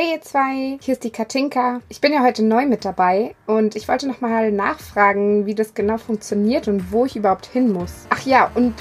Hey 0.00 0.12
ihr 0.12 0.22
zwei, 0.22 0.78
hier 0.80 0.94
ist 0.94 1.04
die 1.04 1.10
Katinka. 1.10 1.82
Ich 1.90 2.00
bin 2.00 2.14
ja 2.14 2.22
heute 2.22 2.42
neu 2.42 2.64
mit 2.64 2.86
dabei 2.86 3.34
und 3.46 3.76
ich 3.76 3.86
wollte 3.86 4.08
nochmal 4.08 4.50
nachfragen, 4.50 5.44
wie 5.44 5.54
das 5.54 5.74
genau 5.74 5.98
funktioniert 5.98 6.68
und 6.68 6.90
wo 6.90 7.04
ich 7.04 7.16
überhaupt 7.16 7.44
hin 7.44 7.70
muss. 7.70 8.06
Ach 8.08 8.24
ja, 8.24 8.50
und 8.54 8.72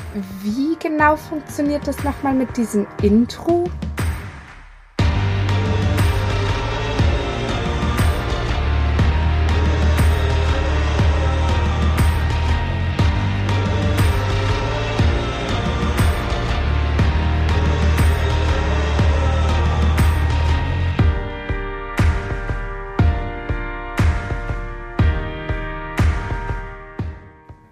wie 0.44 0.78
genau 0.82 1.18
funktioniert 1.18 1.86
das 1.86 2.06
nochmal 2.06 2.34
mit 2.34 2.56
diesem 2.56 2.88
Intro? 3.02 3.66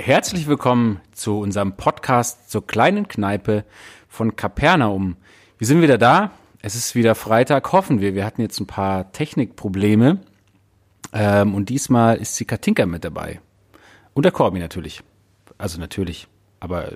Herzlich 0.08 0.48
willkommen 0.48 1.02
zu 1.12 1.38
unserem 1.42 1.76
Podcast 1.76 2.50
zur 2.50 2.66
kleinen 2.66 3.10
Kneipe 3.10 3.66
von 4.08 4.38
Kapernaum. 4.38 5.18
Wir 5.58 5.68
sind 5.68 5.82
wieder 5.82 5.98
da. 5.98 6.32
Es 6.62 6.76
ist 6.76 6.96
wieder 6.96 7.14
Freitag, 7.14 7.74
hoffen 7.74 8.00
wir. 8.00 8.16
Wir 8.16 8.24
hatten 8.24 8.42
jetzt 8.42 8.58
ein 8.62 8.68
paar 8.68 9.12
Technikprobleme. 9.12 10.22
Ähm, 11.12 11.54
und 11.54 11.68
diesmal 11.68 12.16
ist 12.20 12.40
die 12.40 12.46
Katinka 12.46 12.86
mit 12.86 13.04
dabei. 13.04 13.42
Und 14.14 14.24
der 14.24 14.32
Corby 14.32 14.60
natürlich. 14.60 15.04
Also 15.58 15.78
natürlich. 15.78 16.30
Aber 16.62 16.94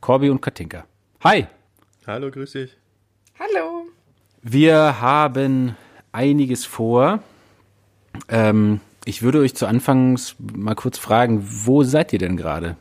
Corby 0.00 0.30
und 0.30 0.40
Katinka. 0.40 0.86
Hi. 1.24 1.48
Hallo, 2.06 2.30
grüß 2.30 2.52
dich. 2.52 2.74
Hallo. 3.38 3.84
Wir 4.40 5.02
haben 5.02 5.76
einiges 6.10 6.64
vor. 6.64 7.22
Ähm, 8.30 8.80
ich 9.06 9.22
würde 9.22 9.38
euch 9.38 9.54
zu 9.54 9.66
Anfangs 9.66 10.34
mal 10.38 10.74
kurz 10.74 10.98
fragen, 10.98 11.46
wo 11.48 11.84
seid 11.84 12.12
ihr 12.12 12.18
denn 12.18 12.36
gerade? 12.36 12.76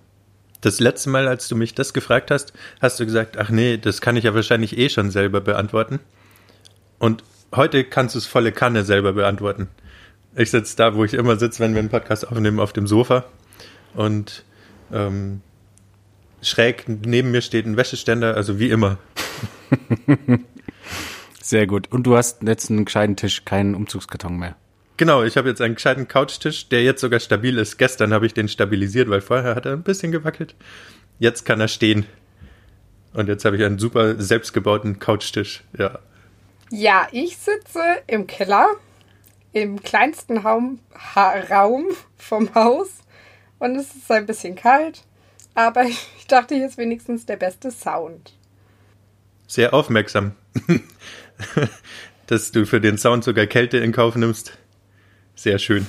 Das 0.59 0.79
letzte 0.79 1.11
Mal, 1.11 1.27
als 1.27 1.47
du 1.47 1.55
mich 1.55 1.75
das 1.75 1.93
gefragt 1.93 2.31
hast, 2.31 2.51
hast 2.81 2.99
du 2.99 3.05
gesagt, 3.05 3.37
ach 3.37 3.51
nee, 3.51 3.77
das 3.77 4.01
kann 4.01 4.17
ich 4.17 4.23
ja 4.23 4.33
wahrscheinlich 4.33 4.75
eh 4.75 4.89
schon 4.89 5.11
selber 5.11 5.39
beantworten. 5.39 5.99
Und 6.97 7.23
heute 7.55 7.83
kannst 7.83 8.15
du 8.15 8.19
es 8.19 8.25
volle 8.25 8.51
Kanne 8.51 8.83
selber 8.83 9.13
beantworten. 9.13 9.67
Ich 10.35 10.49
sitze 10.49 10.75
da, 10.75 10.95
wo 10.95 11.05
ich 11.05 11.13
immer 11.13 11.37
sitze, 11.37 11.59
wenn 11.59 11.75
wir 11.75 11.79
einen 11.79 11.89
Podcast 11.89 12.27
aufnehmen, 12.27 12.59
auf 12.59 12.73
dem 12.73 12.87
Sofa. 12.87 13.25
Und 13.93 14.43
ähm, 14.91 15.41
schräg 16.41 16.85
neben 16.87 17.29
mir 17.29 17.41
steht 17.41 17.67
ein 17.67 17.77
Wäscheständer, 17.77 18.35
also 18.35 18.57
wie 18.57 18.71
immer. 18.71 18.97
Sehr 21.39 21.67
gut. 21.67 21.91
Und 21.91 22.07
du 22.07 22.17
hast 22.17 22.41
jetzt 22.41 22.71
einen 22.71 22.85
gescheiten 22.85 23.15
Tisch, 23.15 23.45
keinen 23.45 23.75
Umzugskarton 23.75 24.35
mehr. 24.37 24.55
Genau, 24.97 25.23
ich 25.23 25.35
habe 25.35 25.49
jetzt 25.49 25.61
einen 25.61 25.75
gescheiten 25.75 26.07
Couchtisch, 26.07 26.69
der 26.69 26.83
jetzt 26.83 27.01
sogar 27.01 27.19
stabil 27.19 27.57
ist. 27.57 27.77
Gestern 27.77 28.13
habe 28.13 28.25
ich 28.25 28.33
den 28.33 28.47
stabilisiert, 28.47 29.09
weil 29.09 29.21
vorher 29.21 29.55
hat 29.55 29.65
er 29.65 29.73
ein 29.73 29.83
bisschen 29.83 30.11
gewackelt. 30.11 30.55
Jetzt 31.19 31.45
kann 31.45 31.59
er 31.59 31.67
stehen. 31.67 32.05
Und 33.13 33.27
jetzt 33.27 33.43
habe 33.45 33.57
ich 33.57 33.63
einen 33.63 33.79
super 33.79 34.21
selbstgebauten 34.21 34.99
Couchtisch. 34.99 35.63
Ja. 35.77 35.99
Ja, 36.71 37.07
ich 37.11 37.37
sitze 37.37 37.81
im 38.07 38.25
Keller, 38.27 38.67
im 39.51 39.81
kleinsten 39.81 40.37
Raum, 40.37 40.79
ha 41.15 41.33
Raum 41.49 41.87
vom 42.17 42.53
Haus. 42.55 42.89
Und 43.59 43.75
es 43.75 43.95
ist 43.95 44.11
ein 44.11 44.25
bisschen 44.25 44.55
kalt. 44.55 45.03
Aber 45.55 45.83
ich 46.17 46.27
dachte, 46.27 46.55
hier 46.55 46.67
ist 46.67 46.77
wenigstens 46.77 47.25
der 47.25 47.37
beste 47.37 47.71
Sound. 47.71 48.33
Sehr 49.47 49.73
aufmerksam, 49.73 50.33
dass 52.27 52.51
du 52.51 52.65
für 52.65 52.81
den 52.81 52.97
Sound 52.97 53.23
sogar 53.23 53.45
Kälte 53.45 53.77
in 53.77 53.91
Kauf 53.91 54.15
nimmst. 54.15 54.57
Sehr 55.35 55.59
schön. 55.59 55.85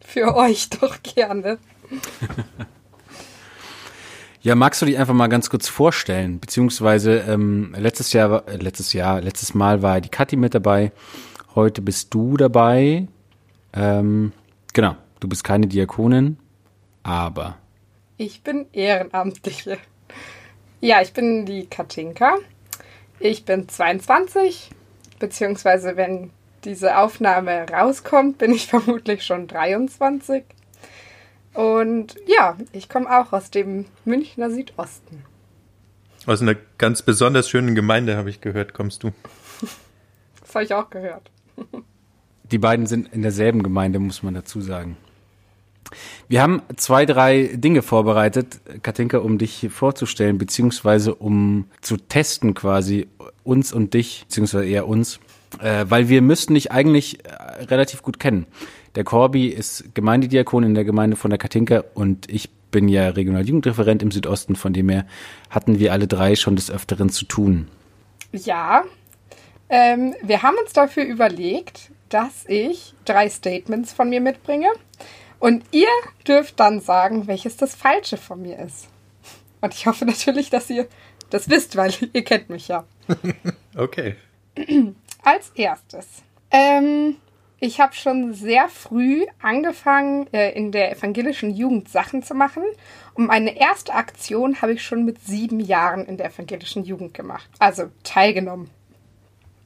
Für 0.00 0.34
euch 0.34 0.70
doch 0.70 0.96
gerne. 1.02 1.58
ja, 4.42 4.54
magst 4.54 4.82
du 4.82 4.86
dich 4.86 4.98
einfach 4.98 5.14
mal 5.14 5.28
ganz 5.28 5.50
kurz 5.50 5.68
vorstellen? 5.68 6.40
Beziehungsweise 6.40 7.18
ähm, 7.28 7.74
letztes 7.78 8.12
Jahr, 8.12 8.48
äh, 8.48 8.56
letztes 8.56 8.92
Jahr, 8.92 9.20
letztes 9.20 9.54
Mal 9.54 9.82
war 9.82 10.00
die 10.00 10.08
Kathi 10.08 10.36
mit 10.36 10.54
dabei. 10.54 10.92
Heute 11.54 11.82
bist 11.82 12.14
du 12.14 12.36
dabei. 12.36 13.06
Ähm, 13.72 14.32
genau, 14.72 14.96
du 15.20 15.28
bist 15.28 15.44
keine 15.44 15.66
Diakonin, 15.66 16.38
aber. 17.02 17.56
Ich 18.16 18.42
bin 18.42 18.66
Ehrenamtliche. 18.72 19.78
Ja, 20.80 21.02
ich 21.02 21.12
bin 21.12 21.44
die 21.44 21.66
Katinka. 21.66 22.36
Ich 23.18 23.44
bin 23.44 23.68
22, 23.68 24.70
beziehungsweise 25.18 25.96
wenn 25.96 26.30
diese 26.64 26.98
Aufnahme 26.98 27.66
rauskommt, 27.68 28.38
bin 28.38 28.52
ich 28.52 28.66
vermutlich 28.68 29.24
schon 29.24 29.46
23. 29.46 30.44
Und 31.54 32.16
ja, 32.26 32.56
ich 32.72 32.88
komme 32.88 33.10
auch 33.10 33.32
aus 33.32 33.50
dem 33.50 33.86
Münchner 34.04 34.50
Südosten. 34.50 35.24
Aus 36.26 36.42
einer 36.42 36.56
ganz 36.78 37.02
besonders 37.02 37.48
schönen 37.48 37.74
Gemeinde, 37.74 38.16
habe 38.16 38.30
ich 38.30 38.40
gehört, 38.40 38.74
kommst 38.74 39.02
du. 39.02 39.10
das 40.40 40.54
habe 40.54 40.64
ich 40.64 40.74
auch 40.74 40.90
gehört. 40.90 41.30
Die 42.50 42.58
beiden 42.58 42.86
sind 42.86 43.12
in 43.12 43.22
derselben 43.22 43.62
Gemeinde, 43.62 43.98
muss 43.98 44.22
man 44.22 44.34
dazu 44.34 44.60
sagen. 44.60 44.96
Wir 46.28 46.42
haben 46.42 46.62
zwei, 46.76 47.06
drei 47.06 47.50
Dinge 47.54 47.82
vorbereitet, 47.82 48.60
Katinka, 48.82 49.18
um 49.18 49.38
dich 49.38 49.68
vorzustellen, 49.70 50.38
beziehungsweise 50.38 51.14
um 51.14 51.66
zu 51.80 51.96
testen 51.96 52.54
quasi 52.54 53.08
uns 53.42 53.72
und 53.72 53.94
dich, 53.94 54.24
beziehungsweise 54.28 54.66
eher 54.66 54.86
uns 54.86 55.18
äh, 55.58 55.84
weil 55.88 56.08
wir 56.08 56.22
müssten 56.22 56.54
dich 56.54 56.70
eigentlich 56.72 57.24
äh, 57.24 57.64
relativ 57.64 58.02
gut 58.02 58.20
kennen. 58.20 58.46
Der 58.94 59.04
Corby 59.04 59.48
ist 59.48 59.94
Gemeindediakon 59.94 60.64
in 60.64 60.74
der 60.74 60.84
Gemeinde 60.84 61.16
von 61.16 61.30
der 61.30 61.38
Katinka 61.38 61.84
und 61.94 62.30
ich 62.30 62.50
bin 62.70 62.88
ja 62.88 63.08
Regionaljugendreferent 63.08 64.02
im 64.02 64.10
Südosten, 64.10 64.56
von 64.56 64.72
dem 64.72 64.88
her 64.88 65.06
hatten 65.48 65.78
wir 65.78 65.92
alle 65.92 66.06
drei 66.06 66.36
schon 66.36 66.56
des 66.56 66.70
Öfteren 66.70 67.10
zu 67.10 67.24
tun. 67.24 67.68
Ja, 68.32 68.84
ähm, 69.68 70.14
wir 70.22 70.42
haben 70.42 70.56
uns 70.62 70.72
dafür 70.72 71.04
überlegt, 71.04 71.90
dass 72.08 72.44
ich 72.46 72.94
drei 73.04 73.28
Statements 73.28 73.92
von 73.92 74.08
mir 74.08 74.20
mitbringe 74.20 74.68
und 75.38 75.64
ihr 75.72 75.88
dürft 76.26 76.60
dann 76.60 76.80
sagen, 76.80 77.26
welches 77.26 77.56
das 77.56 77.74
Falsche 77.74 78.16
von 78.16 78.42
mir 78.42 78.58
ist. 78.58 78.88
Und 79.60 79.74
ich 79.74 79.86
hoffe 79.86 80.04
natürlich, 80.04 80.50
dass 80.50 80.70
ihr 80.70 80.86
das 81.30 81.48
wisst, 81.48 81.76
weil 81.76 81.92
ihr 82.12 82.24
kennt 82.24 82.50
mich 82.50 82.68
ja. 82.68 82.84
okay. 83.76 84.16
Als 85.22 85.50
erstes. 85.54 86.06
Ähm, 86.50 87.16
ich 87.62 87.78
habe 87.78 87.94
schon 87.94 88.32
sehr 88.32 88.68
früh 88.68 89.26
angefangen, 89.42 90.26
äh, 90.32 90.50
in 90.52 90.72
der 90.72 90.92
evangelischen 90.92 91.50
Jugend 91.50 91.90
Sachen 91.90 92.22
zu 92.22 92.34
machen. 92.34 92.62
Und 93.12 93.26
meine 93.26 93.58
erste 93.58 93.92
Aktion 93.92 94.62
habe 94.62 94.72
ich 94.72 94.82
schon 94.82 95.04
mit 95.04 95.22
sieben 95.22 95.60
Jahren 95.60 96.06
in 96.06 96.16
der 96.16 96.26
evangelischen 96.26 96.84
Jugend 96.84 97.12
gemacht. 97.12 97.50
Also 97.58 97.90
teilgenommen. 98.02 98.70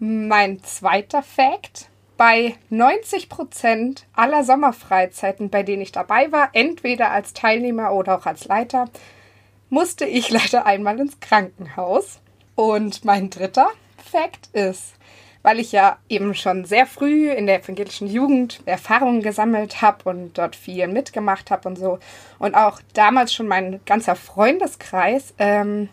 Mein 0.00 0.62
zweiter 0.64 1.22
Fact. 1.22 1.88
Bei 2.16 2.54
90 2.70 3.28
Prozent 3.28 4.06
aller 4.12 4.44
Sommerfreizeiten, 4.44 5.50
bei 5.50 5.62
denen 5.64 5.82
ich 5.82 5.90
dabei 5.90 6.30
war, 6.30 6.50
entweder 6.52 7.10
als 7.10 7.32
Teilnehmer 7.32 7.92
oder 7.92 8.18
auch 8.18 8.26
als 8.26 8.44
Leiter, 8.44 8.88
musste 9.68 10.04
ich 10.04 10.30
leider 10.30 10.66
einmal 10.66 10.98
ins 10.98 11.20
Krankenhaus. 11.20 12.20
Und 12.56 13.04
mein 13.04 13.30
dritter 13.30 13.68
Fact 13.98 14.48
ist, 14.52 14.94
weil 15.44 15.60
ich 15.60 15.72
ja 15.72 15.98
eben 16.08 16.34
schon 16.34 16.64
sehr 16.64 16.86
früh 16.86 17.30
in 17.30 17.46
der 17.46 17.62
evangelischen 17.62 18.08
Jugend 18.08 18.60
Erfahrungen 18.64 19.22
gesammelt 19.22 19.82
habe 19.82 20.08
und 20.08 20.38
dort 20.38 20.56
viel 20.56 20.88
mitgemacht 20.88 21.50
habe 21.50 21.68
und 21.68 21.76
so. 21.76 21.98
Und 22.38 22.54
auch 22.56 22.80
damals 22.94 23.32
schon 23.32 23.46
mein 23.46 23.80
ganzer 23.84 24.16
Freundeskreis 24.16 25.34
ähm, 25.38 25.90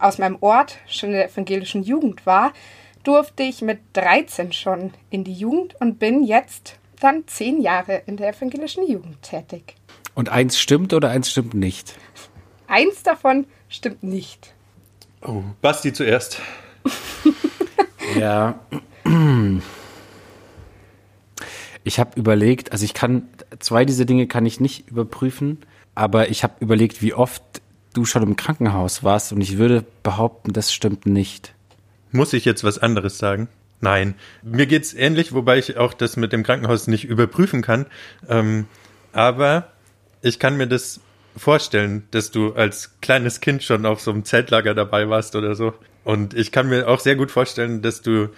aus 0.00 0.16
meinem 0.16 0.38
Ort 0.40 0.78
schon 0.88 1.10
in 1.10 1.16
der 1.16 1.30
evangelischen 1.30 1.82
Jugend 1.82 2.24
war, 2.24 2.54
durfte 3.02 3.42
ich 3.42 3.60
mit 3.60 3.80
13 3.92 4.54
schon 4.54 4.94
in 5.10 5.22
die 5.22 5.34
Jugend 5.34 5.78
und 5.80 5.98
bin 5.98 6.24
jetzt 6.24 6.78
dann 6.98 7.28
zehn 7.28 7.60
Jahre 7.60 8.02
in 8.06 8.16
der 8.16 8.30
evangelischen 8.30 8.88
Jugend 8.88 9.20
tätig. 9.20 9.76
Und 10.14 10.30
eins 10.30 10.58
stimmt 10.58 10.94
oder 10.94 11.10
eins 11.10 11.30
stimmt 11.30 11.52
nicht? 11.52 11.94
Eins 12.68 13.02
davon 13.02 13.46
stimmt 13.68 14.02
nicht. 14.02 14.54
Oh, 15.20 15.42
Basti 15.60 15.92
zuerst. 15.92 16.40
ja, 18.18 18.58
ich 21.84 21.98
habe 21.98 22.18
überlegt, 22.18 22.72
also 22.72 22.84
ich 22.84 22.94
kann, 22.94 23.28
zwei 23.58 23.84
dieser 23.84 24.04
Dinge 24.04 24.26
kann 24.26 24.46
ich 24.46 24.60
nicht 24.60 24.88
überprüfen, 24.88 25.58
aber 25.94 26.30
ich 26.30 26.42
habe 26.42 26.54
überlegt, 26.60 27.02
wie 27.02 27.14
oft 27.14 27.42
du 27.92 28.04
schon 28.04 28.22
im 28.22 28.36
Krankenhaus 28.36 29.04
warst 29.04 29.32
und 29.32 29.40
ich 29.40 29.58
würde 29.58 29.84
behaupten, 30.02 30.52
das 30.52 30.72
stimmt 30.72 31.06
nicht. 31.06 31.54
Muss 32.10 32.32
ich 32.32 32.44
jetzt 32.44 32.64
was 32.64 32.78
anderes 32.78 33.18
sagen? 33.18 33.48
Nein. 33.80 34.14
Mir 34.42 34.66
geht's 34.66 34.94
ähnlich, 34.94 35.34
wobei 35.34 35.58
ich 35.58 35.76
auch 35.76 35.92
das 35.92 36.16
mit 36.16 36.32
dem 36.32 36.42
Krankenhaus 36.42 36.86
nicht 36.86 37.04
überprüfen 37.04 37.60
kann. 37.60 37.86
Ähm, 38.28 38.66
aber 39.12 39.68
ich 40.22 40.38
kann 40.38 40.56
mir 40.56 40.66
das 40.66 41.00
vorstellen, 41.36 42.04
dass 42.10 42.30
du 42.30 42.54
als 42.54 42.92
kleines 43.00 43.40
Kind 43.40 43.62
schon 43.62 43.84
auf 43.84 44.00
so 44.00 44.10
einem 44.10 44.24
Zeltlager 44.24 44.74
dabei 44.74 45.08
warst 45.08 45.36
oder 45.36 45.54
so. 45.54 45.74
Und 46.04 46.34
ich 46.34 46.52
kann 46.52 46.68
mir 46.68 46.88
auch 46.88 47.00
sehr 47.00 47.16
gut 47.16 47.30
vorstellen, 47.30 47.82
dass 47.82 48.00
du 48.00 48.28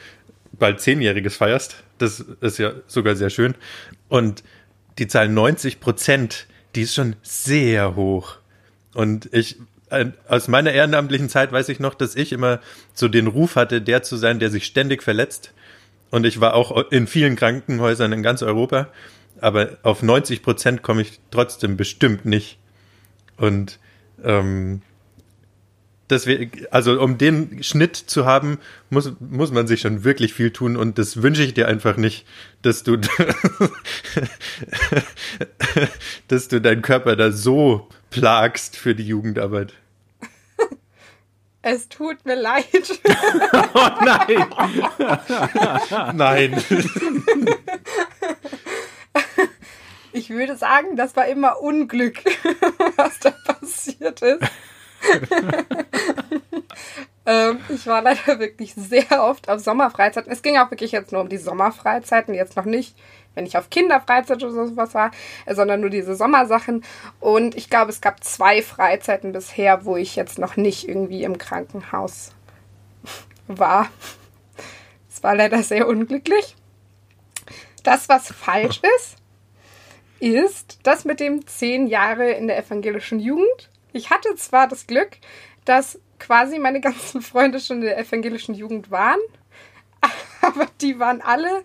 bald 0.52 0.81
Zehnjähriges 0.81 1.37
feierst. 1.37 1.82
Das 1.98 2.20
ist 2.40 2.58
ja 2.58 2.72
sogar 2.87 3.16
sehr 3.16 3.31
schön. 3.31 3.54
Und 4.08 4.43
die 4.98 5.08
Zahl 5.08 5.28
90 5.28 5.81
Prozent, 5.81 6.46
die 6.75 6.82
ist 6.82 6.94
schon 6.94 7.16
sehr 7.22 7.96
hoch. 7.96 8.37
Und 8.94 9.28
ich, 9.32 9.56
aus 10.28 10.48
meiner 10.48 10.72
ehrenamtlichen 10.72 11.28
Zeit 11.28 11.52
weiß 11.52 11.69
ich 11.69 11.81
noch, 11.81 11.94
dass 11.94 12.16
ich 12.16 12.32
immer 12.32 12.60
so 12.94 13.08
den 13.08 13.26
Ruf 13.26 13.56
hatte, 13.56 13.81
der 13.82 14.02
zu 14.02 14.16
sein, 14.16 14.38
der 14.38 14.50
sich 14.50 14.64
ständig 14.66 15.02
verletzt. 15.02 15.52
Und 16.10 16.25
ich 16.25 16.40
war 16.40 16.54
auch 16.54 16.90
in 16.90 17.06
vielen 17.06 17.37
Krankenhäusern 17.37 18.12
in 18.12 18.22
ganz 18.22 18.43
Europa. 18.43 18.88
Aber 19.40 19.78
auf 19.82 20.02
90 20.02 20.43
Prozent 20.43 20.82
komme 20.82 21.02
ich 21.02 21.20
trotzdem 21.31 21.76
bestimmt 21.76 22.25
nicht. 22.25 22.58
Und 23.37 23.78
ähm, 24.25 24.82
deswegen, 26.11 26.67
also 26.70 27.00
um 27.00 27.19
den 27.19 27.62
Schnitt 27.62 27.97
zu 27.97 28.26
haben, 28.26 28.58
muss, 28.91 29.12
muss 29.20 29.53
man 29.53 29.67
sich 29.67 29.81
schon 29.81 30.05
wirklich 30.05 30.35
viel 30.35 30.50
tun 30.50 30.76
und 30.76 30.99
das 30.99 31.23
wünsche 31.23 31.43
ich 31.43 31.55
dir 31.55 31.69
einfach 31.69 31.97
nicht, 31.97 32.26
dass 32.62 32.82
du, 32.82 32.97
dass 36.29 36.49
du 36.49 36.61
deinen 36.61 36.82
Körper 36.82 37.17
da 37.17 37.32
so 37.32 37.88
plagst 38.11 38.76
für 38.76 38.94
die 38.94 39.06
Jugendarbeit. 39.06 39.75
Es 41.62 41.88
tut 41.88 42.25
mir 42.25 42.37
leid. 42.37 42.64
Oh 43.75 43.91
nein! 44.05 44.47
Nein. 46.14 46.64
Ich 50.12 50.31
würde 50.31 50.56
sagen, 50.56 50.97
das 50.97 51.14
war 51.14 51.26
immer 51.26 51.61
Unglück, 51.61 52.25
was 52.97 53.19
da 53.19 53.31
passiert 53.31 54.23
ist. 54.23 54.43
ähm, 57.26 57.58
ich 57.69 57.87
war 57.87 58.02
leider 58.02 58.38
wirklich 58.38 58.75
sehr 58.75 59.22
oft 59.22 59.48
auf 59.48 59.60
Sommerfreizeiten. 59.60 60.31
Es 60.31 60.43
ging 60.43 60.58
auch 60.58 60.70
wirklich 60.70 60.93
jetzt 60.93 61.12
nur 61.12 61.20
um 61.20 61.28
die 61.28 61.38
Sommerfreizeiten, 61.38 62.34
jetzt 62.34 62.56
noch 62.56 62.64
nicht, 62.64 62.96
wenn 63.34 63.46
ich 63.46 63.56
auf 63.56 63.70
Kinderfreizeit 63.70 64.43
oder 64.43 64.66
sowas 64.66 64.94
war, 64.94 65.10
äh, 65.44 65.54
sondern 65.54 65.81
nur 65.81 65.90
diese 65.90 66.14
Sommersachen. 66.14 66.84
Und 67.20 67.56
ich 67.56 67.70
glaube, 67.70 67.90
es 67.90 68.00
gab 68.00 68.22
zwei 68.25 68.62
Freizeiten 68.62 69.32
bisher, 69.32 69.84
wo 69.84 69.96
ich 69.96 70.16
jetzt 70.16 70.38
noch 70.38 70.56
nicht 70.56 70.88
irgendwie 70.88 71.25
im 71.25 71.38
Krankenhaus 71.38 72.32
war. 73.46 73.88
Es 75.08 75.22
war 75.22 75.34
leider 75.34 75.62
sehr 75.62 75.88
unglücklich. 75.88 76.56
Das, 77.82 78.08
was 78.08 78.28
falsch 78.28 78.81
ist, 78.98 79.16
ist 80.19 80.78
das 80.82 81.04
mit 81.04 81.20
dem 81.20 81.46
zehn 81.46 81.87
Jahre 81.87 82.31
in 82.31 82.46
der 82.46 82.58
evangelischen 82.58 83.20
Jugend. 83.20 83.70
Ich 83.96 84.10
hatte 84.10 84.34
zwar 84.37 84.69
das 84.69 84.87
Glück, 84.87 85.16
dass 85.64 85.98
quasi 86.19 86.58
meine 86.58 86.81
ganzen 86.82 87.22
Freunde 87.22 87.60
schon 87.60 87.78
in 87.78 87.84
der 87.84 87.98
evangelischen 87.98 88.54
Jugend 88.54 88.90
waren, 88.90 89.20
aber 90.43 90.66
die 90.81 90.98
waren 90.98 91.22
alle 91.22 91.64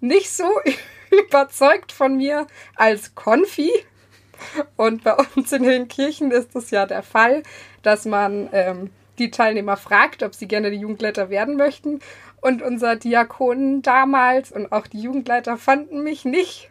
nicht 0.00 0.30
so 0.30 0.50
überzeugt 1.26 1.92
von 1.92 2.16
mir 2.16 2.46
als 2.74 3.14
Konfi. 3.14 3.70
Und 4.76 5.02
bei 5.04 5.16
uns 5.34 5.50
in 5.52 5.64
den 5.64 5.88
Kirchen 5.88 6.30
ist 6.30 6.54
es 6.54 6.70
ja 6.70 6.86
der 6.86 7.02
Fall, 7.02 7.42
dass 7.82 8.04
man 8.04 8.48
ähm, 8.52 8.90
die 9.18 9.30
Teilnehmer 9.30 9.76
fragt, 9.76 10.22
ob 10.22 10.34
sie 10.34 10.46
gerne 10.46 10.70
die 10.70 10.78
Jugendleiter 10.78 11.28
werden 11.28 11.56
möchten. 11.56 12.00
Und 12.40 12.62
unser 12.62 12.94
Diakon 12.94 13.82
damals 13.82 14.52
und 14.52 14.70
auch 14.70 14.86
die 14.86 15.00
Jugendleiter 15.00 15.56
fanden 15.56 16.04
mich 16.04 16.24
nicht 16.24 16.70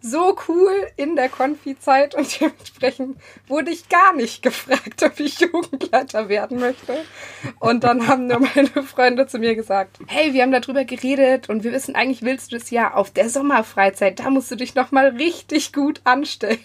so 0.00 0.36
cool 0.48 0.72
in 0.96 1.16
der 1.16 1.28
Konfi-Zeit 1.28 2.14
und 2.14 2.40
dementsprechend 2.40 3.18
wurde 3.48 3.70
ich 3.70 3.88
gar 3.88 4.14
nicht 4.14 4.42
gefragt, 4.42 5.02
ob 5.02 5.18
ich 5.18 5.40
Jugendleiter 5.40 6.28
werden 6.28 6.60
möchte. 6.60 7.04
Und 7.58 7.84
dann 7.84 8.06
haben 8.06 8.26
nur 8.26 8.40
meine 8.40 8.82
Freunde 8.84 9.26
zu 9.26 9.38
mir 9.38 9.54
gesagt, 9.56 9.98
hey, 10.06 10.32
wir 10.34 10.42
haben 10.42 10.52
darüber 10.52 10.84
geredet 10.84 11.48
und 11.48 11.64
wir 11.64 11.72
wissen 11.72 11.96
eigentlich, 11.96 12.22
willst 12.22 12.52
du 12.52 12.58
das 12.58 12.70
ja 12.70 12.94
auf 12.94 13.10
der 13.10 13.28
Sommerfreizeit, 13.28 14.20
da 14.20 14.30
musst 14.30 14.50
du 14.50 14.56
dich 14.56 14.74
nochmal 14.74 15.08
richtig 15.08 15.72
gut 15.72 16.00
anstellen. 16.04 16.60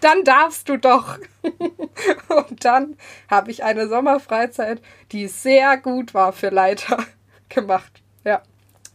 Dann 0.00 0.22
darfst 0.22 0.68
du 0.68 0.76
doch. 0.76 1.18
Und 2.28 2.62
dann 2.66 2.98
habe 3.30 3.50
ich 3.50 3.64
eine 3.64 3.88
Sommerfreizeit, 3.88 4.82
die 5.12 5.28
sehr 5.28 5.78
gut 5.78 6.12
war 6.12 6.34
für 6.34 6.50
Leiter 6.50 6.98
gemacht. 7.48 8.02
Ja. 8.22 8.42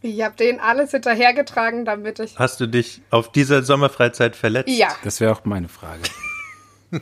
Ich 0.02 0.22
habe 0.22 0.34
denen 0.36 0.60
alles 0.60 0.92
hinterhergetragen, 0.92 1.84
damit 1.84 2.18
ich. 2.20 2.38
Hast 2.38 2.60
du 2.60 2.66
dich 2.66 3.02
auf 3.10 3.30
dieser 3.32 3.62
Sommerfreizeit 3.62 4.34
verletzt? 4.34 4.70
Ja. 4.70 4.88
Das 5.04 5.20
wäre 5.20 5.32
auch 5.32 5.44
meine 5.44 5.68
Frage. 5.68 6.02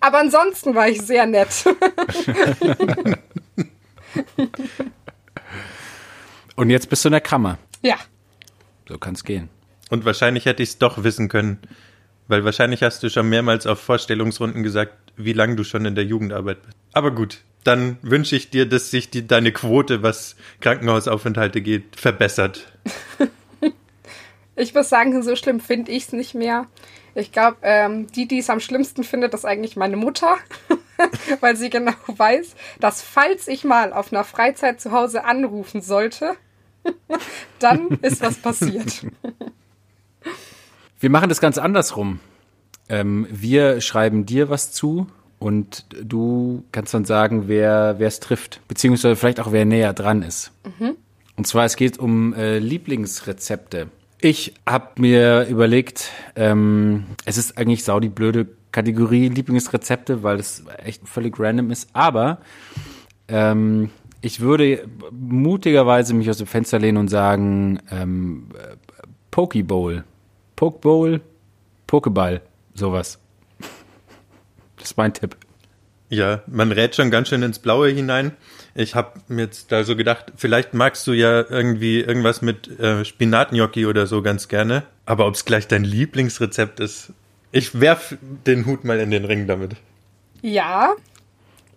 Aber 0.00 0.18
ansonsten 0.18 0.74
war 0.74 0.88
ich 0.88 1.02
sehr 1.02 1.26
nett. 1.26 1.48
Und 6.56 6.70
jetzt 6.70 6.88
bist 6.88 7.04
du 7.04 7.08
in 7.08 7.12
der 7.12 7.20
Kammer. 7.20 7.58
ja. 7.82 7.96
So 8.88 8.98
kann 8.98 9.14
es 9.14 9.22
gehen. 9.24 9.48
Und 9.90 10.04
wahrscheinlich 10.04 10.44
hätte 10.44 10.62
ich 10.62 10.70
es 10.70 10.78
doch 10.78 11.04
wissen 11.04 11.28
können, 11.28 11.60
weil 12.28 12.44
wahrscheinlich 12.44 12.82
hast 12.82 13.02
du 13.02 13.08
schon 13.10 13.28
mehrmals 13.28 13.66
auf 13.66 13.80
Vorstellungsrunden 13.80 14.62
gesagt, 14.62 14.92
wie 15.16 15.32
lange 15.32 15.54
du 15.56 15.64
schon 15.64 15.84
in 15.84 15.94
der 15.94 16.04
Jugendarbeit 16.04 16.62
bist. 16.62 16.76
Aber 16.92 17.10
gut, 17.12 17.38
dann 17.64 17.98
wünsche 18.02 18.36
ich 18.36 18.50
dir, 18.50 18.68
dass 18.68 18.90
sich 18.90 19.10
die, 19.10 19.26
deine 19.26 19.52
Quote, 19.52 20.02
was 20.02 20.36
Krankenhausaufenthalte 20.60 21.60
geht, 21.60 21.96
verbessert. 21.96 22.72
Ich 24.54 24.74
muss 24.74 24.88
sagen, 24.88 25.22
so 25.22 25.34
schlimm 25.34 25.60
finde 25.60 25.92
ich 25.92 26.04
es 26.04 26.12
nicht 26.12 26.34
mehr. 26.34 26.66
Ich 27.14 27.32
glaube, 27.32 27.58
ähm, 27.62 28.06
die, 28.08 28.26
die 28.26 28.38
es 28.38 28.50
am 28.50 28.60
schlimmsten 28.60 29.04
findet, 29.04 29.34
ist 29.34 29.44
eigentlich 29.44 29.76
meine 29.76 29.96
Mutter, 29.96 30.36
weil 31.40 31.56
sie 31.56 31.70
genau 31.70 31.92
weiß, 32.06 32.54
dass 32.80 33.02
falls 33.02 33.48
ich 33.48 33.64
mal 33.64 33.92
auf 33.92 34.12
einer 34.12 34.24
Freizeit 34.24 34.80
zu 34.80 34.92
Hause 34.92 35.24
anrufen 35.24 35.82
sollte, 35.82 36.34
dann 37.58 37.88
ist 38.02 38.22
was 38.22 38.36
passiert. 38.36 39.06
Wir 41.00 41.10
machen 41.10 41.28
das 41.28 41.40
ganz 41.40 41.58
andersrum. 41.58 42.20
Ähm, 42.88 43.26
wir 43.30 43.80
schreiben 43.80 44.26
dir 44.26 44.48
was 44.48 44.72
zu 44.72 45.06
und 45.42 45.86
du 46.02 46.64
kannst 46.72 46.94
dann 46.94 47.04
sagen, 47.04 47.48
wer 47.48 47.96
es 48.00 48.20
trifft, 48.20 48.60
beziehungsweise 48.68 49.16
vielleicht 49.16 49.40
auch 49.40 49.52
wer 49.52 49.64
näher 49.64 49.92
dran 49.92 50.22
ist. 50.22 50.52
Und 51.36 51.46
zwar 51.46 51.64
es 51.64 51.76
geht 51.76 51.98
um 51.98 52.34
äh, 52.34 52.58
Lieblingsrezepte. 52.58 53.88
Ich 54.20 54.54
habe 54.66 55.00
mir 55.00 55.46
überlegt, 55.48 56.10
ähm, 56.36 57.06
es 57.24 57.38
ist 57.38 57.58
eigentlich 57.58 57.82
sau 57.82 57.98
die 57.98 58.08
blöde 58.08 58.46
Kategorie 58.70 59.28
Lieblingsrezepte, 59.28 60.22
weil 60.22 60.38
es 60.38 60.64
echt 60.84 61.06
völlig 61.08 61.38
random 61.38 61.70
ist. 61.70 61.90
Aber 61.92 62.38
ähm, 63.28 63.90
ich 64.20 64.40
würde 64.40 64.88
mutigerweise 65.10 66.14
mich 66.14 66.30
aus 66.30 66.38
dem 66.38 66.46
Fenster 66.46 66.78
lehnen 66.78 66.98
und 66.98 67.08
sagen 67.08 67.80
ähm, 67.90 68.48
äh, 68.54 68.76
Pokeball, 69.30 70.04
Pokeball, 70.54 71.20
Pokeball, 71.86 72.42
sowas. 72.74 73.18
Das 74.82 74.90
ist 74.90 74.96
mein 74.96 75.14
Tipp. 75.14 75.36
Ja, 76.08 76.42
man 76.48 76.72
rät 76.72 76.96
schon 76.96 77.12
ganz 77.12 77.28
schön 77.28 77.42
ins 77.44 77.60
Blaue 77.60 77.88
hinein. 77.90 78.36
Ich 78.74 78.96
habe 78.96 79.20
mir 79.28 79.42
jetzt 79.44 79.70
da 79.70 79.84
so 79.84 79.94
gedacht, 79.94 80.32
vielleicht 80.36 80.74
magst 80.74 81.06
du 81.06 81.12
ja 81.12 81.40
irgendwie 81.48 82.00
irgendwas 82.00 82.42
mit 82.42 82.68
äh, 82.80 83.04
Spinatgnocchi 83.04 83.86
oder 83.86 84.08
so 84.08 84.22
ganz 84.22 84.48
gerne. 84.48 84.82
Aber 85.06 85.26
ob 85.28 85.34
es 85.34 85.44
gleich 85.44 85.68
dein 85.68 85.84
Lieblingsrezept 85.84 86.80
ist, 86.80 87.12
ich 87.52 87.80
werf 87.80 88.16
den 88.20 88.66
Hut 88.66 88.82
mal 88.84 88.98
in 88.98 89.12
den 89.12 89.24
Ring 89.24 89.46
damit. 89.46 89.76
Ja, 90.40 90.94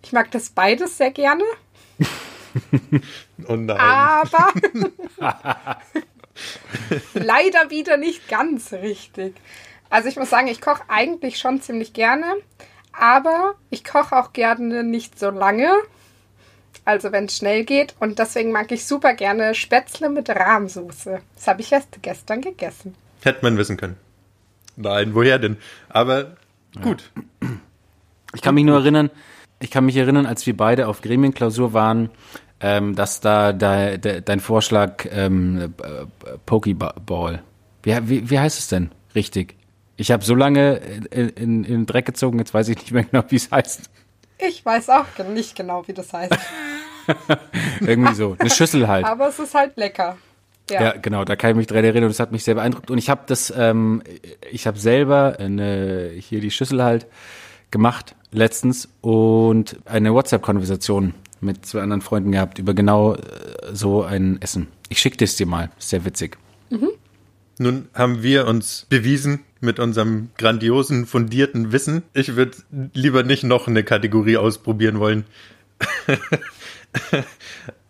ich 0.02 0.12
mag 0.12 0.32
das 0.32 0.50
beides 0.50 0.98
sehr 0.98 1.12
gerne, 1.12 1.44
Oh 3.46 3.54
nein. 3.56 3.78
aber 3.78 4.52
leider 7.14 7.70
wieder 7.70 7.96
nicht 7.98 8.28
ganz 8.28 8.72
richtig. 8.72 9.34
Also 9.90 10.08
ich 10.08 10.16
muss 10.16 10.30
sagen, 10.30 10.48
ich 10.48 10.60
koche 10.60 10.82
eigentlich 10.88 11.38
schon 11.38 11.60
ziemlich 11.62 11.92
gerne, 11.92 12.26
aber 12.98 13.54
ich 13.70 13.84
koche 13.84 14.16
auch 14.16 14.32
gerne 14.32 14.82
nicht 14.82 15.18
so 15.18 15.30
lange. 15.30 15.70
Also 16.84 17.10
wenn 17.10 17.24
es 17.24 17.36
schnell 17.36 17.64
geht. 17.64 17.94
Und 17.98 18.18
deswegen 18.18 18.52
mag 18.52 18.70
ich 18.70 18.86
super 18.86 19.14
gerne 19.14 19.54
Spätzle 19.54 20.08
mit 20.08 20.28
Rahmsoße. 20.28 21.20
Das 21.34 21.46
habe 21.48 21.60
ich 21.60 21.72
erst 21.72 22.00
gestern 22.02 22.40
gegessen. 22.40 22.94
Hätte 23.22 23.40
man 23.42 23.56
wissen 23.56 23.76
können. 23.76 23.96
Nein, 24.76 25.14
woher 25.14 25.38
denn? 25.38 25.56
Aber 25.88 26.36
gut. 26.82 27.10
Ich 28.34 28.42
kann 28.42 28.54
mich 28.54 28.64
nur 28.64 28.76
erinnern, 28.76 29.10
ich 29.58 29.70
kann 29.70 29.86
mich 29.86 29.96
erinnern, 29.96 30.26
als 30.26 30.46
wir 30.46 30.56
beide 30.56 30.86
auf 30.86 31.00
Gremienklausur 31.00 31.72
waren, 31.72 32.10
ähm, 32.60 32.94
dass 32.94 33.20
da, 33.20 33.52
da, 33.52 33.96
de, 33.96 34.20
dein 34.20 34.40
Vorschlag 34.40 35.06
ähm, 35.10 35.74
äh, 35.82 36.06
Pokeball. 36.44 37.42
Wie, 37.82 38.08
wie, 38.08 38.30
wie 38.30 38.38
heißt 38.38 38.58
es 38.58 38.68
denn 38.68 38.90
richtig? 39.14 39.56
Ich 39.96 40.10
habe 40.10 40.24
so 40.24 40.34
lange 40.34 40.76
in, 41.10 41.28
in, 41.30 41.30
in 41.30 41.62
den 41.64 41.86
Dreck 41.86 42.06
gezogen, 42.06 42.38
jetzt 42.38 42.52
weiß 42.52 42.68
ich 42.68 42.76
nicht 42.76 42.92
mehr 42.92 43.04
genau, 43.04 43.24
wie 43.28 43.36
es 43.36 43.50
heißt. 43.50 43.90
Ich 44.38 44.64
weiß 44.64 44.90
auch 44.90 45.06
nicht 45.32 45.56
genau, 45.56 45.86
wie 45.86 45.94
das 45.94 46.12
heißt. 46.12 46.36
Irgendwie 47.80 48.14
so. 48.14 48.36
Eine 48.38 48.50
Schüssel 48.50 48.86
halt. 48.86 49.06
Aber 49.06 49.28
es 49.28 49.38
ist 49.38 49.54
halt 49.54 49.76
lecker. 49.76 50.18
Ja. 50.68 50.82
Ja, 50.82 50.94
genau, 51.00 51.24
da 51.24 51.36
kann 51.36 51.50
ich 51.50 51.56
mich 51.56 51.66
dran 51.68 51.84
erinnern 51.84 52.04
und 52.04 52.10
das 52.10 52.20
hat 52.20 52.32
mich 52.32 52.44
sehr 52.44 52.56
beeindruckt. 52.56 52.90
Und 52.90 52.98
ich 52.98 53.08
habe 53.08 53.22
das, 53.26 53.52
ähm, 53.56 54.02
ich 54.50 54.66
habe 54.66 54.78
selber 54.78 55.36
eine, 55.38 56.10
hier 56.18 56.40
die 56.40 56.50
Schüssel 56.50 56.82
halt 56.82 57.06
gemacht 57.70 58.14
letztens 58.32 58.88
und 59.00 59.76
eine 59.84 60.12
WhatsApp-Konversation 60.12 61.14
mit 61.40 61.64
zwei 61.64 61.82
anderen 61.82 62.02
Freunden 62.02 62.32
gehabt 62.32 62.58
über 62.58 62.74
genau 62.74 63.14
äh, 63.14 63.18
so 63.72 64.02
ein 64.02 64.42
Essen. 64.42 64.68
Ich 64.88 64.98
schicke 64.98 65.24
es 65.24 65.36
dir 65.36 65.46
mal, 65.46 65.70
sehr 65.78 66.04
witzig. 66.04 66.36
Nun 67.58 67.88
haben 67.94 68.22
wir 68.22 68.46
uns 68.46 68.86
bewiesen 68.88 69.45
mit 69.60 69.78
unserem 69.78 70.30
grandiosen, 70.36 71.06
fundierten 71.06 71.72
Wissen. 71.72 72.02
Ich 72.12 72.36
würde 72.36 72.56
lieber 72.92 73.22
nicht 73.22 73.44
noch 73.44 73.68
eine 73.68 73.84
Kategorie 73.84 74.36
ausprobieren 74.36 74.98
wollen. 74.98 75.24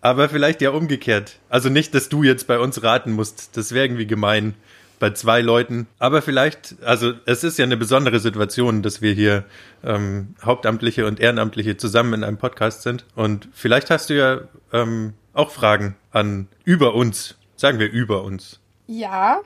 Aber 0.00 0.28
vielleicht 0.28 0.62
ja 0.62 0.70
umgekehrt. 0.70 1.38
Also 1.48 1.68
nicht, 1.68 1.94
dass 1.94 2.08
du 2.08 2.22
jetzt 2.22 2.46
bei 2.46 2.58
uns 2.58 2.82
raten 2.82 3.12
musst. 3.12 3.56
Das 3.56 3.72
wäre 3.72 3.86
irgendwie 3.86 4.06
gemein 4.06 4.54
bei 4.98 5.10
zwei 5.10 5.40
Leuten. 5.40 5.86
Aber 5.98 6.22
vielleicht, 6.22 6.76
also 6.82 7.12
es 7.26 7.44
ist 7.44 7.58
ja 7.58 7.64
eine 7.64 7.76
besondere 7.76 8.20
Situation, 8.20 8.82
dass 8.82 9.02
wir 9.02 9.12
hier 9.12 9.44
ähm, 9.84 10.34
Hauptamtliche 10.42 11.06
und 11.06 11.20
Ehrenamtliche 11.20 11.76
zusammen 11.76 12.14
in 12.14 12.24
einem 12.24 12.38
Podcast 12.38 12.82
sind. 12.82 13.04
Und 13.14 13.48
vielleicht 13.52 13.90
hast 13.90 14.10
du 14.10 14.14
ja 14.14 14.40
ähm, 14.72 15.14
auch 15.32 15.50
Fragen 15.50 15.96
an 16.12 16.48
über 16.64 16.94
uns. 16.94 17.36
Sagen 17.56 17.78
wir 17.78 17.90
über 17.90 18.22
uns. 18.22 18.60
Ja, 18.86 19.40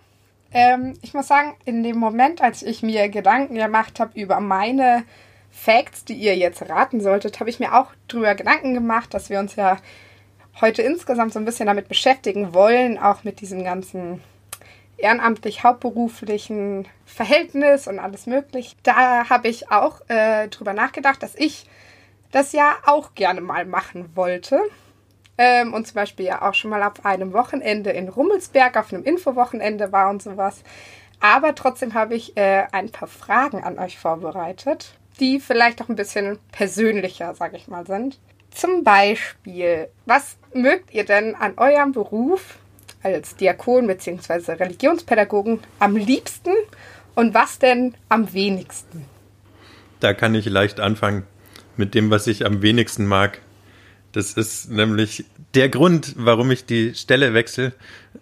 ähm, 0.52 0.98
ich 1.02 1.14
muss 1.14 1.28
sagen, 1.28 1.54
in 1.64 1.82
dem 1.82 1.98
Moment, 1.98 2.42
als 2.42 2.62
ich 2.62 2.82
mir 2.82 3.08
Gedanken 3.08 3.54
gemacht 3.54 4.00
habe 4.00 4.18
über 4.20 4.40
meine 4.40 5.04
Facts, 5.50 6.04
die 6.04 6.14
ihr 6.14 6.36
jetzt 6.36 6.68
raten 6.68 7.00
solltet, 7.00 7.40
habe 7.40 7.50
ich 7.50 7.60
mir 7.60 7.74
auch 7.74 7.88
drüber 8.08 8.34
Gedanken 8.34 8.74
gemacht, 8.74 9.12
dass 9.14 9.30
wir 9.30 9.38
uns 9.38 9.56
ja 9.56 9.78
heute 10.60 10.82
insgesamt 10.82 11.32
so 11.32 11.38
ein 11.38 11.44
bisschen 11.44 11.66
damit 11.66 11.88
beschäftigen 11.88 12.54
wollen, 12.54 12.98
auch 12.98 13.24
mit 13.24 13.40
diesem 13.40 13.64
ganzen 13.64 14.20
ehrenamtlich 14.96 15.64
hauptberuflichen 15.64 16.86
Verhältnis 17.06 17.88
und 17.88 17.98
alles 17.98 18.26
möglich. 18.26 18.76
Da 18.82 19.28
habe 19.28 19.48
ich 19.48 19.70
auch 19.70 20.00
äh, 20.08 20.48
drüber 20.48 20.72
nachgedacht, 20.72 21.22
dass 21.22 21.34
ich 21.34 21.66
das 22.32 22.52
ja 22.52 22.76
auch 22.86 23.14
gerne 23.14 23.40
mal 23.40 23.64
machen 23.64 24.10
wollte. 24.14 24.60
Ähm, 25.42 25.72
und 25.72 25.86
zum 25.86 25.94
Beispiel 25.94 26.26
ja 26.26 26.42
auch 26.42 26.52
schon 26.52 26.70
mal 26.70 26.82
auf 26.82 27.02
einem 27.06 27.32
Wochenende 27.32 27.88
in 27.88 28.10
Rummelsberg 28.10 28.76
auf 28.76 28.92
einem 28.92 29.04
Infowochenende 29.04 29.90
war 29.90 30.10
und 30.10 30.22
sowas. 30.22 30.62
Aber 31.18 31.54
trotzdem 31.54 31.94
habe 31.94 32.14
ich 32.14 32.36
äh, 32.36 32.64
ein 32.72 32.90
paar 32.90 33.08
Fragen 33.08 33.64
an 33.64 33.78
euch 33.78 33.98
vorbereitet, 33.98 34.92
die 35.18 35.40
vielleicht 35.40 35.80
auch 35.80 35.88
ein 35.88 35.96
bisschen 35.96 36.38
persönlicher, 36.52 37.34
sage 37.34 37.56
ich 37.56 37.68
mal, 37.68 37.86
sind. 37.86 38.18
Zum 38.50 38.84
Beispiel, 38.84 39.88
was 40.04 40.36
mögt 40.52 40.92
ihr 40.92 41.06
denn 41.06 41.34
an 41.34 41.54
eurem 41.56 41.92
Beruf 41.92 42.58
als 43.02 43.34
Diakon 43.36 43.86
bzw. 43.86 44.52
Religionspädagogen 44.52 45.60
am 45.78 45.96
liebsten 45.96 46.52
und 47.14 47.32
was 47.32 47.58
denn 47.58 47.94
am 48.10 48.30
wenigsten? 48.34 49.06
Da 50.00 50.12
kann 50.12 50.34
ich 50.34 50.44
leicht 50.44 50.80
anfangen 50.80 51.22
mit 51.78 51.94
dem, 51.94 52.10
was 52.10 52.26
ich 52.26 52.44
am 52.44 52.60
wenigsten 52.60 53.06
mag. 53.06 53.40
Das 54.12 54.32
ist 54.32 54.70
nämlich 54.70 55.24
der 55.54 55.68
Grund, 55.68 56.14
warum 56.16 56.50
ich 56.50 56.64
die 56.64 56.94
Stelle 56.94 57.34
wechsle, 57.34 57.72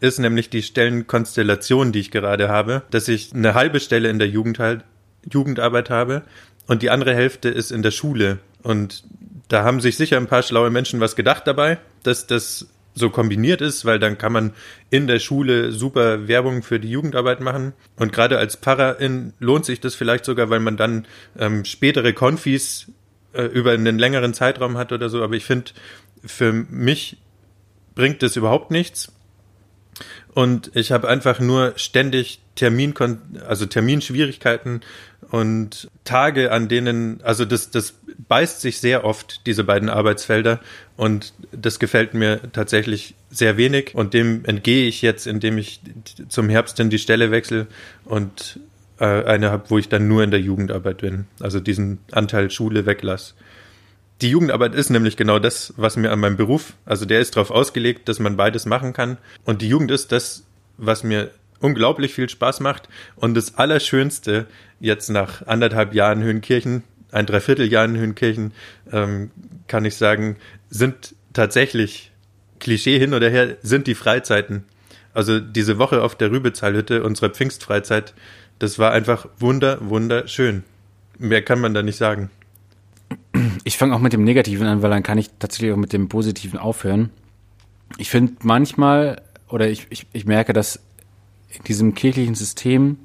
ist 0.00 0.18
nämlich 0.18 0.50
die 0.50 0.62
Stellenkonstellation, 0.62 1.92
die 1.92 2.00
ich 2.00 2.11
gerade 2.11 2.49
habe, 2.49 2.83
dass 2.90 3.09
ich 3.09 3.33
eine 3.33 3.54
halbe 3.54 3.80
Stelle 3.80 4.09
in 4.09 4.18
der 4.18 4.28
Jugend 4.28 4.59
Jugendarbeit 5.30 5.90
habe 5.90 6.23
und 6.66 6.83
die 6.83 6.90
andere 6.90 7.14
Hälfte 7.14 7.49
ist 7.49 7.73
in 7.73 7.83
der 7.83 7.90
Schule. 7.90 8.38
Und 8.62 9.04
da 9.49 9.64
haben 9.64 9.80
sich 9.80 9.97
sicher 9.97 10.16
ein 10.16 10.26
paar 10.26 10.42
schlaue 10.42 10.71
Menschen 10.71 11.00
was 11.00 11.16
gedacht 11.16 11.47
dabei, 11.47 11.78
dass 12.02 12.26
das 12.26 12.66
so 12.95 13.11
kombiniert 13.11 13.61
ist, 13.61 13.85
weil 13.85 13.99
dann 13.99 14.18
kann 14.18 14.33
man 14.33 14.52
in 14.90 15.07
der 15.07 15.18
Schule 15.21 15.73
super 15.73 16.28
Werbung 16.28 16.62
für 16.62 16.80
die 16.80 16.90
Jugendarbeit 16.90 17.40
machen. 17.40 17.73
Und 17.97 18.12
gerade 18.12 18.38
als 18.38 18.57
Pfarrerin 18.57 19.33
lohnt 19.38 19.64
sich 19.64 19.80
das 19.80 19.95
vielleicht 19.95 20.25
sogar, 20.25 20.50
weil 20.50 20.61
man 20.61 20.76
dann 20.76 21.07
ähm, 21.38 21.64
spätere 21.64 22.12
Konfis 22.12 22.87
äh, 23.38 23.45
über 23.45 23.71
einen 23.71 23.99
längeren 23.99 24.35
Zeitraum 24.35 24.76
hat 24.76 24.90
oder 24.92 25.09
so. 25.09 25.23
Aber 25.23 25.35
ich 25.35 25.45
finde, 25.45 25.71
für 26.25 26.52
mich 26.52 27.18
bringt 27.95 28.23
das 28.23 28.35
überhaupt 28.35 28.73
nichts. 28.73 29.12
Und 30.35 30.71
ich 30.75 30.92
habe 30.92 31.09
einfach 31.09 31.40
nur 31.40 31.73
ständig 31.76 32.40
Termin, 32.54 32.95
also 33.47 33.66
Terminschwierigkeiten 33.66 34.80
und 35.30 35.88
Tage, 36.04 36.52
an 36.52 36.68
denen, 36.68 37.21
also 37.23 37.45
das, 37.45 37.71
das 37.71 37.95
beißt 38.28 38.61
sich 38.61 38.80
sehr 38.80 39.04
oft, 39.04 39.47
diese 39.47 39.64
beiden 39.64 39.88
Arbeitsfelder. 39.88 40.61
Und 40.97 41.33
das 41.52 41.78
gefällt 41.78 42.14
mir 42.14 42.40
tatsächlich 42.52 43.14
sehr 43.30 43.57
wenig. 43.57 43.95
Und 43.95 44.14
dem 44.14 44.45
entgehe 44.45 44.88
ich 44.88 45.02
jetzt, 45.02 45.26
indem 45.26 45.59
ich 45.59 45.80
zum 46.28 46.49
Herbst 46.49 46.80
in 46.80 46.90
die 46.90 46.99
Stelle 46.99 47.30
wechsle 47.30 47.68
und 48.04 48.59
äh, 48.99 49.25
eine 49.25 49.50
habe, 49.50 49.71
wo 49.71 49.78
ich 49.78 49.88
dann 49.88 50.09
nur 50.09 50.23
in 50.23 50.31
der 50.31 50.40
Jugendarbeit 50.40 50.99
bin. 50.99 51.26
Also 51.40 51.61
diesen 51.61 51.99
Anteil 52.11 52.50
Schule 52.50 52.87
weglasse. 52.87 53.35
Die 54.21 54.31
Jugendarbeit 54.31 54.75
ist 54.75 54.90
nämlich 54.90 55.17
genau 55.17 55.38
das, 55.38 55.75
was 55.76 55.97
mir 55.97 56.11
an 56.11 56.19
meinem 56.19 56.37
Beruf, 56.37 56.73
also 56.85 57.05
der 57.05 57.21
ist 57.21 57.37
darauf 57.37 57.52
ausgelegt, 57.52 58.09
dass 58.09 58.19
man 58.19 58.37
beides 58.37 58.67
machen 58.67 58.93
kann. 58.93 59.17
Und 59.45 59.62
die 59.62 59.69
Jugend 59.69 59.93
ist 59.93 60.11
das, 60.11 60.45
was 60.76 61.05
mir 61.05 61.31
unglaublich 61.61 62.14
viel 62.14 62.28
Spaß 62.28 62.61
macht. 62.61 62.88
Und 63.14 63.37
das 63.37 63.57
Allerschönste 63.57 64.47
jetzt 64.81 65.09
nach 65.09 65.47
anderthalb 65.47 65.95
Jahren 65.95 66.23
Höhenkirchen, 66.23 66.83
ein 67.12 67.26
Dreivierteljahr 67.26 67.85
in 67.85 67.97
Höhenkirchen, 67.97 68.52
ähm, 68.93 69.31
kann 69.69 69.85
ich 69.85 69.97
sagen, 69.97 70.37
sind 70.69 71.14
tatsächlich 71.33 72.11
Klischee 72.59 72.99
hin 72.99 73.14
oder 73.14 73.28
her, 73.28 73.57
sind 73.62 73.87
die 73.87 73.95
Freizeiten. 73.95 74.64
Also 75.14 75.40
diese 75.40 75.78
Woche 75.78 76.02
auf 76.02 76.17
der 76.17 76.31
Rübezahlhütte, 76.31 77.02
unsere 77.02 77.31
Pfingstfreizeit, 77.31 78.14
das 78.59 78.79
war 78.79 78.93
einfach 78.93 79.29
wunder, 79.38 79.79
wunderschön. 79.88 80.65
Mehr 81.19 81.43
kann 81.43 81.61
man 81.61 81.75
da 81.75 81.83
nicht 81.83 81.97
sagen. 81.97 82.31
Ich 83.65 83.77
fange 83.77 83.95
auch 83.95 84.00
mit 84.00 84.12
dem 84.12 84.25
Negativen 84.25 84.67
an, 84.67 84.83
weil 84.83 84.91
dann 84.91 85.03
kann 85.03 85.19
ich 85.19 85.31
tatsächlich 85.38 85.73
auch 85.73 85.77
mit 85.77 85.93
dem 85.93 86.09
Positiven 86.09 86.59
aufhören. 86.59 87.11
Ich 87.97 88.11
finde 88.11 88.35
manchmal, 88.43 89.23
oder 89.49 89.69
ich, 89.69 89.87
ich, 89.91 90.07
ich 90.12 90.27
merke, 90.27 90.53
dass 90.53 90.81
in 91.50 91.65
diesem 91.65 91.95
kirchlichen 91.95 92.35
System, 92.35 92.99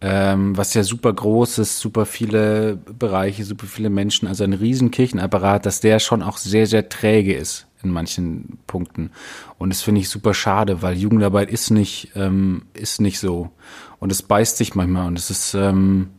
ähm, 0.00 0.56
was 0.56 0.74
ja 0.74 0.84
super 0.84 1.12
groß 1.12 1.58
ist, 1.58 1.80
super 1.80 2.06
viele 2.06 2.76
Bereiche, 2.76 3.44
super 3.44 3.66
viele 3.66 3.90
Menschen, 3.90 4.28
also 4.28 4.44
ein 4.44 4.52
riesen 4.52 4.90
Kirchenapparat, 4.90 5.66
dass 5.66 5.80
der 5.80 5.98
schon 5.98 6.22
auch 6.22 6.36
sehr, 6.36 6.66
sehr 6.66 6.88
träge 6.88 7.34
ist 7.34 7.66
in 7.82 7.90
manchen 7.90 8.58
Punkten. 8.66 9.10
Und 9.58 9.70
das 9.70 9.82
finde 9.82 10.00
ich 10.00 10.08
super 10.08 10.34
schade, 10.34 10.82
weil 10.82 10.96
Jugendarbeit 10.96 11.50
ist 11.50 11.70
nicht, 11.70 12.12
ähm, 12.14 12.62
ist 12.74 13.00
nicht 13.00 13.18
so. 13.18 13.50
Und 13.98 14.12
es 14.12 14.22
beißt 14.22 14.56
sich 14.56 14.74
manchmal 14.74 15.06
und 15.06 15.18
es 15.18 15.30
ist 15.30 15.54
ähm, 15.54 16.10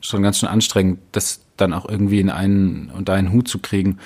schon 0.00 0.22
ganz 0.22 0.38
schön 0.38 0.48
anstrengend, 0.48 1.00
das 1.12 1.40
dann 1.56 1.72
auch 1.72 1.88
irgendwie 1.88 2.20
in 2.20 2.30
einen 2.30 2.90
unter 2.90 3.14
einen 3.14 3.32
Hut 3.32 3.48
zu 3.48 3.58
kriegen. 3.58 3.98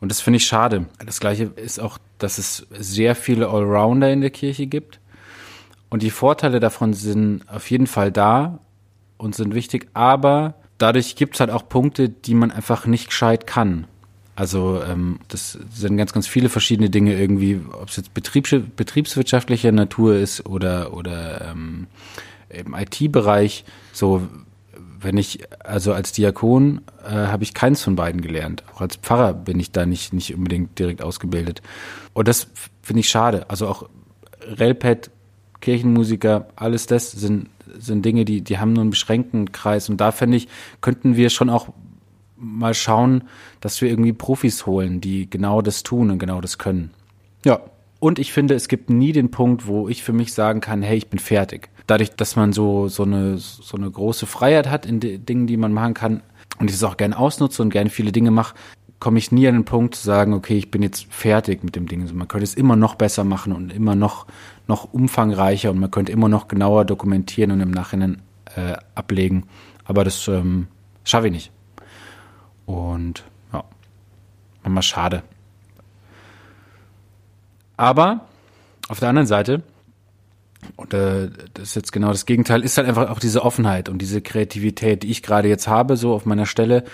Und 0.00 0.10
das 0.10 0.20
finde 0.20 0.36
ich 0.36 0.46
schade. 0.46 0.86
Das 1.04 1.18
gleiche 1.18 1.44
ist 1.44 1.80
auch, 1.80 1.98
dass 2.18 2.38
es 2.38 2.66
sehr 2.70 3.16
viele 3.16 3.48
Allrounder 3.48 4.12
in 4.12 4.20
der 4.20 4.30
Kirche 4.30 4.66
gibt. 4.66 5.00
Und 5.90 6.02
die 6.02 6.10
Vorteile 6.10 6.60
davon 6.60 6.92
sind 6.92 7.42
auf 7.48 7.70
jeden 7.70 7.86
Fall 7.86 8.12
da 8.12 8.60
und 9.18 9.34
sind 9.34 9.54
wichtig, 9.54 9.88
aber 9.94 10.54
dadurch 10.78 11.16
gibt 11.16 11.34
es 11.34 11.40
halt 11.40 11.50
auch 11.50 11.68
Punkte, 11.68 12.08
die 12.08 12.34
man 12.34 12.50
einfach 12.50 12.86
nicht 12.86 13.08
gescheit 13.08 13.46
kann. 13.46 13.86
Also 14.36 14.80
ähm, 14.82 15.18
das 15.28 15.58
sind 15.74 15.96
ganz, 15.96 16.12
ganz 16.12 16.28
viele 16.28 16.48
verschiedene 16.48 16.90
Dinge 16.90 17.18
irgendwie, 17.18 17.60
ob 17.72 17.88
es 17.88 17.96
jetzt 17.96 18.14
betriebs 18.14 18.54
betriebswirtschaftlicher 18.76 19.72
Natur 19.72 20.14
ist 20.14 20.46
oder 20.46 20.94
oder 20.94 21.50
ähm, 21.50 21.88
im 22.48 22.74
IT-Bereich. 22.74 23.64
So 23.92 24.28
wenn 25.00 25.16
ich, 25.16 25.40
also 25.60 25.92
als 25.92 26.12
Diakon 26.12 26.80
äh, 27.04 27.10
habe 27.10 27.44
ich 27.44 27.54
keins 27.54 27.82
von 27.82 27.96
beiden 27.96 28.20
gelernt. 28.20 28.64
Auch 28.74 28.80
als 28.80 28.96
Pfarrer 28.96 29.32
bin 29.32 29.60
ich 29.60 29.70
da 29.70 29.86
nicht, 29.86 30.12
nicht 30.12 30.34
unbedingt 30.34 30.78
direkt 30.78 31.02
ausgebildet. 31.02 31.62
Und 32.14 32.28
das 32.28 32.48
finde 32.82 33.00
ich 33.00 33.08
schade. 33.08 33.48
Also 33.48 33.68
auch 33.68 33.88
Relpad, 34.42 35.10
Kirchenmusiker, 35.60 36.48
alles 36.56 36.86
das 36.86 37.12
sind, 37.12 37.48
sind 37.78 38.04
Dinge, 38.04 38.24
die, 38.24 38.42
die 38.42 38.58
haben 38.58 38.72
nur 38.72 38.82
einen 38.82 38.90
beschränkten 38.90 39.52
Kreis. 39.52 39.88
Und 39.88 40.00
da 40.00 40.12
finde 40.12 40.36
ich, 40.36 40.48
könnten 40.80 41.16
wir 41.16 41.30
schon 41.30 41.50
auch 41.50 41.68
mal 42.36 42.74
schauen, 42.74 43.24
dass 43.60 43.80
wir 43.80 43.88
irgendwie 43.88 44.12
Profis 44.12 44.66
holen, 44.66 45.00
die 45.00 45.28
genau 45.28 45.60
das 45.62 45.82
tun 45.82 46.10
und 46.10 46.18
genau 46.18 46.40
das 46.40 46.58
können. 46.58 46.90
Ja. 47.44 47.60
Und 48.00 48.20
ich 48.20 48.32
finde, 48.32 48.54
es 48.54 48.68
gibt 48.68 48.90
nie 48.90 49.10
den 49.10 49.32
Punkt, 49.32 49.66
wo 49.66 49.88
ich 49.88 50.04
für 50.04 50.12
mich 50.12 50.32
sagen 50.32 50.60
kann, 50.60 50.82
hey, 50.82 50.96
ich 50.96 51.08
bin 51.08 51.18
fertig 51.18 51.68
dadurch, 51.88 52.10
dass 52.10 52.36
man 52.36 52.52
so, 52.52 52.86
so 52.88 53.02
eine, 53.02 53.38
so 53.38 53.76
eine 53.76 53.90
große 53.90 54.26
Freiheit 54.26 54.70
hat 54.70 54.86
in 54.86 55.00
den 55.00 55.26
Dingen, 55.26 55.46
die 55.48 55.56
man 55.56 55.72
machen 55.72 55.94
kann 55.94 56.22
und 56.60 56.70
ich 56.70 56.76
es 56.76 56.84
auch 56.84 56.96
gerne 56.96 57.18
ausnutze 57.18 57.62
und 57.62 57.70
gerne 57.70 57.90
viele 57.90 58.12
Dinge 58.12 58.30
mache, 58.30 58.54
komme 59.00 59.18
ich 59.18 59.30
nie 59.30 59.46
an 59.46 59.54
den 59.54 59.64
Punkt 59.64 59.94
zu 59.94 60.02
sagen, 60.02 60.32
okay, 60.32 60.56
ich 60.56 60.70
bin 60.70 60.82
jetzt 60.82 61.06
fertig 61.12 61.62
mit 61.62 61.76
dem 61.76 61.86
Ding. 61.86 62.02
Also 62.02 62.14
man 62.14 62.28
könnte 62.28 62.44
es 62.44 62.54
immer 62.54 62.76
noch 62.76 62.96
besser 62.96 63.24
machen 63.24 63.52
und 63.52 63.72
immer 63.72 63.94
noch, 63.94 64.26
noch 64.66 64.92
umfangreicher 64.92 65.70
und 65.70 65.78
man 65.78 65.90
könnte 65.90 66.12
immer 66.12 66.28
noch 66.28 66.48
genauer 66.48 66.84
dokumentieren 66.84 67.52
und 67.52 67.60
im 67.60 67.70
Nachhinein 67.70 68.22
äh, 68.56 68.74
ablegen. 68.94 69.44
Aber 69.84 70.04
das 70.04 70.26
ähm, 70.28 70.66
schaffe 71.04 71.28
ich 71.28 71.32
nicht. 71.32 71.52
Und 72.66 73.24
ja, 73.52 73.64
manchmal 74.62 74.82
schade. 74.82 75.22
Aber 77.76 78.26
auf 78.88 78.98
der 78.98 79.08
anderen 79.08 79.28
Seite 79.28 79.62
und 80.76 80.92
äh, 80.92 81.30
das 81.54 81.68
ist 81.68 81.74
jetzt 81.76 81.92
genau 81.92 82.08
das 82.08 82.26
Gegenteil, 82.26 82.62
ist 82.62 82.78
halt 82.78 82.88
einfach 82.88 83.10
auch 83.10 83.20
diese 83.20 83.44
Offenheit 83.44 83.88
und 83.88 83.98
diese 83.98 84.20
Kreativität, 84.20 85.02
die 85.02 85.10
ich 85.10 85.22
gerade 85.22 85.48
jetzt 85.48 85.68
habe, 85.68 85.96
so 85.96 86.12
auf 86.12 86.26
meiner 86.26 86.46
Stelle 86.46 86.84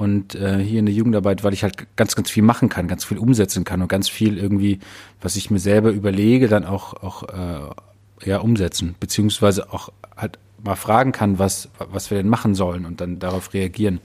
und 0.00 0.34
äh, 0.34 0.56
hier 0.56 0.78
in 0.78 0.86
der 0.86 0.94
Jugendarbeit, 0.94 1.44
weil 1.44 1.52
ich 1.52 1.62
halt 1.62 1.94
ganz, 1.94 2.16
ganz 2.16 2.30
viel 2.30 2.42
machen 2.42 2.70
kann, 2.70 2.88
ganz 2.88 3.04
viel 3.04 3.18
umsetzen 3.18 3.64
kann 3.64 3.82
und 3.82 3.88
ganz 3.88 4.08
viel 4.08 4.38
irgendwie, 4.38 4.80
was 5.20 5.36
ich 5.36 5.50
mir 5.50 5.58
selber 5.58 5.90
überlege, 5.90 6.48
dann 6.48 6.64
auch, 6.64 6.94
auch 7.02 7.24
äh, 7.24 8.26
ja, 8.26 8.38
umsetzen, 8.38 8.94
beziehungsweise 8.98 9.70
auch 9.70 9.90
halt 10.16 10.38
mal 10.64 10.76
fragen 10.76 11.12
kann, 11.12 11.38
was, 11.38 11.68
was 11.78 12.10
wir 12.10 12.16
denn 12.16 12.30
machen 12.30 12.54
sollen 12.54 12.86
und 12.86 13.02
dann 13.02 13.18
darauf 13.18 13.52
reagieren. 13.52 14.00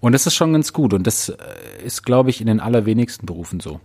Und 0.00 0.12
das 0.12 0.26
ist 0.26 0.34
schon 0.34 0.52
ganz 0.52 0.74
gut 0.74 0.92
und 0.92 1.06
das 1.06 1.30
äh, 1.30 1.36
ist, 1.82 2.02
glaube 2.02 2.28
ich, 2.28 2.42
in 2.42 2.46
den 2.46 2.60
allerwenigsten 2.60 3.24
Berufen 3.24 3.58
so. 3.58 3.80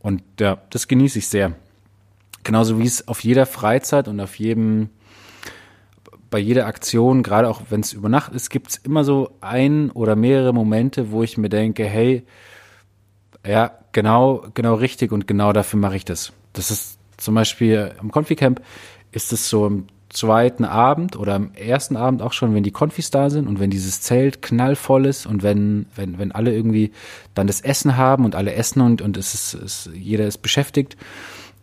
Und 0.00 0.22
ja, 0.38 0.58
das 0.68 0.88
genieße 0.88 1.20
ich 1.20 1.28
sehr. 1.28 1.54
Genauso 2.44 2.78
wie 2.78 2.86
es 2.86 3.08
auf 3.08 3.24
jeder 3.24 3.46
Freizeit 3.46 4.08
und 4.08 4.20
auf 4.20 4.34
jedem, 4.38 4.90
bei 6.30 6.38
jeder 6.38 6.66
Aktion, 6.66 7.22
gerade 7.22 7.48
auch 7.48 7.62
wenn 7.70 7.80
es 7.80 7.92
über 7.92 8.08
Nacht 8.08 8.32
ist, 8.32 8.50
gibt 8.50 8.70
es 8.70 8.76
immer 8.76 9.04
so 9.04 9.32
ein 9.40 9.90
oder 9.90 10.16
mehrere 10.16 10.52
Momente, 10.52 11.10
wo 11.10 11.22
ich 11.22 11.36
mir 11.36 11.48
denke, 11.48 11.84
hey, 11.84 12.24
ja, 13.46 13.72
genau, 13.92 14.44
genau 14.54 14.74
richtig 14.74 15.12
und 15.12 15.26
genau 15.26 15.52
dafür 15.52 15.78
mache 15.80 15.96
ich 15.96 16.04
das. 16.04 16.32
Das 16.52 16.70
ist 16.70 16.98
zum 17.16 17.34
Beispiel 17.34 17.92
am 17.98 18.10
Confi-Camp 18.10 18.60
ist 19.12 19.32
es 19.32 19.48
so 19.48 19.66
im 19.66 19.86
zweiten 20.08 20.64
Abend 20.64 21.16
oder 21.16 21.34
am 21.34 21.52
ersten 21.54 21.96
Abend 21.96 22.22
auch 22.22 22.32
schon, 22.32 22.54
wenn 22.54 22.62
die 22.62 22.72
Konfis 22.72 23.10
da 23.10 23.30
sind 23.30 23.46
und 23.46 23.60
wenn 23.60 23.70
dieses 23.70 24.00
Zelt 24.00 24.42
knallvoll 24.42 25.06
ist 25.06 25.26
und 25.26 25.42
wenn, 25.42 25.86
wenn, 25.94 26.18
wenn 26.18 26.32
alle 26.32 26.52
irgendwie 26.52 26.92
dann 27.34 27.46
das 27.46 27.60
Essen 27.60 27.96
haben 27.96 28.24
und 28.24 28.34
alle 28.34 28.54
essen 28.54 28.80
und, 28.80 29.02
und 29.02 29.16
es 29.16 29.34
ist, 29.34 29.54
es, 29.54 29.90
jeder 29.94 30.26
ist 30.26 30.38
beschäftigt 30.38 30.96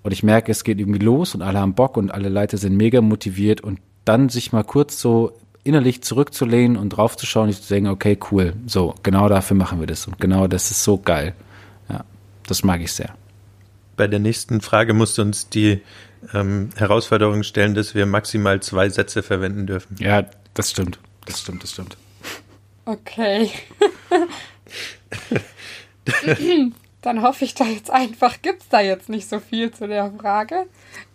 und 0.03 0.13
ich 0.13 0.23
merke, 0.23 0.51
es 0.51 0.63
geht 0.63 0.79
irgendwie 0.79 1.03
los 1.03 1.35
und 1.35 1.41
alle 1.41 1.59
haben 1.59 1.73
Bock 1.73 1.97
und 1.97 2.11
alle 2.11 2.29
Leute 2.29 2.57
sind 2.57 2.77
mega 2.77 3.01
motiviert 3.01 3.61
und 3.61 3.79
dann 4.07 4.29
sich 4.29 4.53
mal 4.53 4.63
kurz 4.63 4.99
so 4.99 5.37
innerlich 5.63 6.01
zurückzulehnen 6.01 6.77
und 6.77 6.89
draufzuschauen 6.89 7.49
und 7.49 7.61
zu 7.61 7.73
denken, 7.73 7.89
okay, 7.89 8.17
cool, 8.31 8.53
so, 8.65 8.95
genau 9.03 9.27
dafür 9.27 9.57
machen 9.57 9.79
wir 9.79 9.87
das 9.87 10.07
und 10.07 10.19
genau 10.19 10.47
das 10.47 10.71
ist 10.71 10.83
so 10.83 10.97
geil. 10.97 11.33
Ja, 11.89 12.05
das 12.47 12.63
mag 12.63 12.81
ich 12.81 12.93
sehr. 12.93 13.13
Bei 13.97 14.07
der 14.07 14.19
nächsten 14.19 14.61
Frage 14.61 14.93
musst 14.93 15.17
du 15.17 15.23
uns 15.23 15.49
die 15.49 15.81
ähm, 16.33 16.69
Herausforderung 16.77 17.43
stellen, 17.43 17.75
dass 17.75 17.95
wir 17.95 18.05
maximal 18.05 18.61
zwei 18.61 18.89
Sätze 18.89 19.23
verwenden 19.23 19.67
dürfen. 19.67 19.97
Ja, 19.99 20.25
das 20.53 20.71
stimmt. 20.71 20.99
Das 21.25 21.41
stimmt, 21.41 21.63
das 21.63 21.71
stimmt. 21.71 21.97
Okay. 22.85 23.51
Dann 27.01 27.21
hoffe 27.21 27.45
ich 27.45 27.53
da 27.53 27.65
jetzt 27.65 27.91
einfach, 27.91 28.41
gibt 28.41 28.61
es 28.61 28.69
da 28.69 28.79
jetzt 28.79 29.09
nicht 29.09 29.27
so 29.27 29.39
viel 29.39 29.71
zu 29.71 29.87
der 29.87 30.11
Frage. 30.11 30.67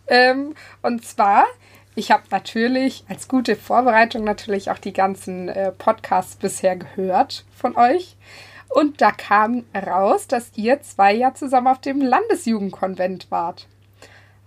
Ähm, 0.07 0.55
und 0.83 1.07
zwar, 1.07 1.47
ich 1.95 2.11
habe 2.11 2.25
natürlich 2.31 3.05
als 3.09 3.29
gute 3.29 3.57
Vorbereitung 3.57 4.25
natürlich 4.25 4.71
auch 4.71 4.79
die 4.79 4.93
ganzen 4.93 5.49
äh, 5.49 5.73
Podcasts 5.73 6.37
bisher 6.37 6.77
gehört 6.77 7.45
von 7.55 7.77
euch. 7.77 8.17
Und 8.69 9.03
da 9.03 9.13
kam 9.13 9.65
raus, 9.75 10.27
dass 10.29 10.53
ihr 10.57 10.81
zwei 10.81 11.13
ja 11.13 11.35
zusammen 11.35 11.67
auf 11.67 11.81
dem 11.81 12.01
Landesjugendkonvent 12.01 13.31
wart 13.31 13.67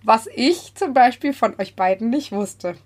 was 0.06 0.28
ich 0.32 0.72
zum 0.76 0.94
Beispiel 0.94 1.32
von 1.32 1.58
euch 1.58 1.74
beiden 1.74 2.10
nicht 2.10 2.30
wusste. 2.30 2.76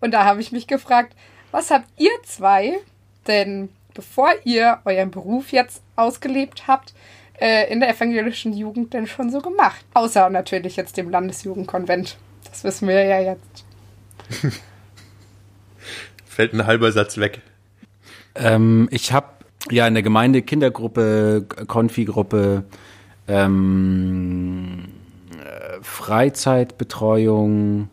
Und 0.00 0.12
da 0.12 0.24
habe 0.24 0.40
ich 0.40 0.52
mich 0.52 0.66
gefragt, 0.66 1.14
was 1.50 1.70
habt 1.70 1.86
ihr 1.98 2.10
zwei 2.24 2.78
denn, 3.26 3.68
bevor 3.92 4.30
ihr 4.44 4.80
euren 4.86 5.10
Beruf 5.10 5.52
jetzt 5.52 5.82
ausgelebt 5.96 6.66
habt, 6.66 6.94
äh, 7.38 7.70
in 7.70 7.80
der 7.80 7.90
evangelischen 7.90 8.54
Jugend 8.54 8.94
denn 8.94 9.06
schon 9.06 9.30
so 9.30 9.42
gemacht? 9.42 9.84
Außer 9.92 10.30
natürlich 10.30 10.76
jetzt 10.76 10.96
dem 10.96 11.10
Landesjugendkonvent. 11.10 12.16
Das 12.48 12.64
wissen 12.64 12.88
wir 12.88 13.04
ja 13.04 13.20
jetzt. 13.20 13.61
Fällt 16.26 16.54
ein 16.54 16.66
halber 16.66 16.92
Satz 16.92 17.18
weg. 17.18 17.42
Ähm, 18.34 18.88
ich 18.90 19.12
habe 19.12 19.26
ja 19.70 19.86
in 19.86 19.94
der 19.94 20.02
Gemeinde 20.02 20.42
Kindergruppe, 20.42 21.46
Konfi-Gruppe, 21.66 22.64
ähm, 23.28 24.88
Freizeitbetreuung, 25.82 27.88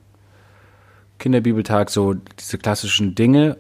Kinderbibeltag, 1.17 1.89
so 1.89 2.13
diese 2.13 2.57
klassischen 2.57 3.15
Dinge. 3.15 3.57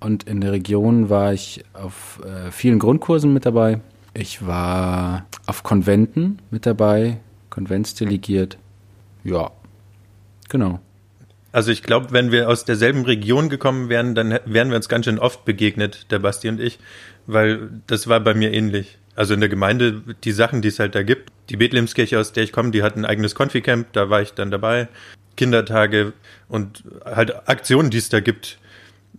Und 0.00 0.24
in 0.24 0.40
der 0.40 0.52
Region 0.52 1.08
war 1.08 1.32
ich 1.32 1.64
auf 1.72 2.20
äh, 2.24 2.50
vielen 2.50 2.78
Grundkursen 2.78 3.32
mit 3.32 3.46
dabei. 3.46 3.80
Ich 4.14 4.46
war 4.46 5.26
auf 5.46 5.62
Konventen 5.62 6.38
mit 6.50 6.66
dabei, 6.66 7.18
konventsdelegiert. 7.50 8.58
Ja, 9.24 9.50
genau. 10.48 10.80
Also 11.56 11.72
ich 11.72 11.82
glaube, 11.82 12.08
wenn 12.10 12.32
wir 12.32 12.50
aus 12.50 12.66
derselben 12.66 13.06
Region 13.06 13.48
gekommen 13.48 13.88
wären, 13.88 14.14
dann 14.14 14.38
wären 14.44 14.68
wir 14.68 14.76
uns 14.76 14.90
ganz 14.90 15.06
schön 15.06 15.18
oft 15.18 15.46
begegnet, 15.46 16.10
der 16.10 16.18
Basti 16.18 16.50
und 16.50 16.60
ich, 16.60 16.78
weil 17.26 17.70
das 17.86 18.08
war 18.08 18.20
bei 18.20 18.34
mir 18.34 18.52
ähnlich. 18.52 18.98
Also 19.14 19.32
in 19.32 19.40
der 19.40 19.48
Gemeinde, 19.48 20.02
die 20.22 20.32
Sachen, 20.32 20.60
die 20.60 20.68
es 20.68 20.78
halt 20.78 20.94
da 20.94 21.02
gibt. 21.02 21.32
Die 21.48 21.56
Bethlehemskirche, 21.56 22.20
aus 22.20 22.34
der 22.34 22.44
ich 22.44 22.52
komme, 22.52 22.72
die 22.72 22.82
hat 22.82 22.96
ein 22.96 23.06
eigenes 23.06 23.34
Konfi-Camp, 23.34 23.90
da 23.94 24.10
war 24.10 24.20
ich 24.20 24.34
dann 24.34 24.50
dabei. 24.50 24.88
Kindertage 25.34 26.12
und 26.50 26.84
halt 27.06 27.48
Aktionen, 27.48 27.88
die 27.88 27.96
es 27.96 28.10
da 28.10 28.20
gibt. 28.20 28.58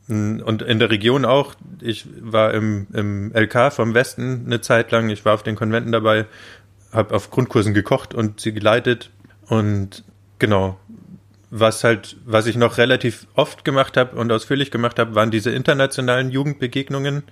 Und 0.07 0.61
in 0.61 0.77
der 0.77 0.91
Region 0.91 1.25
auch. 1.25 1.55
Ich 1.81 2.05
war 2.21 2.53
im, 2.53 2.85
im 2.93 3.31
LK 3.33 3.73
vom 3.73 3.95
Westen 3.95 4.43
eine 4.45 4.61
Zeit 4.61 4.91
lang. 4.91 5.09
Ich 5.09 5.25
war 5.25 5.33
auf 5.33 5.41
den 5.41 5.55
Konventen 5.55 5.91
dabei, 5.91 6.27
habe 6.91 7.15
auf 7.15 7.31
Grundkursen 7.31 7.73
gekocht 7.73 8.13
und 8.13 8.41
sie 8.41 8.53
geleitet. 8.53 9.09
Und 9.47 10.03
genau, 10.37 10.77
was 11.49 11.83
halt, 11.83 12.17
was 12.25 12.47
ich 12.47 12.57
noch 12.57 12.77
relativ 12.77 13.27
oft 13.35 13.63
gemacht 13.63 13.97
habe 13.97 14.17
und 14.17 14.31
ausführlich 14.31 14.71
gemacht 14.71 14.99
habe, 14.99 15.15
waren 15.15 15.31
diese 15.31 15.51
internationalen 15.51 16.31
Jugendbegegnungen. 16.31 17.23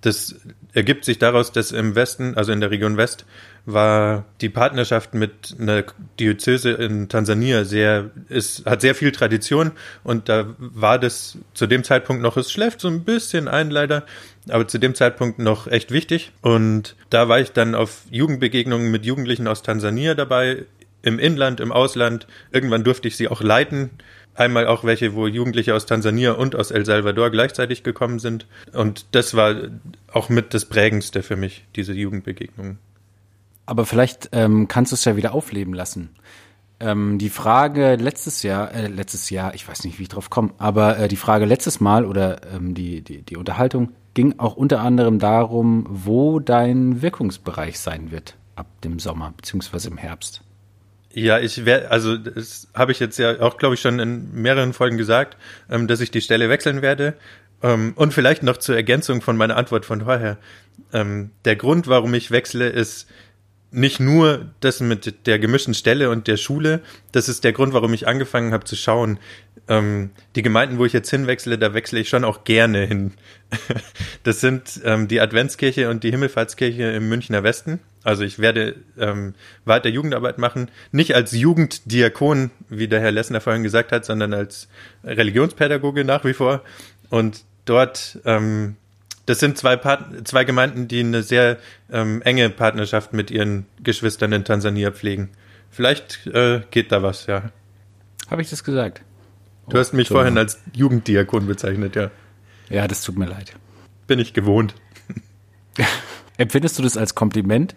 Das 0.00 0.36
ergibt 0.72 1.04
sich 1.04 1.18
daraus, 1.18 1.52
dass 1.52 1.72
im 1.72 1.94
Westen, 1.94 2.36
also 2.36 2.52
in 2.52 2.60
der 2.60 2.70
Region 2.70 2.96
West, 2.96 3.24
war 3.64 4.24
die 4.40 4.48
Partnerschaft 4.48 5.14
mit 5.14 5.56
einer 5.58 5.84
Diözese 6.20 6.70
in 6.70 7.08
Tansania 7.08 7.64
sehr, 7.64 8.10
ist, 8.28 8.66
hat 8.66 8.80
sehr 8.80 8.94
viel 8.94 9.10
Tradition 9.10 9.72
und 10.04 10.28
da 10.28 10.54
war 10.58 10.98
das 10.98 11.38
zu 11.54 11.66
dem 11.66 11.82
Zeitpunkt 11.82 12.22
noch, 12.22 12.36
es 12.36 12.52
schläft 12.52 12.80
so 12.80 12.88
ein 12.88 13.04
bisschen 13.04 13.48
ein 13.48 13.70
leider, 13.70 14.04
aber 14.48 14.68
zu 14.68 14.78
dem 14.78 14.94
Zeitpunkt 14.94 15.38
noch 15.38 15.66
echt 15.66 15.90
wichtig. 15.90 16.32
Und 16.40 16.94
da 17.10 17.28
war 17.28 17.40
ich 17.40 17.52
dann 17.52 17.74
auf 17.74 18.02
Jugendbegegnungen 18.10 18.90
mit 18.90 19.04
Jugendlichen 19.04 19.48
aus 19.48 19.62
Tansania 19.62 20.14
dabei, 20.14 20.66
im 21.06 21.18
Inland, 21.18 21.60
im 21.60 21.72
Ausland. 21.72 22.26
Irgendwann 22.52 22.84
durfte 22.84 23.08
ich 23.08 23.16
sie 23.16 23.28
auch 23.28 23.40
leiten 23.40 23.90
Einmal 24.36 24.66
auch 24.66 24.84
welche, 24.84 25.14
wo 25.14 25.26
Jugendliche 25.26 25.74
aus 25.74 25.86
Tansania 25.86 26.32
und 26.32 26.54
aus 26.56 26.70
El 26.70 26.84
Salvador 26.84 27.30
gleichzeitig 27.30 27.82
gekommen 27.82 28.18
sind. 28.18 28.46
Und 28.72 29.06
das 29.12 29.34
war 29.34 29.54
auch 30.12 30.28
mit 30.28 30.52
das 30.52 30.66
Prägendste 30.66 31.22
für 31.22 31.36
mich, 31.36 31.64
diese 31.74 31.94
Jugendbegegnungen. 31.94 32.78
Aber 33.64 33.86
vielleicht 33.86 34.28
ähm, 34.32 34.68
kannst 34.68 34.92
du 34.92 34.94
es 34.94 35.04
ja 35.06 35.16
wieder 35.16 35.32
aufleben 35.32 35.72
lassen. 35.72 36.10
Ähm, 36.80 37.18
die 37.18 37.30
Frage 37.30 37.96
letztes 37.96 38.42
Jahr, 38.42 38.74
äh, 38.74 38.88
letztes 38.88 39.30
Jahr, 39.30 39.54
ich 39.54 39.66
weiß 39.66 39.84
nicht, 39.84 39.98
wie 39.98 40.02
ich 40.02 40.08
drauf 40.10 40.28
komme, 40.28 40.50
aber 40.58 40.98
äh, 40.98 41.08
die 41.08 41.16
Frage 41.16 41.46
letztes 41.46 41.80
Mal 41.80 42.04
oder 42.04 42.42
ähm, 42.54 42.74
die, 42.74 43.00
die, 43.00 43.22
die 43.22 43.36
Unterhaltung 43.38 43.92
ging 44.12 44.38
auch 44.38 44.54
unter 44.54 44.80
anderem 44.80 45.18
darum, 45.18 45.86
wo 45.88 46.40
dein 46.40 47.00
Wirkungsbereich 47.00 47.80
sein 47.80 48.10
wird 48.10 48.36
ab 48.54 48.66
dem 48.84 48.98
Sommer 48.98 49.32
beziehungsweise 49.34 49.88
im 49.88 49.96
Herbst. 49.96 50.42
Ja, 51.18 51.38
ich 51.38 51.64
werde, 51.64 51.90
also 51.90 52.18
das 52.18 52.68
habe 52.74 52.92
ich 52.92 53.00
jetzt 53.00 53.18
ja 53.18 53.40
auch, 53.40 53.56
glaube 53.56 53.74
ich, 53.74 53.80
schon 53.80 54.00
in 54.00 54.34
mehreren 54.34 54.74
Folgen 54.74 54.98
gesagt, 54.98 55.38
ähm, 55.70 55.88
dass 55.88 56.02
ich 56.02 56.10
die 56.10 56.20
Stelle 56.20 56.50
wechseln 56.50 56.82
werde. 56.82 57.14
Ähm, 57.62 57.94
und 57.96 58.12
vielleicht 58.12 58.42
noch 58.42 58.58
zur 58.58 58.76
Ergänzung 58.76 59.22
von 59.22 59.34
meiner 59.34 59.56
Antwort 59.56 59.86
von 59.86 60.02
vorher. 60.02 60.36
Ähm, 60.92 61.30
der 61.46 61.56
Grund, 61.56 61.88
warum 61.88 62.12
ich 62.12 62.30
wechsle, 62.32 62.68
ist 62.68 63.08
nicht 63.70 63.98
nur 63.98 64.50
das 64.60 64.80
mit 64.80 65.26
der 65.26 65.38
gemischten 65.38 65.72
Stelle 65.72 66.10
und 66.10 66.26
der 66.26 66.36
Schule. 66.36 66.82
Das 67.12 67.30
ist 67.30 67.44
der 67.44 67.54
Grund, 67.54 67.72
warum 67.72 67.94
ich 67.94 68.06
angefangen 68.06 68.52
habe 68.52 68.64
zu 68.64 68.76
schauen. 68.76 69.18
Ähm, 69.68 70.10
die 70.36 70.42
Gemeinden, 70.42 70.78
wo 70.78 70.84
ich 70.84 70.92
jetzt 70.92 71.10
hinwechsle, 71.10 71.58
da 71.58 71.74
wechsle 71.74 71.98
ich 71.98 72.08
schon 72.08 72.24
auch 72.24 72.44
gerne 72.44 72.86
hin. 72.86 73.14
das 74.22 74.40
sind 74.40 74.80
ähm, 74.84 75.08
die 75.08 75.20
Adventskirche 75.20 75.90
und 75.90 76.04
die 76.04 76.10
Himmelfahrtskirche 76.10 76.84
im 76.84 77.08
Münchner 77.08 77.42
Westen. 77.42 77.80
Also 78.04 78.22
ich 78.22 78.38
werde 78.38 78.76
ähm, 78.96 79.34
weiter 79.64 79.88
Jugendarbeit 79.88 80.38
machen, 80.38 80.70
nicht 80.92 81.16
als 81.16 81.32
Jugenddiakon, 81.32 82.52
wie 82.68 82.86
der 82.86 83.00
Herr 83.00 83.10
Lessner 83.10 83.40
vorhin 83.40 83.64
gesagt 83.64 83.90
hat, 83.90 84.04
sondern 84.04 84.32
als 84.32 84.68
Religionspädagoge 85.02 86.04
nach 86.04 86.24
wie 86.24 86.34
vor. 86.34 86.62
Und 87.10 87.44
dort, 87.64 88.20
ähm, 88.24 88.76
das 89.26 89.40
sind 89.40 89.58
zwei, 89.58 89.76
Part 89.76 90.28
zwei 90.28 90.44
Gemeinden, 90.44 90.86
die 90.86 91.00
eine 91.00 91.24
sehr 91.24 91.58
ähm, 91.90 92.22
enge 92.22 92.48
Partnerschaft 92.50 93.12
mit 93.12 93.32
ihren 93.32 93.66
Geschwistern 93.82 94.32
in 94.32 94.44
Tansania 94.44 94.92
pflegen. 94.92 95.30
Vielleicht 95.70 96.28
äh, 96.28 96.62
geht 96.70 96.92
da 96.92 97.02
was, 97.02 97.26
ja. 97.26 97.50
Habe 98.30 98.42
ich 98.42 98.50
das 98.50 98.62
gesagt? 98.62 99.02
Du 99.68 99.78
hast 99.78 99.92
mich 99.92 100.10
oh, 100.10 100.14
vorhin 100.14 100.38
als 100.38 100.60
Jugenddiakon 100.74 101.46
bezeichnet, 101.46 101.96
ja. 101.96 102.10
Ja, 102.68 102.86
das 102.86 103.02
tut 103.02 103.16
mir 103.18 103.26
leid. 103.26 103.54
Bin 104.06 104.18
ich 104.18 104.32
gewohnt. 104.32 104.74
Empfindest 106.36 106.78
du 106.78 106.82
das 106.82 106.96
als 106.96 107.14
Kompliment? 107.14 107.74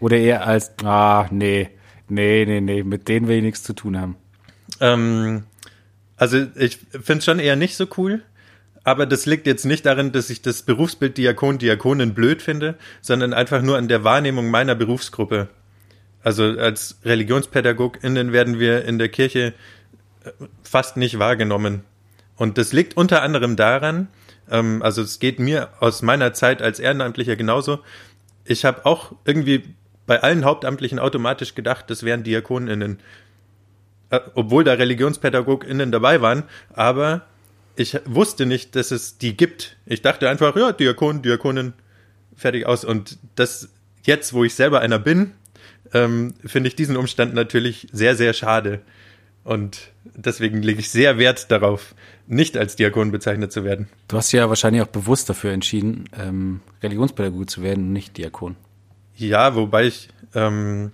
Oder 0.00 0.16
eher 0.16 0.46
als, 0.46 0.72
ah, 0.84 1.26
nee, 1.30 1.70
nee, 2.08 2.44
nee, 2.44 2.60
nee, 2.60 2.82
mit 2.82 3.08
denen 3.08 3.28
will 3.28 3.38
ich 3.38 3.42
nichts 3.42 3.62
zu 3.62 3.72
tun 3.72 3.98
haben? 3.98 4.16
Ähm, 4.80 5.44
also 6.16 6.46
ich 6.56 6.78
finde 6.90 7.18
es 7.18 7.24
schon 7.24 7.38
eher 7.38 7.56
nicht 7.56 7.76
so 7.76 7.86
cool, 7.96 8.22
Aber 8.84 9.04
das 9.06 9.26
liegt 9.26 9.46
jetzt 9.46 9.66
nicht 9.66 9.84
darin, 9.84 10.12
dass 10.12 10.30
ich 10.30 10.40
das 10.40 10.62
Berufsbild 10.62 11.18
Diakon, 11.18 11.58
Diakonin 11.58 12.14
blöd 12.14 12.40
finde, 12.40 12.78
sondern 13.02 13.34
einfach 13.34 13.60
nur 13.60 13.76
an 13.76 13.88
der 13.88 14.02
Wahrnehmung 14.02 14.50
meiner 14.50 14.74
Berufsgruppe. 14.74 15.48
Also 16.22 16.44
als 16.44 16.98
ReligionspädagogInnen 17.04 18.32
werden 18.32 18.58
wir 18.58 18.84
in 18.86 18.98
der 18.98 19.08
Kirche 19.10 19.52
fast 20.62 20.96
nicht 20.96 21.18
wahrgenommen. 21.18 21.84
Und 22.36 22.58
das 22.58 22.72
liegt 22.72 22.96
unter 22.96 23.22
anderem 23.22 23.56
daran, 23.56 24.08
ähm, 24.50 24.82
also 24.82 25.02
es 25.02 25.18
geht 25.18 25.38
mir 25.38 25.70
aus 25.80 26.02
meiner 26.02 26.32
Zeit 26.32 26.62
als 26.62 26.80
Ehrenamtlicher 26.80 27.36
genauso. 27.36 27.80
Ich 28.44 28.64
habe 28.64 28.86
auch 28.86 29.12
irgendwie 29.24 29.74
bei 30.06 30.22
allen 30.22 30.44
Hauptamtlichen 30.44 30.98
automatisch 30.98 31.54
gedacht, 31.54 31.90
das 31.90 32.02
wären 32.02 32.22
DiakonInnen. 32.22 32.98
Äh, 34.10 34.20
obwohl 34.34 34.64
da 34.64 34.72
ReligionspädagogInnen 34.72 35.92
dabei 35.92 36.20
waren, 36.22 36.44
aber 36.72 37.26
ich 37.76 37.98
wusste 38.06 38.46
nicht, 38.46 38.74
dass 38.74 38.90
es 38.90 39.18
die 39.18 39.36
gibt. 39.36 39.76
Ich 39.86 40.02
dachte 40.02 40.28
einfach, 40.28 40.56
ja, 40.56 40.72
Diakon, 40.72 41.22
Diakonin, 41.22 41.74
fertig 42.34 42.66
aus. 42.66 42.84
Und 42.84 43.18
das 43.36 43.68
jetzt, 44.02 44.32
wo 44.32 44.44
ich 44.44 44.54
selber 44.54 44.80
einer 44.80 44.98
bin, 44.98 45.32
ähm, 45.92 46.34
finde 46.44 46.68
ich 46.68 46.76
diesen 46.76 46.96
Umstand 46.96 47.34
natürlich 47.34 47.86
sehr, 47.92 48.16
sehr 48.16 48.32
schade. 48.32 48.80
Und 49.48 49.92
deswegen 50.04 50.62
lege 50.62 50.80
ich 50.80 50.90
sehr 50.90 51.16
Wert 51.16 51.50
darauf, 51.50 51.94
nicht 52.26 52.58
als 52.58 52.76
Diakon 52.76 53.10
bezeichnet 53.10 53.50
zu 53.50 53.64
werden. 53.64 53.88
Du 54.06 54.18
hast 54.18 54.30
ja 54.32 54.46
wahrscheinlich 54.50 54.82
auch 54.82 54.88
bewusst 54.88 55.30
dafür 55.30 55.52
entschieden, 55.52 56.04
ähm, 56.20 56.60
Religionspädagoge 56.82 57.46
zu 57.46 57.62
werden 57.62 57.84
und 57.84 57.92
nicht 57.94 58.18
Diakon. 58.18 58.56
Ja, 59.16 59.54
wobei 59.54 59.86
ich, 59.86 60.10
ähm, 60.34 60.92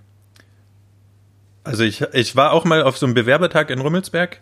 also 1.64 1.82
ich, 1.82 2.02
ich 2.12 2.36
war 2.36 2.52
auch 2.52 2.64
mal 2.64 2.84
auf 2.84 2.96
so 2.96 3.06
einem 3.06 3.16
Bewerbertag 3.16 3.70
in 3.70 3.80
Rummelsberg 3.80 4.38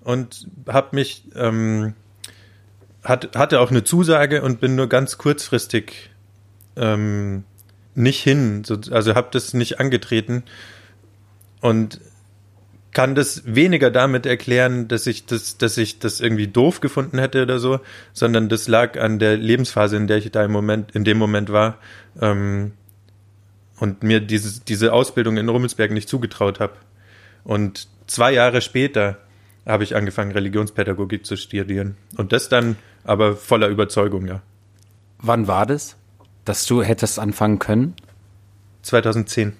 und 0.00 0.48
habe 0.66 0.96
mich, 0.96 1.22
ähm, 1.36 1.94
hat, 3.04 3.36
hatte 3.36 3.60
auch 3.60 3.70
eine 3.70 3.84
Zusage 3.84 4.42
und 4.42 4.58
bin 4.58 4.74
nur 4.74 4.88
ganz 4.88 5.18
kurzfristig 5.18 6.10
ähm, 6.74 7.44
nicht 7.94 8.24
hin, 8.24 8.64
so, 8.64 8.76
also 8.90 9.14
habe 9.14 9.28
das 9.30 9.54
nicht 9.54 9.78
angetreten 9.78 10.42
und 11.60 12.00
kann 12.92 13.14
das 13.14 13.42
weniger 13.46 13.90
damit 13.90 14.26
erklären, 14.26 14.86
dass 14.86 15.06
ich 15.06 15.24
das, 15.24 15.56
dass 15.56 15.78
ich 15.78 15.98
das 15.98 16.20
irgendwie 16.20 16.46
doof 16.46 16.80
gefunden 16.80 17.18
hätte 17.18 17.42
oder 17.42 17.58
so, 17.58 17.80
sondern 18.12 18.48
das 18.48 18.68
lag 18.68 19.00
an 19.00 19.18
der 19.18 19.36
Lebensphase, 19.36 19.96
in 19.96 20.06
der 20.06 20.18
ich 20.18 20.30
da 20.30 20.44
im 20.44 20.52
Moment, 20.52 20.92
in 20.92 21.04
dem 21.04 21.16
Moment 21.16 21.50
war 21.50 21.78
ähm, 22.20 22.72
und 23.78 24.02
mir 24.02 24.20
diese, 24.20 24.60
diese 24.60 24.92
Ausbildung 24.92 25.38
in 25.38 25.48
Rummelsberg 25.48 25.90
nicht 25.90 26.08
zugetraut 26.08 26.60
habe. 26.60 26.74
Und 27.44 27.88
zwei 28.06 28.32
Jahre 28.32 28.60
später 28.60 29.18
habe 29.64 29.84
ich 29.84 29.96
angefangen, 29.96 30.32
Religionspädagogik 30.32 31.24
zu 31.24 31.36
studieren. 31.36 31.96
Und 32.16 32.32
das 32.32 32.48
dann 32.48 32.76
aber 33.04 33.36
voller 33.36 33.68
Überzeugung, 33.68 34.26
ja. 34.26 34.42
Wann 35.18 35.46
war 35.46 35.66
das, 35.66 35.96
dass 36.44 36.66
du 36.66 36.82
hättest 36.82 37.18
anfangen 37.18 37.58
können? 37.58 37.94
2010. 38.82 39.54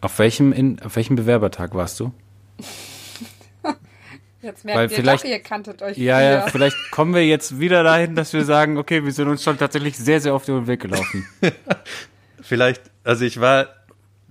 Auf 0.00 0.18
welchem, 0.18 0.52
in, 0.52 0.80
auf 0.82 0.96
welchem 0.96 1.16
Bewerbertag 1.16 1.74
warst 1.74 1.98
du? 1.98 2.12
Jetzt 4.42 4.64
merkt 4.64 4.78
Weil 4.78 4.90
ihr 4.90 4.96
vielleicht- 4.96 5.24
doch, 5.24 5.28
ihr 5.28 5.38
kanntet 5.40 5.82
euch 5.82 5.98
Ja, 5.98 6.20
ja, 6.20 6.46
vielleicht 6.46 6.76
kommen 6.92 7.14
wir 7.14 7.26
jetzt 7.26 7.58
wieder 7.58 7.82
dahin, 7.82 8.14
dass 8.14 8.32
wir 8.32 8.44
sagen, 8.44 8.76
okay, 8.76 9.02
wir 9.04 9.10
sind 9.12 9.26
uns 9.28 9.42
schon 9.42 9.58
tatsächlich 9.58 9.96
sehr, 9.96 10.20
sehr 10.20 10.34
oft 10.34 10.48
über 10.48 10.60
den 10.60 10.66
Weg 10.68 10.80
gelaufen. 10.80 11.26
Vielleicht, 12.42 12.82
also 13.02 13.24
ich 13.24 13.40
war 13.40 13.66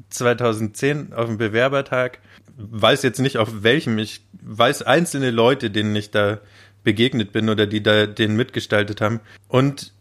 2010 0.09 1.11
auf 1.11 1.25
dem 1.25 1.37
Bewerbertag, 1.37 2.19
weiß 2.55 3.03
jetzt 3.03 3.19
nicht 3.19 3.37
auf 3.37 3.63
welchem, 3.63 3.97
ich 3.97 4.25
weiß 4.41 4.83
einzelne 4.83 5.31
Leute, 5.31 5.69
denen 5.69 5.93
ich 5.97 6.11
da 6.11 6.39
begegnet 6.85 7.33
bin 7.33 7.49
oder 7.49 7.67
die 7.67 7.83
da 7.83 8.05
den 8.05 8.37
mitgestaltet 8.37 9.01
haben. 9.01 9.19
Und 9.49 9.91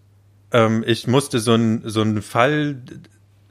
ähm, 0.53 0.85
ich 0.87 1.09
musste 1.09 1.41
so 1.41 1.55
ein, 1.55 1.83
so 1.87 2.03
ein 2.03 2.23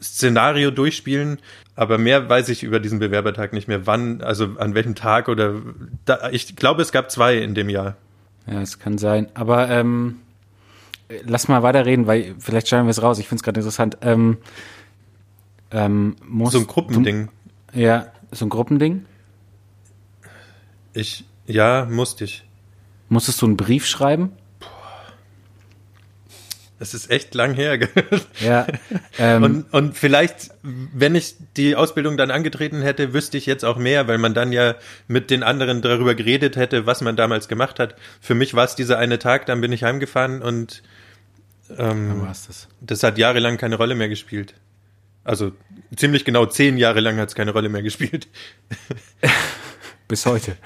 Fall-Szenario 0.04 0.72
durchspielen, 0.72 1.40
aber 1.76 1.98
mehr 1.98 2.30
weiß 2.30 2.50
ich 2.50 2.64
über 2.64 2.80
diesen 2.80 3.00
Bewerbertag 3.00 3.54
nicht 3.54 3.68
mehr, 3.68 3.88
wann, 3.88 4.22
also 4.22 4.56
an 4.58 4.76
welchem 4.76 4.96
Tag 4.96 5.30
oder 5.30 5.62
da, 6.06 6.30
ich 6.32 6.56
glaube, 6.56 6.82
es 6.82 6.92
gab 6.92 7.10
zwei 7.10 7.38
in 7.38 7.56
dem 7.56 7.70
Jahr. 7.70 7.96
Ja, 8.46 8.62
es 8.62 8.80
kann 8.80 8.98
sein. 8.98 9.28
Aber 9.34 9.70
ähm, 9.70 10.20
lass 11.24 11.48
mal 11.48 11.64
weiterreden, 11.64 12.08
weil 12.08 12.36
vielleicht 12.40 12.68
schneiden 12.68 12.88
wir 12.88 12.92
es 12.92 13.02
raus. 13.02 13.20
Ich 13.20 13.28
finde 13.28 13.40
es 13.40 13.44
gerade 13.44 13.60
interessant. 13.60 13.98
Ähm, 14.02 14.38
ähm, 15.72 16.16
So 16.50 16.60
ein 16.60 16.68
Gruppending. 16.68 17.30
Du, 17.72 17.80
ja, 17.80 18.08
so 18.32 18.46
ein 18.46 18.50
Gruppending. 18.50 19.06
Ich, 20.94 21.24
ja, 21.48 21.86
musste 21.90 22.26
ich. 22.26 22.44
Musstest 23.10 23.42
du 23.42 23.46
einen 23.46 23.58
Brief 23.58 23.86
schreiben? 23.86 24.34
Es 26.84 26.94
ist 26.94 27.10
echt 27.10 27.34
lang 27.34 27.54
her. 27.54 27.80
Ja. 28.40 28.68
Ähm, 29.20 29.44
Und, 29.44 29.74
und 29.74 29.98
vielleicht, 29.98 30.50
wenn 30.64 31.14
ich 31.14 31.36
die 31.56 31.76
Ausbildung 31.76 32.18
dann 32.18 32.32
angetreten 32.32 32.82
hätte, 32.82 33.14
wüsste 33.14 33.38
ich 33.38 33.46
jetzt 33.46 33.64
auch 33.64 33.78
mehr, 33.78 34.08
weil 34.08 34.18
man 34.18 34.34
dann 34.34 34.52
ja 34.52 34.76
mit 35.08 35.30
den 35.30 35.44
anderen 35.44 35.84
darüber 35.84 36.16
geredet 36.16 36.56
hätte, 36.56 36.88
was 36.88 37.02
man 37.02 37.16
damals 37.16 37.48
gemacht 37.48 37.80
hat. 37.80 37.96
Für 38.20 38.34
mich 38.34 38.56
war 38.56 38.66
es 38.66 38.76
dieser 38.76 38.98
eine 38.98 39.20
Tag, 39.20 39.46
dann 39.46 39.62
bin 39.62 39.72
ich 39.72 39.84
heimgefahren 39.84 40.42
und 40.42 40.82
ähm, 41.78 42.28
das 42.82 43.04
hat 43.04 43.18
jahrelang 43.20 43.58
keine 43.58 43.76
Rolle 43.76 43.94
mehr 43.94 44.10
gespielt. 44.10 44.56
Also 45.24 45.52
ziemlich 45.96 46.26
genau 46.26 46.48
zehn 46.48 46.78
Jahre 46.78 47.00
lang 47.00 47.18
hat 47.18 47.30
es 47.30 47.36
keine 47.36 47.52
Rolle 47.52 47.70
mehr 47.70 47.84
gespielt. 47.84 48.28
Bis 50.08 50.26
heute. 50.26 50.58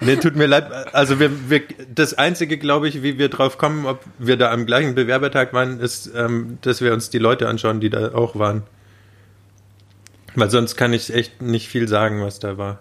Nee, 0.00 0.16
tut 0.16 0.36
mir 0.36 0.46
leid. 0.46 0.94
Also 0.94 1.18
wir, 1.18 1.50
wir 1.50 1.62
das 1.92 2.14
Einzige, 2.14 2.56
glaube 2.58 2.88
ich, 2.88 3.02
wie 3.02 3.18
wir 3.18 3.28
drauf 3.28 3.58
kommen, 3.58 3.84
ob 3.86 4.04
wir 4.18 4.36
da 4.36 4.52
am 4.52 4.64
gleichen 4.64 4.94
Bewerbertag 4.94 5.52
waren, 5.52 5.80
ist, 5.80 6.10
ähm, 6.14 6.58
dass 6.62 6.80
wir 6.80 6.92
uns 6.92 7.10
die 7.10 7.18
Leute 7.18 7.48
anschauen, 7.48 7.80
die 7.80 7.90
da 7.90 8.14
auch 8.14 8.38
waren. 8.38 8.62
Weil 10.36 10.50
sonst 10.50 10.76
kann 10.76 10.92
ich 10.92 11.12
echt 11.12 11.42
nicht 11.42 11.68
viel 11.68 11.88
sagen, 11.88 12.22
was 12.22 12.38
da 12.38 12.56
war. 12.58 12.78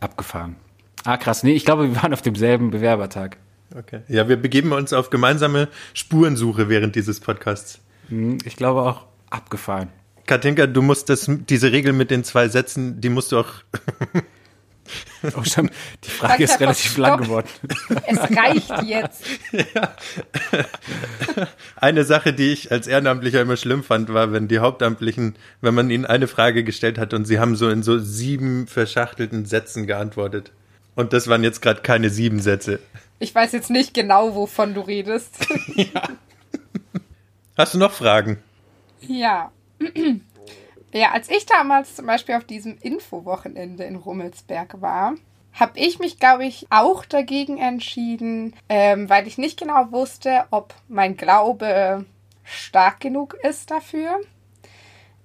Abgefahren. 0.00 0.56
Ah, 1.04 1.16
krass. 1.18 1.44
Nee, 1.44 1.52
ich 1.54 1.64
glaube, 1.64 1.88
wir 1.88 2.02
waren 2.02 2.12
auf 2.12 2.22
demselben 2.22 2.70
Bewerbertag. 2.70 3.36
Okay. 3.76 4.00
Ja, 4.08 4.28
wir 4.28 4.36
begeben 4.36 4.72
uns 4.72 4.92
auf 4.92 5.10
gemeinsame 5.10 5.68
Spurensuche 5.92 6.68
während 6.68 6.96
dieses 6.96 7.20
Podcasts. 7.20 7.80
Hm, 8.08 8.38
Ich 8.44 8.56
glaube 8.56 8.82
auch 8.82 9.06
abgefahren. 9.30 9.88
Katinka, 10.26 10.66
du 10.66 10.80
musst 10.82 11.10
das, 11.10 11.26
diese 11.28 11.70
Regel 11.72 11.92
mit 11.92 12.10
den 12.10 12.24
zwei 12.24 12.48
Sätzen, 12.48 13.00
die 13.00 13.08
musst 13.10 13.30
du 13.32 13.38
auch. 13.38 13.48
Oh, 15.36 15.42
stimmt. 15.42 15.72
Die 16.04 16.10
Frage 16.10 16.44
ist 16.44 16.60
relativ 16.60 16.96
lang 16.98 17.14
Stopp. 17.14 17.26
geworden. 17.26 17.48
Es 18.06 18.18
reicht 18.18 18.82
jetzt. 18.82 19.24
Eine 21.76 22.04
Sache, 22.04 22.32
die 22.34 22.52
ich 22.52 22.70
als 22.70 22.86
Ehrenamtlicher 22.86 23.40
immer 23.40 23.56
schlimm 23.56 23.82
fand, 23.82 24.12
war, 24.12 24.32
wenn 24.32 24.48
die 24.48 24.58
Hauptamtlichen, 24.58 25.36
wenn 25.62 25.74
man 25.74 25.88
ihnen 25.90 26.04
eine 26.04 26.28
Frage 26.28 26.62
gestellt 26.62 26.98
hat 26.98 27.14
und 27.14 27.24
sie 27.24 27.38
haben 27.38 27.56
so 27.56 27.70
in 27.70 27.82
so 27.82 27.98
sieben 27.98 28.66
verschachtelten 28.66 29.46
Sätzen 29.46 29.86
geantwortet. 29.86 30.52
Und 30.94 31.12
das 31.12 31.28
waren 31.28 31.42
jetzt 31.42 31.62
gerade 31.62 31.80
keine 31.80 32.10
sieben 32.10 32.40
Sätze. 32.40 32.78
Ich 33.18 33.34
weiß 33.34 33.52
jetzt 33.52 33.70
nicht 33.70 33.94
genau, 33.94 34.34
wovon 34.34 34.74
du 34.74 34.82
redest. 34.82 35.34
Hast 37.56 37.74
du 37.74 37.78
noch 37.78 37.92
Fragen? 37.92 38.38
Ja. 39.00 39.50
Ja, 40.94 41.10
als 41.10 41.28
ich 41.28 41.44
damals 41.44 41.96
zum 41.96 42.06
Beispiel 42.06 42.36
auf 42.36 42.44
diesem 42.44 42.78
Infowochenende 42.78 43.82
in 43.82 43.96
Rummelsberg 43.96 44.80
war, 44.80 45.14
habe 45.52 45.76
ich 45.76 45.98
mich, 45.98 46.20
glaube 46.20 46.46
ich, 46.46 46.68
auch 46.70 47.04
dagegen 47.04 47.58
entschieden, 47.58 48.54
ähm, 48.68 49.10
weil 49.10 49.26
ich 49.26 49.36
nicht 49.36 49.58
genau 49.58 49.90
wusste, 49.90 50.44
ob 50.52 50.72
mein 50.86 51.16
Glaube 51.16 52.06
stark 52.44 53.00
genug 53.00 53.34
ist 53.42 53.72
dafür. 53.72 54.20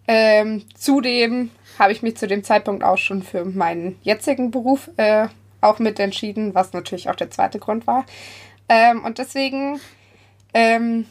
Ähm, 0.07 0.65
zudem 0.73 1.51
habe 1.77 1.91
ich 1.91 2.01
mich 2.01 2.17
zu 2.17 2.25
dem 2.25 2.43
Zeitpunkt 2.43 2.83
auch 2.83 2.97
schon 2.97 3.21
für 3.21 3.45
meinen 3.45 3.99
jetzigen 4.01 4.49
Beruf 4.49 4.89
äh, 4.97 5.27
auch 5.61 5.77
mit 5.77 5.99
entschieden, 5.99 6.55
was 6.55 6.73
natürlich 6.73 7.11
auch 7.11 7.15
der 7.15 7.29
zweite 7.29 7.59
Grund 7.59 7.85
war. 7.85 8.07
Ähm, 8.69 9.03
und 9.05 9.19
deswegen 9.19 9.79
ähm, 10.55 11.05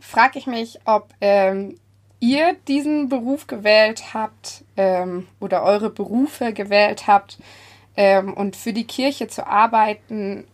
frage 0.00 0.38
ich 0.38 0.46
mich, 0.46 0.78
ob 0.86 1.10
ähm, 1.20 1.78
ihr 2.24 2.56
diesen 2.68 3.10
Beruf 3.10 3.46
gewählt 3.46 4.14
habt 4.14 4.64
ähm, 4.76 5.26
oder 5.40 5.62
eure 5.62 5.90
Berufe 5.90 6.54
gewählt 6.54 7.06
habt 7.06 7.38
ähm, 7.96 8.32
und 8.32 8.56
für 8.56 8.72
die 8.72 8.86
Kirche 8.86 9.28
zu 9.28 9.46
arbeiten, 9.46 10.44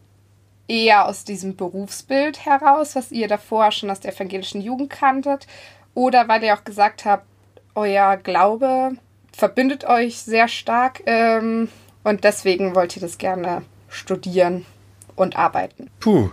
eher 0.66 1.06
aus 1.06 1.24
diesem 1.24 1.56
Berufsbild 1.56 2.44
heraus, 2.44 2.96
was 2.96 3.12
ihr 3.12 3.28
davor 3.28 3.70
schon 3.70 3.90
aus 3.90 4.00
der 4.00 4.14
evangelischen 4.14 4.61
Jugend 4.61 4.90
kanntet, 4.90 5.46
oder 5.94 6.28
weil 6.28 6.42
ihr 6.42 6.54
auch 6.54 6.64
gesagt 6.64 7.04
habt, 7.04 7.26
euer 7.74 8.16
Glaube 8.16 8.92
verbindet 9.33 9.85
euch 9.85 10.18
sehr 10.18 10.48
stark 10.48 11.02
ähm, 11.06 11.68
und 12.02 12.24
deswegen 12.24 12.74
wollt 12.74 12.96
ihr 12.96 13.02
das 13.02 13.18
gerne 13.18 13.62
studieren 13.88 14.66
und 15.14 15.37
arbeiten. 15.37 15.88
Puh. 16.00 16.30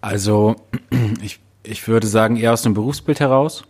Also, 0.00 0.56
ich, 1.22 1.38
ich 1.62 1.86
würde 1.86 2.06
sagen, 2.06 2.36
eher 2.36 2.52
aus 2.52 2.62
dem 2.62 2.74
Berufsbild 2.74 3.20
heraus, 3.20 3.64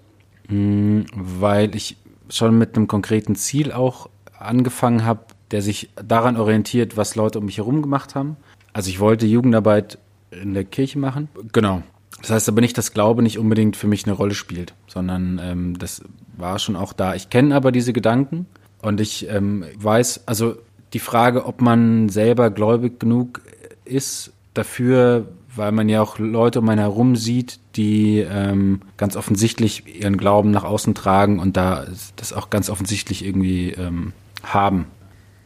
weil 0.51 1.75
ich 1.75 1.97
schon 2.29 2.59
mit 2.59 2.77
einem 2.77 2.89
konkreten 2.89 3.37
Ziel 3.37 3.73
auch 3.73 4.09
angefangen 4.39 5.05
habe, 5.05 5.25
der 5.51 5.63
sich 5.63 5.91
daran 5.95 6.37
orientiert, 6.37 6.97
was 6.97 7.17
Leute 7.17 7.39
um 7.39 7.47
mich 7.47 7.59
herum 7.59 7.83
gemacht 7.83 8.15
haben. 8.15 8.37
Also 8.73 8.89
ich 8.91 9.01
wollte 9.01 9.27
Jugendarbeit 9.27 9.99
in 10.31 10.55
der 10.55 10.65
Kirche 10.65 10.99
machen. 10.99 11.29
Genau. 11.53 11.83
Das 12.21 12.31
heißt 12.31 12.49
aber 12.49 12.61
nicht, 12.61 12.77
dass 12.79 12.93
Glaube 12.93 13.23
nicht 13.23 13.39
unbedingt 13.39 13.77
für 13.77 13.87
mich 13.87 14.05
eine 14.05 14.15
Rolle 14.15 14.35
spielt, 14.35 14.75
sondern 14.87 15.41
ähm, 15.43 15.79
das 15.79 16.03
war 16.37 16.59
schon 16.59 16.77
auch 16.77 16.93
da. 16.93 17.15
Ich 17.15 17.31
kenne 17.31 17.55
aber 17.55 17.73
diese 17.73 17.93
Gedanken 17.93 18.47
und 18.83 19.01
ich 19.01 19.29
ähm, 19.29 19.65
weiß, 19.77 20.27
also 20.27 20.57
die 20.93 20.99
Frage, 20.99 21.47
ob 21.47 21.61
man 21.61 22.09
selber 22.09 22.51
gläubig 22.51 23.01
genug 23.01 23.41
ist 23.85 24.33
dafür, 24.55 25.29
weil 25.55 25.73
man 25.73 25.89
ja 25.89 26.01
auch 26.01 26.19
Leute 26.19 26.61
um 26.61 26.69
einen 26.69 26.81
herum 26.81 27.17
sieht, 27.17 27.61
die 27.77 28.19
ähm, 28.19 28.83
ganz 28.97 29.17
offensichtlich 29.17 30.01
ihren 30.01 30.17
Glauben 30.17 30.51
nach 30.51 30.65
außen 30.65 30.95
tragen 30.95 31.39
und 31.39 31.57
da 31.57 31.87
das 32.17 32.33
auch 32.33 32.51
ganz 32.51 32.71
offensichtlich 32.71 33.25
irgendwie 33.25 33.71
ähm, 33.73 34.13
haben. 34.43 34.87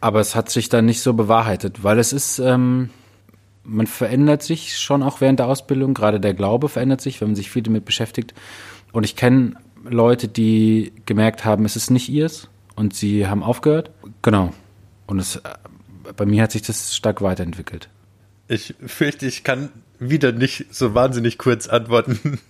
Aber 0.01 0.19
es 0.19 0.35
hat 0.35 0.49
sich 0.49 0.69
dann 0.69 0.85
nicht 0.85 1.01
so 1.01 1.13
bewahrheitet, 1.13 1.83
weil 1.83 1.97
es 1.97 2.13
ist, 2.13 2.39
ähm, 2.39 2.89
man 3.63 3.87
verändert 3.87 4.43
sich 4.43 4.77
schon 4.77 5.01
auch 5.01 5.21
während 5.21 5.39
der 5.39 5.47
Ausbildung, 5.47 5.93
gerade 5.93 6.19
der 6.19 6.33
Glaube 6.33 6.69
verändert 6.69 7.01
sich, 7.01 7.19
wenn 7.21 7.29
man 7.29 7.35
sich 7.35 7.49
viel 7.49 7.63
damit 7.63 7.85
beschäftigt. 7.85 8.33
Und 8.91 9.03
ich 9.03 9.15
kenne 9.15 9.53
Leute, 9.83 10.27
die 10.27 10.93
gemerkt 11.05 11.45
haben, 11.45 11.65
es 11.65 11.75
ist 11.75 11.89
nicht 11.89 12.09
ihrs 12.09 12.49
und 12.75 12.93
sie 12.93 13.27
haben 13.27 13.43
aufgehört. 13.43 13.91
Genau. 14.21 14.53
Und 15.07 15.19
es, 15.19 15.41
bei 16.15 16.25
mir 16.25 16.43
hat 16.43 16.51
sich 16.51 16.61
das 16.61 16.95
stark 16.95 17.21
weiterentwickelt. 17.21 17.89
Ich 18.47 18.75
fürchte, 18.85 19.25
ich 19.25 19.43
kann 19.43 19.69
wieder 19.99 20.31
nicht 20.31 20.73
so 20.73 20.93
wahnsinnig 20.93 21.37
kurz 21.37 21.67
antworten. 21.67 22.39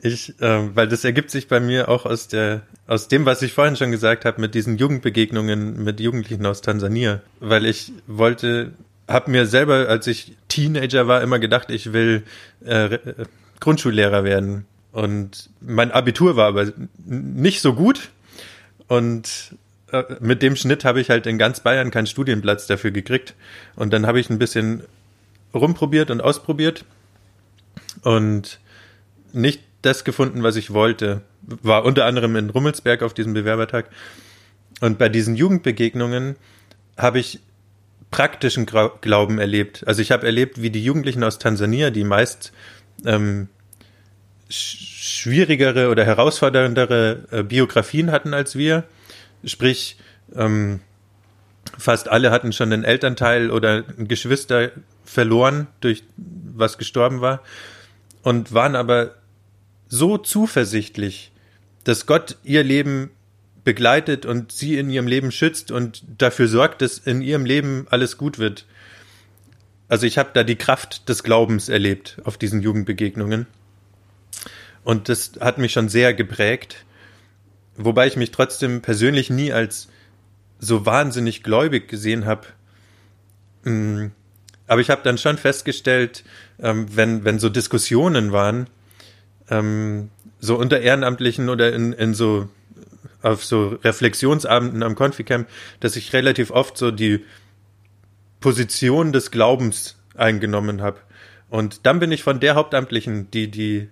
Ich, 0.00 0.40
äh, 0.40 0.76
weil 0.76 0.86
das 0.86 1.02
ergibt 1.02 1.32
sich 1.32 1.48
bei 1.48 1.58
mir 1.58 1.88
auch 1.88 2.06
aus 2.06 2.28
der, 2.28 2.60
aus 2.86 3.08
dem, 3.08 3.26
was 3.26 3.42
ich 3.42 3.52
vorhin 3.52 3.74
schon 3.74 3.90
gesagt 3.90 4.24
habe, 4.26 4.40
mit 4.40 4.54
diesen 4.54 4.76
Jugendbegegnungen 4.76 5.82
mit 5.82 5.98
Jugendlichen 5.98 6.46
aus 6.46 6.60
Tansania. 6.60 7.20
Weil 7.40 7.66
ich 7.66 7.90
wollte, 8.06 8.74
habe 9.08 9.32
mir 9.32 9.46
selber, 9.46 9.88
als 9.88 10.06
ich 10.06 10.36
Teenager 10.46 11.08
war, 11.08 11.20
immer 11.20 11.40
gedacht, 11.40 11.70
ich 11.70 11.92
will 11.92 12.22
äh, 12.64 12.98
Grundschullehrer 13.58 14.22
werden. 14.22 14.66
Und 14.92 15.50
mein 15.60 15.90
Abitur 15.90 16.36
war 16.36 16.46
aber 16.46 16.68
nicht 17.04 17.60
so 17.60 17.74
gut. 17.74 18.10
Und 18.86 19.56
äh, 19.92 20.04
mit 20.20 20.42
dem 20.42 20.56
Schnitt 20.56 20.84
habe 20.84 21.00
ich 21.00 21.10
halt 21.10 21.26
in 21.26 21.38
ganz 21.38 21.60
Bayern 21.60 21.90
keinen 21.90 22.06
Studienplatz 22.06 22.66
dafür 22.66 22.90
gekriegt. 22.90 23.34
Und 23.76 23.92
dann 23.92 24.06
habe 24.06 24.20
ich 24.20 24.30
ein 24.30 24.38
bisschen 24.38 24.82
rumprobiert 25.54 26.10
und 26.10 26.20
ausprobiert 26.20 26.84
und 28.02 28.60
nicht 29.32 29.62
das 29.82 30.04
gefunden, 30.04 30.42
was 30.42 30.56
ich 30.56 30.72
wollte. 30.72 31.22
War 31.42 31.84
unter 31.84 32.04
anderem 32.04 32.36
in 32.36 32.50
Rummelsberg 32.50 33.02
auf 33.02 33.14
diesem 33.14 33.32
Bewerbertag. 33.32 33.90
Und 34.80 34.98
bei 34.98 35.08
diesen 35.08 35.34
Jugendbegegnungen 35.34 36.36
habe 36.96 37.18
ich 37.18 37.40
praktischen 38.10 38.66
Glauben 38.66 39.38
erlebt. 39.38 39.86
Also 39.86 40.02
ich 40.02 40.10
habe 40.10 40.26
erlebt, 40.26 40.62
wie 40.62 40.70
die 40.70 40.82
Jugendlichen 40.82 41.22
aus 41.22 41.38
Tansania, 41.38 41.90
die 41.90 42.04
meist 42.04 42.52
ähm, 43.04 43.48
schwierigere 44.48 45.90
oder 45.90 46.04
herausforderndere 46.04 47.24
äh, 47.30 47.42
Biografien 47.42 48.10
hatten 48.10 48.32
als 48.32 48.56
wir, 48.56 48.84
sprich 49.44 49.98
ähm, 50.34 50.80
fast 51.76 52.08
alle 52.08 52.30
hatten 52.30 52.52
schon 52.52 52.72
einen 52.72 52.84
Elternteil 52.84 53.50
oder 53.50 53.84
ein 53.98 54.08
Geschwister 54.08 54.70
verloren 55.08 55.66
durch 55.80 56.04
was 56.16 56.76
gestorben 56.78 57.20
war 57.20 57.42
und 58.22 58.52
waren 58.52 58.76
aber 58.76 59.14
so 59.88 60.18
zuversichtlich, 60.18 61.32
dass 61.84 62.04
Gott 62.04 62.36
ihr 62.44 62.62
Leben 62.62 63.10
begleitet 63.64 64.26
und 64.26 64.52
sie 64.52 64.76
in 64.76 64.90
ihrem 64.90 65.06
Leben 65.06 65.32
schützt 65.32 65.70
und 65.70 66.02
dafür 66.18 66.46
sorgt, 66.46 66.82
dass 66.82 66.98
in 66.98 67.22
ihrem 67.22 67.46
Leben 67.46 67.86
alles 67.90 68.18
gut 68.18 68.38
wird. 68.38 68.66
Also 69.88 70.06
ich 70.06 70.18
habe 70.18 70.30
da 70.34 70.44
die 70.44 70.56
Kraft 70.56 71.08
des 71.08 71.22
Glaubens 71.22 71.70
erlebt 71.70 72.20
auf 72.24 72.36
diesen 72.36 72.60
Jugendbegegnungen. 72.60 73.46
Und 74.84 75.08
das 75.08 75.32
hat 75.40 75.56
mich 75.56 75.72
schon 75.72 75.88
sehr 75.88 76.12
geprägt, 76.12 76.84
wobei 77.76 78.06
ich 78.06 78.16
mich 78.16 78.30
trotzdem 78.30 78.82
persönlich 78.82 79.30
nie 79.30 79.52
als 79.52 79.88
so 80.58 80.84
wahnsinnig 80.84 81.42
gläubig 81.42 81.88
gesehen 81.88 82.26
habe. 82.26 82.46
Aber 84.68 84.80
ich 84.80 84.90
habe 84.90 85.02
dann 85.02 85.18
schon 85.18 85.38
festgestellt, 85.38 86.22
ähm, 86.60 86.86
wenn, 86.94 87.24
wenn 87.24 87.38
so 87.38 87.48
Diskussionen 87.48 88.32
waren, 88.32 88.68
ähm, 89.50 90.10
so 90.38 90.56
unter 90.56 90.80
Ehrenamtlichen 90.80 91.48
oder 91.48 91.72
in, 91.72 91.92
in 91.92 92.14
so 92.14 92.48
auf 93.22 93.44
so 93.44 93.78
Reflexionsabenden 93.82 94.82
am 94.82 94.94
Conficamp, 94.94 95.48
dass 95.80 95.96
ich 95.96 96.12
relativ 96.12 96.50
oft 96.50 96.76
so 96.76 96.90
die 96.90 97.24
Position 98.40 99.12
des 99.12 99.30
Glaubens 99.30 99.96
eingenommen 100.14 100.82
habe. 100.82 100.98
Und 101.50 101.86
dann 101.86 101.98
bin 101.98 102.12
ich 102.12 102.22
von 102.22 102.40
der 102.40 102.54
Hauptamtlichen, 102.54 103.30
die 103.30 103.50
die 103.50 103.88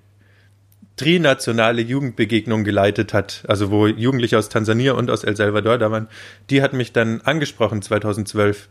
trinationale 0.96 1.82
Jugendbegegnung 1.82 2.64
geleitet 2.64 3.12
hat, 3.12 3.44
also 3.48 3.70
wo 3.70 3.86
Jugendliche 3.86 4.38
aus 4.38 4.48
Tansania 4.48 4.92
und 4.92 5.10
aus 5.10 5.24
El 5.24 5.36
Salvador 5.36 5.78
da 5.78 5.90
waren, 5.90 6.08
die 6.48 6.62
hat 6.62 6.72
mich 6.72 6.92
dann 6.92 7.20
angesprochen 7.22 7.82
2012. 7.82 8.68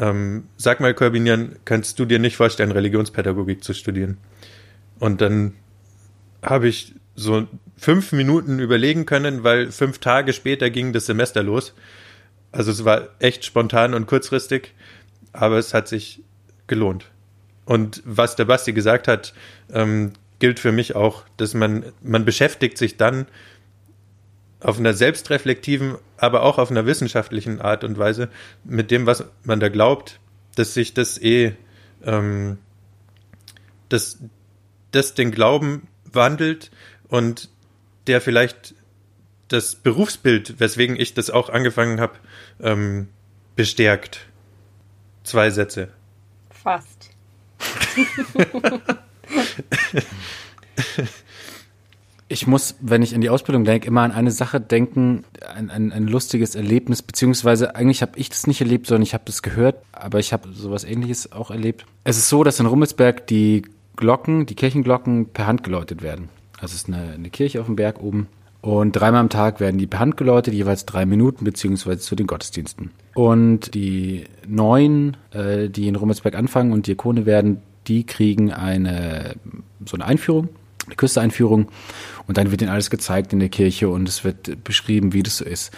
Ähm, 0.00 0.44
sag 0.56 0.80
mal, 0.80 0.94
Corbinian, 0.94 1.56
kannst 1.66 1.98
du 1.98 2.06
dir 2.06 2.18
nicht 2.18 2.36
vorstellen, 2.36 2.72
Religionspädagogik 2.72 3.62
zu 3.62 3.74
studieren? 3.74 4.16
Und 4.98 5.20
dann 5.20 5.52
habe 6.42 6.68
ich 6.68 6.94
so 7.14 7.46
fünf 7.76 8.12
Minuten 8.12 8.60
überlegen 8.60 9.04
können, 9.04 9.44
weil 9.44 9.70
fünf 9.70 9.98
Tage 9.98 10.32
später 10.32 10.70
ging 10.70 10.94
das 10.94 11.04
Semester 11.04 11.42
los. 11.42 11.74
Also 12.50 12.72
es 12.72 12.86
war 12.86 13.08
echt 13.18 13.44
spontan 13.44 13.92
und 13.92 14.06
kurzfristig, 14.06 14.72
aber 15.34 15.58
es 15.58 15.74
hat 15.74 15.86
sich 15.86 16.22
gelohnt. 16.66 17.04
Und 17.66 18.02
was 18.06 18.36
der 18.36 18.46
Basti 18.46 18.72
gesagt 18.72 19.06
hat, 19.06 19.34
ähm, 19.70 20.14
gilt 20.38 20.60
für 20.60 20.72
mich 20.72 20.96
auch, 20.96 21.24
dass 21.36 21.52
man, 21.52 21.84
man 22.02 22.24
beschäftigt 22.24 22.78
sich 22.78 22.96
dann 22.96 23.26
auf 24.60 24.78
einer 24.78 24.94
selbstreflektiven, 24.94 25.96
aber 26.16 26.42
auch 26.42 26.58
auf 26.58 26.70
einer 26.70 26.86
wissenschaftlichen 26.86 27.60
Art 27.60 27.84
und 27.84 27.98
Weise 27.98 28.28
mit 28.64 28.90
dem, 28.90 29.06
was 29.06 29.24
man 29.42 29.60
da 29.60 29.68
glaubt, 29.68 30.20
dass 30.54 30.74
sich 30.74 30.94
das 30.94 31.18
eh, 31.18 31.54
ähm, 32.04 32.58
dass 33.88 34.18
das 34.92 35.14
den 35.14 35.30
Glauben 35.30 35.88
wandelt 36.04 36.70
und 37.08 37.48
der 38.06 38.20
vielleicht 38.20 38.74
das 39.48 39.74
Berufsbild, 39.74 40.60
weswegen 40.60 40.98
ich 40.98 41.14
das 41.14 41.30
auch 41.30 41.48
angefangen 41.48 42.00
habe, 42.00 42.14
ähm, 42.60 43.08
bestärkt. 43.56 44.26
Zwei 45.24 45.50
Sätze. 45.50 45.88
Fast. 46.50 47.10
Ich 52.32 52.46
muss, 52.46 52.76
wenn 52.80 53.02
ich 53.02 53.14
an 53.14 53.20
die 53.20 53.28
Ausbildung 53.28 53.64
denke, 53.64 53.88
immer 53.88 54.02
an 54.02 54.12
eine 54.12 54.30
Sache 54.30 54.60
denken, 54.60 55.24
ein, 55.54 55.68
ein, 55.68 55.92
ein 55.92 56.06
lustiges 56.06 56.54
Erlebnis, 56.54 57.02
beziehungsweise 57.02 57.74
eigentlich 57.74 58.02
habe 58.02 58.12
ich 58.16 58.28
das 58.28 58.46
nicht 58.46 58.60
erlebt, 58.60 58.86
sondern 58.86 59.02
ich 59.02 59.14
habe 59.14 59.24
das 59.26 59.42
gehört, 59.42 59.82
aber 59.90 60.20
ich 60.20 60.32
habe 60.32 60.48
sowas 60.52 60.84
ähnliches 60.84 61.32
auch 61.32 61.50
erlebt. 61.50 61.86
Es 62.04 62.16
ist 62.16 62.28
so, 62.28 62.44
dass 62.44 62.60
in 62.60 62.66
Rummelsberg 62.66 63.26
die 63.26 63.62
Glocken, 63.96 64.46
die 64.46 64.54
Kirchenglocken 64.54 65.26
per 65.26 65.48
Hand 65.48 65.64
geläutet 65.64 66.02
werden. 66.02 66.28
Also 66.60 66.74
es 66.74 66.82
ist 66.82 66.88
eine, 66.88 67.14
eine 67.14 67.30
Kirche 67.30 67.60
auf 67.60 67.66
dem 67.66 67.76
Berg 67.76 68.00
oben 68.00 68.28
und 68.62 68.92
dreimal 68.92 69.20
am 69.20 69.28
Tag 69.30 69.60
werden 69.60 69.78
die 69.78 69.86
per 69.86 70.00
Hand 70.00 70.16
geläutet, 70.16 70.52
jeweils 70.52 70.84
drei 70.84 71.06
Minuten, 71.06 71.44
beziehungsweise 71.44 72.00
zu 72.00 72.14
den 72.14 72.26
Gottesdiensten. 72.26 72.90
Und 73.14 73.74
die 73.74 74.24
neun, 74.46 75.16
äh, 75.32 75.68
die 75.68 75.88
in 75.88 75.96
Rummelsberg 75.96 76.34
anfangen 76.34 76.72
und 76.72 76.86
Diakone 76.86 77.24
werden, 77.24 77.62
die 77.86 78.04
kriegen 78.04 78.52
eine 78.52 79.34
so 79.86 79.96
eine 79.96 80.04
Einführung, 80.04 80.50
eine 80.90 80.96
Küstereinführung 80.96 81.68
und 82.26 82.36
dann 82.36 82.50
wird 82.50 82.62
ihnen 82.62 82.70
alles 82.70 82.90
gezeigt 82.90 83.32
in 83.32 83.40
der 83.40 83.48
Kirche 83.48 83.88
und 83.88 84.08
es 84.08 84.24
wird 84.24 84.62
beschrieben, 84.64 85.12
wie 85.12 85.22
das 85.22 85.38
so 85.38 85.44
ist. 85.44 85.72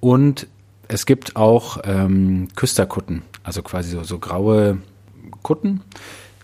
Und 0.00 0.46
es 0.88 1.06
gibt 1.06 1.36
auch 1.36 1.78
ähm, 1.84 2.48
Küsterkutten, 2.56 3.22
also 3.42 3.62
quasi 3.62 3.90
so, 3.90 4.02
so 4.02 4.18
graue 4.18 4.78
Kutten, 5.42 5.80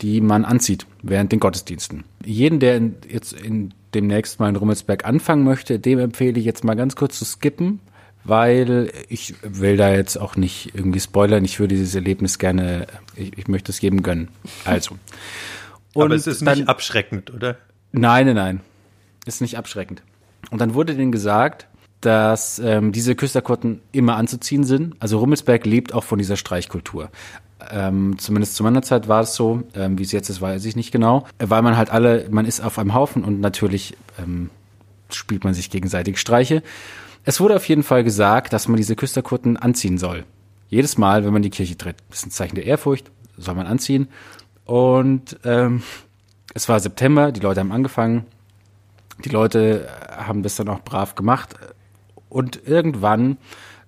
die 0.03 0.21
man 0.21 0.45
anzieht 0.45 0.87
während 1.03 1.33
den 1.33 1.41
Gottesdiensten. 1.41 2.05
Jeden, 2.25 2.61
der 2.61 2.77
in, 2.77 2.95
jetzt 3.09 3.33
in 3.33 3.75
demnächst 3.95 4.41
mal 4.41 4.49
in 4.49 4.57
Rummelsberg 4.57 5.05
anfangen 5.05 5.45
möchte, 5.45 5.79
dem 5.79 5.99
empfehle 5.99 6.39
ich 6.39 6.45
jetzt 6.45 6.65
mal 6.65 6.75
ganz 6.75 6.97
kurz 6.97 7.19
zu 7.19 7.25
skippen, 7.25 7.81
weil 8.25 8.93
ich 9.09 9.35
will 9.43 9.77
da 9.77 9.93
jetzt 9.93 10.17
auch 10.17 10.37
nicht 10.37 10.75
irgendwie 10.75 11.01
spoilern. 11.01 11.45
Ich 11.45 11.59
würde 11.59 11.75
dieses 11.75 11.95
Erlebnis 11.95 12.39
gerne, 12.39 12.87
ich, 13.17 13.37
ich 13.37 13.49
möchte 13.49 13.73
es 13.73 13.81
jedem 13.81 14.03
gönnen. 14.03 14.29
Also. 14.65 14.97
Und 15.93 16.05
Aber 16.05 16.15
es 16.15 16.27
ist 16.27 16.47
dann, 16.47 16.59
nicht 16.59 16.69
abschreckend, 16.69 17.33
oder? 17.33 17.57
Nein, 17.93 18.27
nein, 18.27 18.37
nein. 18.37 18.61
Ist 19.27 19.41
nicht 19.41 19.59
abschreckend. 19.59 20.03
Und 20.51 20.61
dann 20.61 20.75
wurde 20.75 20.95
denen 20.95 21.13
gesagt, 21.13 21.67
dass 22.01 22.59
ähm, 22.59 22.93
diese 22.93 23.15
Küsterkutten 23.15 23.83
immer 23.93 24.17
anzuziehen 24.17 24.65
sind. 24.65 24.95
Also 25.01 25.19
Rummelsberg 25.19 25.67
lebt 25.67 25.93
auch 25.93 26.05
von 26.05 26.19
dieser 26.19 26.37
Streichkultur. 26.37 27.11
Ähm, 27.71 28.19
zumindest 28.19 28.55
zu 28.55 28.63
meiner 28.63 28.83
Zeit 28.83 29.07
war 29.07 29.21
es 29.21 29.35
so, 29.35 29.63
ähm, 29.75 29.99
wie 29.99 30.03
es 30.03 30.13
jetzt 30.13 30.31
ist, 30.31 30.41
weiß 30.41 30.65
ich 30.65 30.77
nicht 30.77 30.93
genau, 30.93 31.27
weil 31.39 31.61
man 31.61 31.77
halt 31.77 31.91
alle, 31.91 32.27
man 32.31 32.47
ist 32.47 32.61
auf 32.61 32.79
einem 32.79 32.95
Haufen 32.95 33.23
und 33.23 33.41
natürlich 33.41 33.99
ähm, 34.19 34.49
spielt 35.11 35.45
man 35.45 35.53
sich 35.53 35.69
gegenseitig 35.69 36.19
Streiche. 36.19 36.63
Es 37.25 37.39
wurde 37.39 37.57
auf 37.57 37.69
jeden 37.69 37.83
Fall 37.83 38.03
gesagt, 38.03 38.55
dass 38.55 38.67
man 38.67 38.79
diese 38.79 38.97
Küsterkutten 38.97 39.59
anziehen 39.59 39.99
soll. 39.99 40.25
Jedes 40.69 40.97
Mal, 40.97 41.25
wenn 41.25 41.35
man 41.35 41.43
die 41.43 41.51
Kirche 41.51 41.77
tritt. 41.77 41.97
Das 42.09 42.21
ist 42.21 42.27
ein 42.27 42.31
Zeichen 42.31 42.55
der 42.55 42.65
Ehrfurcht, 42.65 43.11
soll 43.37 43.55
man 43.55 43.67
anziehen. 43.67 44.09
Und 44.65 45.39
ähm, 45.45 45.83
es 46.55 46.69
war 46.69 46.81
September, 46.81 47.33
die 47.33 47.41
Leute 47.41 47.61
haben 47.61 47.73
angefangen. 47.73 48.27
Die 49.25 49.29
Leute 49.29 49.89
haben 50.17 50.43
das 50.43 50.57
dann 50.57 50.69
auch 50.69 50.81
brav 50.81 51.15
gemacht. 51.15 51.55
Und 52.29 52.67
irgendwann 52.67 53.37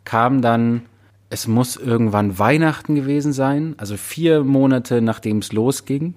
kam 0.04 0.42
dann, 0.42 0.82
es 1.30 1.46
muss 1.46 1.76
irgendwann 1.76 2.38
Weihnachten 2.38 2.94
gewesen 2.94 3.32
sein, 3.32 3.74
also 3.78 3.96
vier 3.96 4.44
Monate 4.44 5.00
nachdem 5.00 5.38
es 5.38 5.52
losging, 5.52 6.14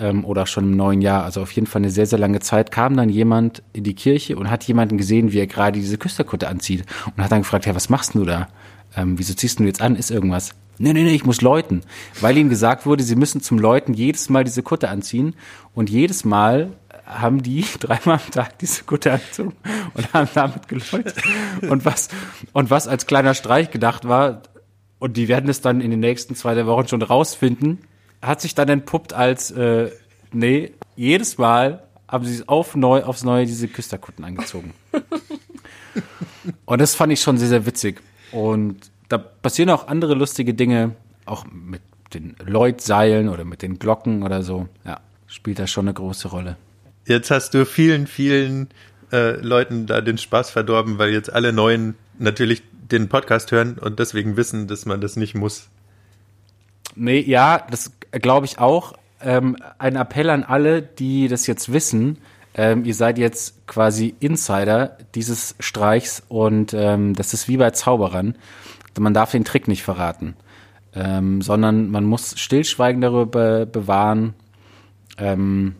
ähm, 0.00 0.24
oder 0.24 0.46
schon 0.46 0.64
im 0.64 0.76
neuen 0.76 1.02
Jahr, 1.02 1.24
also 1.24 1.42
auf 1.42 1.52
jeden 1.52 1.66
Fall 1.66 1.82
eine 1.82 1.90
sehr, 1.90 2.06
sehr 2.06 2.18
lange 2.18 2.40
Zeit, 2.40 2.72
kam 2.72 2.96
dann 2.96 3.08
jemand 3.08 3.62
in 3.72 3.84
die 3.84 3.94
Kirche 3.94 4.36
und 4.36 4.50
hat 4.50 4.64
jemanden 4.64 4.98
gesehen, 4.98 5.32
wie 5.32 5.38
er 5.38 5.46
gerade 5.46 5.78
diese 5.78 5.98
Küsterkutte 5.98 6.48
anzieht 6.48 6.84
und 7.16 7.22
hat 7.22 7.30
dann 7.30 7.42
gefragt, 7.42 7.66
ja, 7.66 7.74
was 7.74 7.90
machst 7.90 8.14
du 8.14 8.24
da? 8.24 8.48
Ähm, 8.96 9.18
wieso 9.18 9.34
ziehst 9.34 9.60
du 9.60 9.64
jetzt 9.64 9.82
an? 9.82 9.94
Ist 9.94 10.10
irgendwas? 10.10 10.54
Nee, 10.82 10.94
nee, 10.94 11.02
nee, 11.02 11.14
ich 11.14 11.26
muss 11.26 11.42
läuten. 11.42 11.82
Weil 12.22 12.38
ihnen 12.38 12.48
gesagt 12.48 12.86
wurde, 12.86 13.02
sie 13.02 13.14
müssen 13.14 13.42
zum 13.42 13.58
Läuten 13.58 13.92
jedes 13.92 14.30
Mal 14.30 14.44
diese 14.44 14.62
Kutte 14.62 14.88
anziehen. 14.88 15.34
Und 15.74 15.90
jedes 15.90 16.24
Mal 16.24 16.72
haben 17.04 17.42
die 17.42 17.66
dreimal 17.80 18.18
am 18.24 18.30
Tag 18.30 18.58
diese 18.60 18.84
Kutte 18.84 19.12
angezogen 19.12 19.54
und 19.92 20.12
haben 20.14 20.30
damit 20.32 20.68
geläutet. 20.68 21.22
Und 21.68 21.84
was, 21.84 22.08
und 22.54 22.70
was 22.70 22.88
als 22.88 23.06
kleiner 23.06 23.34
Streich 23.34 23.70
gedacht 23.70 24.08
war, 24.08 24.42
und 24.98 25.18
die 25.18 25.28
werden 25.28 25.50
es 25.50 25.60
dann 25.60 25.82
in 25.82 25.90
den 25.90 26.00
nächsten 26.00 26.34
zwei 26.34 26.54
der 26.54 26.66
Wochen 26.66 26.88
schon 26.88 27.02
rausfinden, 27.02 27.80
hat 28.22 28.40
sich 28.40 28.54
dann 28.54 28.70
entpuppt 28.70 29.12
als, 29.12 29.50
äh, 29.50 29.90
nee, 30.32 30.72
jedes 30.96 31.36
Mal 31.36 31.82
haben 32.08 32.24
sie 32.24 32.42
auf 32.48 32.74
neu, 32.74 33.02
aufs 33.02 33.22
Neue 33.22 33.44
diese 33.44 33.68
Küsterkutten 33.68 34.24
angezogen. 34.24 34.72
Und 36.64 36.80
das 36.80 36.94
fand 36.94 37.12
ich 37.12 37.20
schon 37.20 37.36
sehr, 37.36 37.48
sehr 37.48 37.66
witzig. 37.66 38.00
Und 38.32 38.89
da 39.10 39.18
passieren 39.18 39.70
auch 39.70 39.88
andere 39.88 40.14
lustige 40.14 40.54
Dinge, 40.54 40.92
auch 41.26 41.44
mit 41.44 41.82
den 42.14 42.36
Lloyd-Seilen 42.44 43.28
oder 43.28 43.44
mit 43.44 43.60
den 43.60 43.78
Glocken 43.78 44.22
oder 44.22 44.42
so. 44.42 44.68
Ja, 44.84 45.00
spielt 45.26 45.58
da 45.58 45.66
schon 45.66 45.86
eine 45.86 45.94
große 45.94 46.28
Rolle. 46.28 46.56
Jetzt 47.06 47.30
hast 47.30 47.52
du 47.54 47.66
vielen, 47.66 48.06
vielen 48.06 48.68
äh, 49.12 49.32
Leuten 49.40 49.86
da 49.86 50.00
den 50.00 50.16
Spaß 50.16 50.50
verdorben, 50.50 50.98
weil 50.98 51.10
jetzt 51.10 51.32
alle 51.32 51.52
Neuen 51.52 51.96
natürlich 52.18 52.62
den 52.72 53.08
Podcast 53.08 53.50
hören 53.50 53.78
und 53.78 53.98
deswegen 53.98 54.36
wissen, 54.36 54.68
dass 54.68 54.86
man 54.86 55.00
das 55.00 55.16
nicht 55.16 55.34
muss. 55.34 55.68
Nee, 56.94 57.20
ja, 57.20 57.66
das 57.70 57.92
glaube 58.12 58.46
ich 58.46 58.58
auch. 58.58 58.94
Ähm, 59.20 59.56
ein 59.78 59.96
Appell 59.96 60.30
an 60.30 60.44
alle, 60.44 60.82
die 60.82 61.26
das 61.26 61.46
jetzt 61.48 61.72
wissen. 61.72 62.18
Ähm, 62.54 62.84
ihr 62.84 62.94
seid 62.94 63.18
jetzt 63.18 63.66
quasi 63.66 64.14
Insider 64.20 64.98
dieses 65.14 65.54
Streichs 65.60 66.22
und 66.28 66.74
ähm, 66.74 67.14
das 67.14 67.32
ist 67.34 67.48
wie 67.48 67.56
bei 67.56 67.70
Zauberern. 67.70 68.36
Man 68.98 69.14
darf 69.14 69.30
den 69.30 69.44
Trick 69.44 69.68
nicht 69.68 69.82
verraten, 69.82 70.34
ähm, 70.94 71.42
sondern 71.42 71.90
man 71.90 72.04
muss 72.04 72.38
Stillschweigen 72.38 73.00
darüber 73.00 73.66
bewahren. 73.66 74.34
Ähm, 75.16 75.76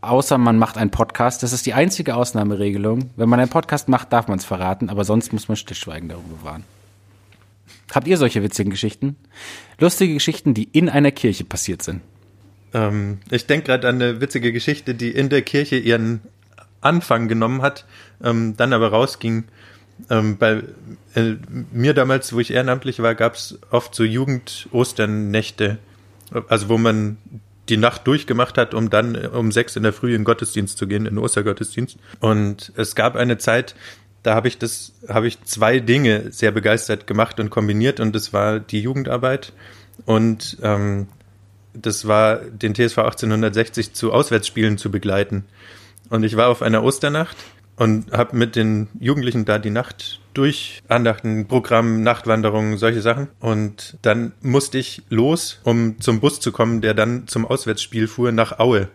außer 0.00 0.38
man 0.38 0.58
macht 0.58 0.78
einen 0.78 0.90
Podcast. 0.90 1.42
Das 1.42 1.52
ist 1.52 1.66
die 1.66 1.74
einzige 1.74 2.16
Ausnahmeregelung. 2.16 3.10
Wenn 3.16 3.28
man 3.28 3.40
einen 3.40 3.50
Podcast 3.50 3.88
macht, 3.88 4.12
darf 4.12 4.28
man 4.28 4.38
es 4.38 4.44
verraten, 4.44 4.88
aber 4.88 5.04
sonst 5.04 5.32
muss 5.32 5.48
man 5.48 5.56
Stillschweigen 5.56 6.08
darüber 6.08 6.36
bewahren. 6.40 6.64
Habt 7.92 8.08
ihr 8.08 8.16
solche 8.16 8.42
witzigen 8.42 8.70
Geschichten? 8.70 9.16
Lustige 9.78 10.14
Geschichten, 10.14 10.54
die 10.54 10.64
in 10.64 10.88
einer 10.88 11.12
Kirche 11.12 11.44
passiert 11.44 11.82
sind. 11.82 12.00
Ähm, 12.74 13.18
ich 13.30 13.46
denke 13.46 13.66
gerade 13.66 13.88
an 13.88 13.96
eine 13.96 14.20
witzige 14.20 14.52
Geschichte, 14.52 14.94
die 14.94 15.10
in 15.10 15.28
der 15.28 15.42
Kirche 15.42 15.76
ihren 15.76 16.20
Anfang 16.80 17.28
genommen 17.28 17.62
hat, 17.62 17.84
ähm, 18.22 18.56
dann 18.56 18.72
aber 18.72 18.90
rausging. 18.90 19.44
Ähm, 20.10 20.36
bei 20.36 20.62
äh, 21.14 21.34
mir 21.72 21.94
damals, 21.94 22.32
wo 22.32 22.40
ich 22.40 22.52
ehrenamtlich 22.52 23.00
war, 23.00 23.14
gab 23.14 23.34
es 23.34 23.58
oft 23.70 23.94
so 23.94 24.04
Jugend-Ostern-Nächte, 24.04 25.78
also 26.48 26.68
wo 26.68 26.78
man 26.78 27.16
die 27.68 27.76
Nacht 27.76 28.06
durchgemacht 28.06 28.58
hat, 28.58 28.74
um 28.74 28.90
dann 28.90 29.16
um 29.26 29.50
sechs 29.50 29.74
in 29.76 29.82
der 29.82 29.92
Früh 29.92 30.10
in 30.10 30.20
den 30.20 30.24
Gottesdienst 30.24 30.78
zu 30.78 30.86
gehen, 30.86 31.06
in 31.06 31.14
den 31.14 31.18
Ostergottesdienst. 31.18 31.96
Und 32.20 32.72
es 32.76 32.94
gab 32.94 33.16
eine 33.16 33.38
Zeit, 33.38 33.74
da 34.22 34.34
habe 34.34 34.48
ich 34.48 34.58
das, 34.58 34.92
habe 35.08 35.26
ich 35.26 35.42
zwei 35.44 35.80
Dinge 35.80 36.30
sehr 36.30 36.52
begeistert 36.52 37.06
gemacht 37.06 37.40
und 37.40 37.50
kombiniert 37.50 38.00
und 38.00 38.14
das 38.14 38.32
war 38.32 38.60
die 38.60 38.80
Jugendarbeit 38.80 39.52
und 40.04 40.58
ähm, 40.62 41.08
das 41.74 42.06
war 42.06 42.36
den 42.36 42.74
TSV 42.74 42.98
1860 42.98 43.92
zu 43.92 44.12
Auswärtsspielen 44.12 44.78
zu 44.78 44.90
begleiten. 44.90 45.44
Und 46.08 46.22
ich 46.22 46.36
war 46.36 46.48
auf 46.48 46.62
einer 46.62 46.82
Osternacht 46.82 47.36
und 47.76 48.12
habe 48.12 48.36
mit 48.36 48.56
den 48.56 48.88
Jugendlichen 48.98 49.44
da 49.44 49.58
die 49.58 49.70
Nacht 49.70 50.20
durch, 50.34 50.82
Andachten, 50.88 51.46
Programm, 51.46 52.02
Nachtwanderungen, 52.02 52.78
solche 52.78 53.02
Sachen. 53.02 53.28
Und 53.40 53.96
dann 54.02 54.32
musste 54.42 54.78
ich 54.78 55.02
los, 55.08 55.60
um 55.64 56.00
zum 56.00 56.20
Bus 56.20 56.40
zu 56.40 56.52
kommen, 56.52 56.80
der 56.80 56.94
dann 56.94 57.26
zum 57.26 57.46
Auswärtsspiel 57.46 58.08
fuhr 58.08 58.32
nach 58.32 58.58
Aue. 58.58 58.88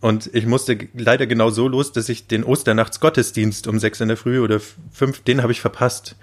Und 0.00 0.30
ich 0.34 0.46
musste 0.46 0.76
leider 0.94 1.26
genau 1.26 1.50
so 1.50 1.68
los, 1.68 1.92
dass 1.92 2.08
ich 2.08 2.26
den 2.26 2.44
Osternachtsgottesdienst 2.44 3.68
um 3.68 3.78
sechs 3.78 4.00
in 4.00 4.08
der 4.08 4.16
Früh 4.16 4.40
oder 4.40 4.60
fünf, 4.90 5.20
den 5.20 5.42
habe 5.42 5.52
ich 5.52 5.60
verpasst. 5.60 6.16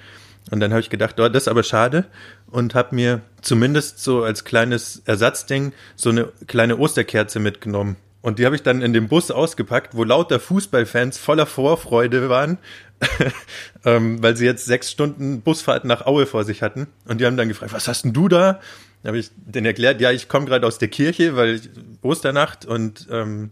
Und 0.51 0.59
dann 0.59 0.71
habe 0.71 0.81
ich 0.81 0.89
gedacht, 0.89 1.19
oh, 1.19 1.29
das 1.29 1.43
ist 1.43 1.47
aber 1.47 1.63
schade 1.63 2.05
und 2.47 2.75
habe 2.75 2.95
mir 2.95 3.21
zumindest 3.41 3.99
so 3.99 4.23
als 4.23 4.43
kleines 4.43 5.01
Ersatzding 5.05 5.73
so 5.95 6.09
eine 6.09 6.31
kleine 6.47 6.77
Osterkerze 6.77 7.39
mitgenommen. 7.39 7.97
Und 8.21 8.39
die 8.39 8.45
habe 8.45 8.55
ich 8.55 8.63
dann 8.63 8.81
in 8.81 8.91
dem 8.91 9.07
Bus 9.07 9.31
ausgepackt, 9.31 9.95
wo 9.95 10.03
lauter 10.03 10.39
Fußballfans 10.39 11.17
voller 11.17 11.45
Vorfreude 11.45 12.29
waren, 12.29 12.57
ähm, 13.85 14.21
weil 14.21 14.35
sie 14.35 14.45
jetzt 14.45 14.65
sechs 14.65 14.91
Stunden 14.91 15.41
Busfahrt 15.41 15.85
nach 15.85 16.05
Aue 16.05 16.25
vor 16.25 16.43
sich 16.43 16.61
hatten. 16.61 16.87
Und 17.05 17.21
die 17.21 17.25
haben 17.25 17.37
dann 17.37 17.47
gefragt, 17.47 17.71
was 17.71 17.87
hast 17.87 18.03
denn 18.03 18.13
du 18.13 18.27
da? 18.27 18.59
Da 19.03 19.07
habe 19.07 19.17
ich 19.17 19.31
denen 19.37 19.65
erklärt, 19.65 20.01
ja, 20.01 20.11
ich 20.11 20.27
komme 20.27 20.45
gerade 20.45 20.67
aus 20.67 20.77
der 20.77 20.89
Kirche, 20.89 21.37
weil 21.37 21.55
ich, 21.55 21.69
Osternacht 22.01 22.65
und 22.65 23.07
ähm, 23.09 23.51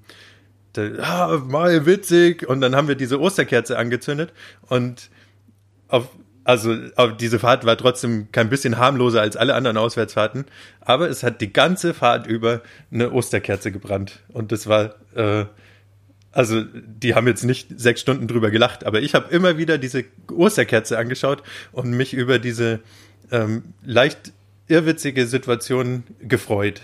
da, 0.74 0.82
ah, 1.00 1.38
mal 1.38 1.86
witzig. 1.86 2.48
Und 2.48 2.60
dann 2.60 2.76
haben 2.76 2.90
wir 2.90 2.96
diese 2.96 3.22
Osterkerze 3.22 3.78
angezündet 3.78 4.34
und 4.68 5.10
auf, 5.88 6.10
also 6.48 6.76
diese 7.20 7.40
Fahrt 7.40 7.66
war 7.66 7.78
trotzdem 7.78 8.32
kein 8.32 8.50
bisschen 8.50 8.78
harmloser 8.78 9.22
als 9.22 9.36
alle 9.36 9.54
anderen 9.54 9.78
Auswärtsfahrten, 9.78 10.46
aber 10.80 11.10
es 11.10 11.24
hat 11.24 11.42
die 11.42 11.52
ganze 11.52 11.94
Fahrt 11.94 12.26
über 12.26 12.62
eine 12.92 13.12
Osterkerze 13.12 13.72
gebrannt 13.72 14.20
und 14.30 14.52
das 14.52 14.68
war 14.68 14.96
äh, 15.16 15.46
also 16.32 16.64
die 16.64 17.16
haben 17.16 17.28
jetzt 17.28 17.44
nicht 17.44 17.80
sechs 17.80 18.00
Stunden 18.00 18.28
drüber 18.28 18.52
gelacht, 18.52 18.86
aber 18.86 19.02
ich 19.02 19.16
habe 19.16 19.34
immer 19.34 19.58
wieder 19.58 19.78
diese 19.78 20.06
Osterkerze 20.32 20.98
angeschaut 20.98 21.44
und 21.72 21.92
mich 21.92 22.14
über 22.14 22.40
diese 22.40 22.80
ähm, 23.32 23.74
leicht 23.84 24.34
irrwitzige 24.68 25.26
Situation 25.26 26.04
gefreut. 26.20 26.82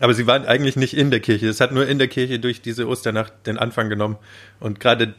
Aber 0.00 0.14
sie 0.14 0.26
waren 0.26 0.46
eigentlich 0.46 0.76
nicht 0.76 0.96
in 0.96 1.10
der 1.10 1.20
Kirche. 1.20 1.48
Es 1.48 1.60
hat 1.60 1.72
nur 1.72 1.86
in 1.86 1.98
der 1.98 2.08
Kirche 2.08 2.38
durch 2.38 2.62
diese 2.62 2.88
Osternacht 2.88 3.46
den 3.46 3.58
Anfang 3.58 3.88
genommen. 3.88 4.16
Und 4.58 4.80
gerade 4.80 5.14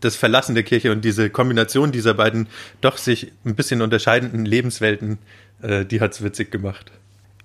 das 0.00 0.16
Verlassen 0.16 0.54
der 0.54 0.64
Kirche 0.64 0.90
und 0.92 1.04
diese 1.04 1.30
Kombination 1.30 1.92
dieser 1.92 2.14
beiden 2.14 2.48
doch 2.80 2.98
sich 2.98 3.32
ein 3.44 3.54
bisschen 3.54 3.82
unterscheidenden 3.82 4.44
Lebenswelten, 4.44 5.18
äh, 5.62 5.84
die 5.84 6.00
hat's 6.00 6.22
witzig 6.22 6.50
gemacht. 6.50 6.90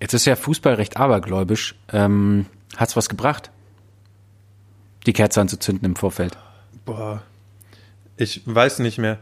Jetzt 0.02 0.14
ist 0.14 0.26
ja 0.26 0.36
Fußball 0.36 0.74
recht 0.74 0.98
abergläubisch. 0.98 1.76
Ähm, 1.94 2.48
hat's 2.76 2.96
was 2.96 3.08
gebracht? 3.08 3.52
Die 5.06 5.14
Kerze 5.14 5.42
anzuzünden 5.42 5.86
im 5.86 5.96
Vorfeld? 5.96 6.38
Boah, 6.86 7.22
ich 8.18 8.42
weiß 8.46 8.80
nicht 8.80 8.98
mehr. 8.98 9.20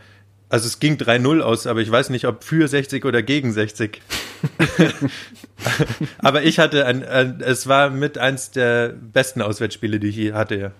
Also 0.50 0.66
es 0.66 0.80
ging 0.80 0.96
3-0 0.96 1.42
aus, 1.42 1.68
aber 1.68 1.82
ich 1.82 1.92
weiß 1.92 2.10
nicht, 2.10 2.26
ob 2.26 2.44
für 2.44 2.68
60 2.68 3.06
oder 3.06 3.22
gegen 3.22 3.52
60. 3.52 4.02
Aber 6.20 6.44
ich 6.44 6.60
hatte 6.60 6.86
ein, 6.86 7.04
ein, 7.06 7.42
es 7.42 7.68
war 7.68 7.90
mit 7.90 8.18
eins 8.18 8.52
der 8.52 8.90
besten 8.90 9.42
Auswärtsspiele, 9.42 10.00
die 10.00 10.10
ich 10.10 10.16
je 10.16 10.34
hatte. 10.34 10.72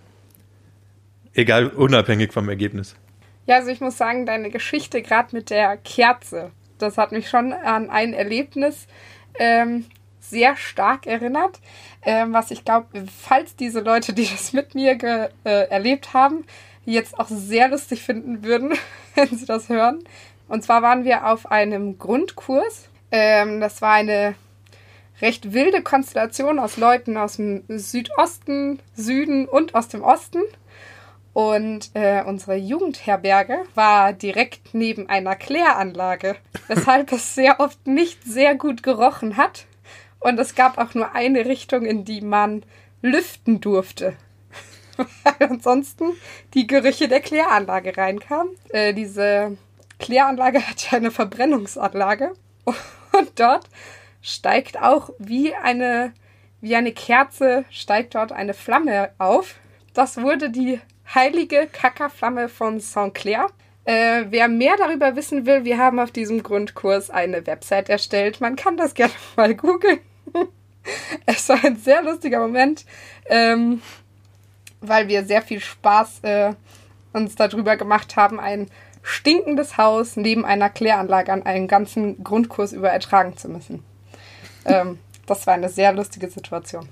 Egal, 1.34 1.68
unabhängig 1.68 2.34
vom 2.34 2.50
Ergebnis. 2.50 2.96
Ja, 3.46 3.58
also 3.58 3.70
ich 3.70 3.82
muss 3.82 3.98
sagen, 3.98 4.26
deine 4.26 4.50
Geschichte 4.50 5.02
gerade 5.02 5.36
mit 5.36 5.50
der 5.50 5.78
Kerze, 5.78 6.52
das 6.78 6.98
hat 6.98 7.12
mich 7.12 7.30
schon 7.30 7.54
an 7.54 7.90
ein 7.90 8.14
Erlebnis 8.14 8.88
ähm, 9.40 9.86
sehr 10.20 10.56
stark 10.56 11.08
erinnert, 11.08 11.60
ähm, 12.04 12.34
was 12.34 12.52
ich 12.52 12.64
glaube, 12.64 12.88
falls 13.08 13.56
diese 13.56 13.80
Leute, 13.80 14.14
die 14.14 14.28
das 14.30 14.54
mit 14.54 14.76
mir 14.76 14.96
ge, 14.96 15.30
äh, 15.44 15.68
erlebt 15.70 16.14
haben, 16.14 16.46
jetzt 16.86 17.20
auch 17.20 17.28
sehr 17.30 17.70
lustig 17.70 18.04
finden 18.04 18.44
würden, 18.44 18.74
wenn 19.16 19.30
sie 19.30 19.46
das 19.46 19.70
hören. 19.70 20.04
Und 20.48 20.64
zwar 20.64 20.82
waren 20.82 21.04
wir 21.04 21.28
auf 21.28 21.52
einem 21.52 21.98
Grundkurs 22.00 22.89
ähm, 23.12 23.60
das 23.60 23.82
war 23.82 23.94
eine 23.94 24.36
recht 25.22 25.54
wilde 25.54 25.82
Konstellation 25.82 26.60
aus 26.60 26.78
Leuten 26.78 27.18
aus 27.18 27.38
dem 27.38 27.64
Südosten, 27.68 28.80
Süden 28.96 29.48
und 29.48 29.76
aus 29.76 29.88
dem 29.88 30.04
Osten. 30.04 30.42
Und 31.34 31.92
äh, 31.94 32.24
unsere 32.26 32.56
Jugendherberge 32.56 33.60
war 33.76 34.14
direkt 34.14 34.74
neben 34.74 35.10
einer 35.10 35.36
Kläranlage, 35.36 36.36
weshalb 36.68 37.12
es 37.12 37.36
sehr 37.36 37.60
oft 37.60 37.86
nicht 37.88 38.24
sehr 38.24 38.56
gut 38.56 38.84
gerochen 38.84 39.38
hat. 39.38 39.66
Und 40.20 40.40
es 40.40 40.56
gab 40.56 40.78
auch 40.78 40.94
nur 40.96 41.16
eine 41.16 41.46
Richtung, 41.46 41.86
in 41.86 42.04
die 42.04 42.22
man 42.22 42.64
lüften 43.02 43.62
durfte. 43.62 44.14
Weil 45.24 45.50
ansonsten 45.50 46.12
die 46.54 46.68
Gerüche 46.68 47.08
der 47.08 47.22
Kläranlage 47.22 47.96
reinkamen. 47.96 48.54
Äh, 48.70 48.94
diese 48.94 49.58
Kläranlage 50.00 50.62
hat 50.68 50.92
ja 50.92 50.98
eine 50.98 51.12
Verbrennungsanlage. 51.12 52.34
Und 53.12 53.40
dort 53.40 53.68
steigt 54.22 54.80
auch 54.82 55.10
wie 55.18 55.56
eine, 55.56 56.14
wie 56.62 56.76
eine 56.76 56.92
Kerze, 56.92 57.66
steigt 57.70 58.16
dort 58.16 58.32
eine 58.32 58.54
Flamme 58.54 59.12
auf. 59.18 59.56
Das 59.94 60.22
wurde 60.22 60.50
die 60.50 60.80
heilige 61.14 61.68
Kackerflamme 61.72 62.50
von 62.50 62.80
Saint 62.80 63.14
Clair. 63.14 63.48
Äh, 63.86 64.26
wer 64.30 64.48
mehr 64.48 64.76
darüber 64.78 65.16
wissen 65.16 65.46
will, 65.46 65.66
wir 65.66 65.78
haben 65.78 66.00
auf 66.00 66.12
diesem 66.12 66.44
Grundkurs 66.44 67.10
eine 67.10 67.48
Website 67.48 67.90
erstellt. 67.90 68.40
Man 68.42 68.56
kann 68.56 68.78
das 68.78 68.94
gerne 68.94 69.14
mal 69.36 69.56
googeln. 69.56 70.00
es 71.26 71.50
war 71.50 71.64
ein 71.64 71.78
sehr 71.78 72.04
lustiger 72.04 72.40
Moment, 72.40 72.86
ähm, 73.26 73.82
weil 74.82 75.08
wir 75.08 75.26
sehr 75.26 75.42
viel 75.42 75.60
Spaß 75.60 76.20
äh, 76.24 76.54
uns 77.14 77.36
darüber 77.36 77.78
gemacht 77.78 78.16
haben, 78.16 78.40
ein 78.40 78.70
stinkendes 79.02 79.78
Haus 79.78 80.16
neben 80.16 80.46
einer 80.46 80.70
Kläranlage 80.70 81.32
an 81.32 81.44
einen 81.44 81.68
ganzen 81.68 82.24
Grundkurs 82.24 82.74
über 82.74 82.90
ertragen 82.90 83.38
zu 83.38 83.50
müssen. 83.50 83.84
Ähm, 84.66 85.00
das 85.26 85.48
war 85.48 85.54
eine 85.54 85.70
sehr 85.70 85.94
lustige 85.94 86.30
Situation. 86.30 86.90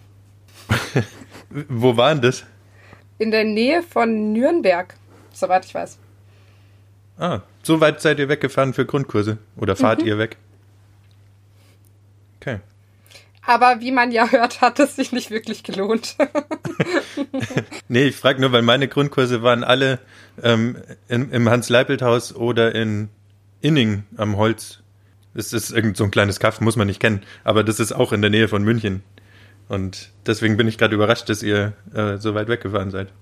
Wo 1.50 1.96
war 1.98 2.14
denn 2.14 2.22
das? 2.22 2.46
In 3.18 3.32
der 3.32 3.44
Nähe 3.44 3.82
von 3.84 4.34
Nürnberg, 4.34 4.96
soweit 5.34 5.66
ich 5.66 5.74
weiß. 5.74 5.98
Ah, 7.18 7.42
so 7.64 7.82
weit 7.82 8.02
seid 8.02 8.20
ihr 8.20 8.30
weggefahren 8.30 8.74
für 8.74 8.86
Grundkurse? 8.86 9.40
Oder 9.56 9.76
fahrt 9.76 10.02
mhm. 10.02 10.08
ihr 10.08 10.18
weg? 10.20 10.38
Okay. 12.40 12.60
Aber 13.48 13.80
wie 13.80 13.94
man 13.94 14.12
ja 14.12 14.30
hört, 14.30 14.60
hat 14.60 14.78
es 14.78 14.98
sich 14.98 15.14
nicht 15.14 15.32
wirklich 15.32 15.64
gelohnt. 15.64 16.18
nee, 17.88 18.04
ich 18.04 18.18
frage 18.18 18.42
nur, 18.42 18.52
weil 18.52 18.62
meine 18.62 18.90
Grundkurse 18.90 19.42
waren 19.42 19.64
alle 19.64 20.00
ähm, 20.44 20.76
in, 21.08 21.32
im 21.32 21.50
Hans-Leipelt-Haus 21.50 22.36
oder 22.36 22.76
in 22.76 23.08
Inning 23.62 24.04
am 24.18 24.36
Holz. 24.36 24.84
Das 25.34 25.54
ist 25.54 25.72
irgend 25.72 25.96
so 25.96 26.04
ein 26.04 26.12
kleines 26.12 26.42
Kaff, 26.42 26.60
muss 26.60 26.76
man 26.76 26.88
nicht 26.88 27.00
kennen. 27.00 27.24
Aber 27.46 27.64
das 27.64 27.80
ist 27.80 27.94
auch 27.94 28.12
in 28.12 28.22
der 28.22 28.32
Nähe 28.32 28.50
von 28.50 28.64
München. 28.64 29.02
Und 29.70 30.12
deswegen 30.26 30.58
bin 30.58 30.68
ich 30.68 30.78
gerade 30.78 30.96
überrascht, 30.96 31.30
dass 31.30 31.42
ihr 31.42 31.72
äh, 31.94 32.18
so 32.18 32.36
weit 32.36 32.50
weggefahren 32.50 32.92
seid. 32.92 33.14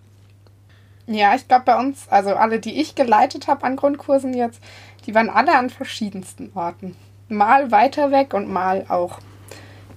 Ja, 1.05 1.36
ich 1.36 1.47
glaube 1.47 1.65
bei 1.65 1.80
uns, 1.80 2.07
also 2.09 2.34
alle, 2.34 2.59
die 2.59 2.82
ich 2.82 2.95
geleitet 2.95 3.47
habe 3.47 3.63
an 3.63 3.76
Grundkursen 3.76 4.34
jetzt, 4.34 4.59
die 5.05 5.13
waren 5.13 5.30
alle 5.30 5.55
an 5.55 5.69
verschiedensten 5.69 6.51
Orten. 6.55 6.95
Mal 7.30 7.69
weiter 7.69 8.11
weg 8.11 8.34
und 8.34 8.49
mal 8.51 8.86
auch 8.89 9.19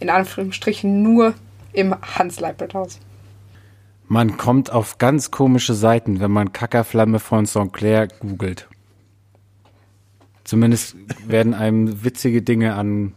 in 0.01 0.11
Anführungsstrichen 0.11 1.03
nur 1.03 1.35
im 1.73 1.95
Hans-Leipelt-Haus. 2.01 3.01
Man 4.07 4.39
kommt 4.39 4.73
auf 4.73 4.99
ganz 4.99 5.31
komische 5.31 5.75
Seiten, 5.75 6.21
wenn 6.21 6.31
man 6.31 6.53
Kackerflamme 6.53 7.19
von 7.19 7.47
St. 7.47 7.73
Clair 7.73 8.09
googelt. 8.09 8.69
Zumindest 10.45 10.97
werden 11.27 11.53
einem 11.53 12.05
witzige 12.05 12.41
Dinge 12.41 12.75
an, 12.75 13.13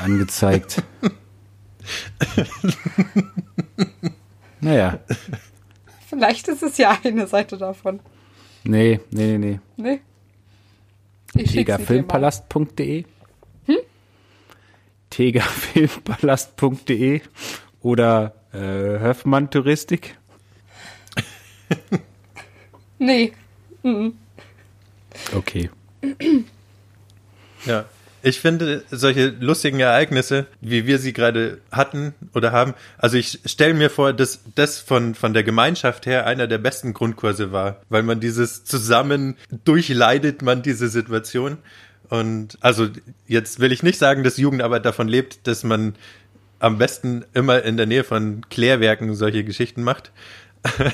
angezeigt. 0.00 0.84
naja. 4.60 5.00
Vielleicht 6.08 6.46
ist 6.46 6.62
es 6.62 6.76
ja 6.76 6.96
eine 7.02 7.26
Seite 7.26 7.58
davon. 7.58 7.98
Nee, 8.62 9.00
nee, 9.10 9.36
nee, 9.36 9.60
nee. 9.76 10.00
Nee? 11.34 11.44
Tegafilmpalast.de 11.44 13.02
hm? 13.02 13.13
Tegafilmpalast.de 15.14 17.20
oder 17.82 18.34
äh, 18.52 18.58
Höfmann 18.58 19.48
Touristik? 19.48 20.18
nee. 22.98 23.32
Mhm. 23.84 24.14
Okay. 25.32 25.70
Ja, 27.64 27.84
ich 28.24 28.40
finde 28.40 28.82
solche 28.90 29.28
lustigen 29.38 29.78
Ereignisse, 29.78 30.46
wie 30.60 30.86
wir 30.86 30.98
sie 30.98 31.12
gerade 31.12 31.60
hatten 31.70 32.14
oder 32.34 32.50
haben, 32.50 32.74
also 32.98 33.16
ich 33.16 33.38
stelle 33.44 33.74
mir 33.74 33.90
vor, 33.90 34.14
dass 34.14 34.40
das 34.56 34.80
von, 34.80 35.14
von 35.14 35.32
der 35.32 35.44
Gemeinschaft 35.44 36.06
her 36.06 36.26
einer 36.26 36.48
der 36.48 36.58
besten 36.58 36.92
Grundkurse 36.92 37.52
war, 37.52 37.82
weil 37.88 38.02
man 38.02 38.18
dieses 38.18 38.64
zusammen 38.64 39.36
durchleidet 39.64 40.42
man 40.42 40.62
diese 40.62 40.88
Situation. 40.88 41.58
Und 42.14 42.58
also 42.60 42.86
jetzt 43.26 43.58
will 43.58 43.72
ich 43.72 43.82
nicht 43.82 43.98
sagen, 43.98 44.22
dass 44.22 44.36
Jugendarbeit 44.36 44.84
davon 44.84 45.08
lebt, 45.08 45.48
dass 45.48 45.64
man 45.64 45.96
am 46.60 46.78
besten 46.78 47.24
immer 47.34 47.64
in 47.64 47.76
der 47.76 47.86
Nähe 47.86 48.04
von 48.04 48.48
Klärwerken 48.50 49.16
solche 49.16 49.42
Geschichten 49.42 49.82
macht. 49.82 50.12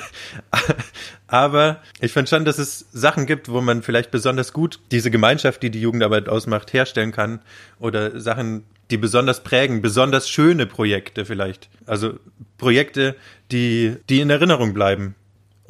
Aber 1.27 1.79
ich 1.99 2.11
finde 2.11 2.27
schon, 2.27 2.43
dass 2.43 2.57
es 2.57 2.87
Sachen 2.91 3.27
gibt, 3.27 3.49
wo 3.49 3.61
man 3.61 3.83
vielleicht 3.83 4.09
besonders 4.09 4.51
gut 4.51 4.79
diese 4.91 5.11
Gemeinschaft, 5.11 5.61
die 5.61 5.69
die 5.69 5.79
Jugendarbeit 5.79 6.27
ausmacht, 6.27 6.73
herstellen 6.73 7.11
kann. 7.11 7.41
Oder 7.79 8.19
Sachen, 8.19 8.63
die 8.89 8.97
besonders 8.97 9.43
prägen, 9.43 9.83
besonders 9.83 10.27
schöne 10.27 10.65
Projekte 10.65 11.23
vielleicht. 11.23 11.69
Also 11.85 12.15
Projekte, 12.57 13.15
die, 13.51 13.95
die 14.09 14.21
in 14.21 14.31
Erinnerung 14.31 14.73
bleiben. 14.73 15.13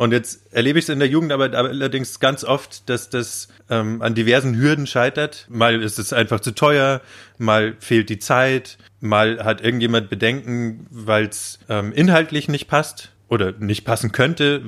Und 0.02 0.14
jetzt 0.14 0.52
erlebe 0.52 0.80
ich 0.80 0.86
es 0.86 0.90
in 0.90 0.98
der 0.98 1.08
Jugendarbeit 1.08 1.54
allerdings 1.54 2.20
ganz 2.20 2.44
oft, 2.44 2.90
dass 2.90 3.12
das 3.12 3.50
ähm, 3.70 4.02
an 4.02 4.16
diversen 4.16 4.58
Hürden 4.58 4.88
scheitert. 4.88 5.46
Mal 5.48 5.80
ist 5.84 6.00
es 6.00 6.12
einfach 6.12 6.40
zu 6.40 6.56
teuer, 6.56 7.02
mal 7.38 7.76
fehlt 7.78 8.10
die 8.10 8.18
Zeit, 8.18 8.80
mal 9.00 9.44
hat 9.44 9.62
irgendjemand 9.62 10.10
Bedenken, 10.10 10.88
weil 10.90 11.26
es 11.26 11.60
ähm, 11.70 11.94
inhaltlich 11.94 12.48
nicht 12.48 12.68
passt 12.68 13.12
oder 13.30 13.52
nicht 13.60 13.86
passen 13.86 14.12
könnte 14.12 14.64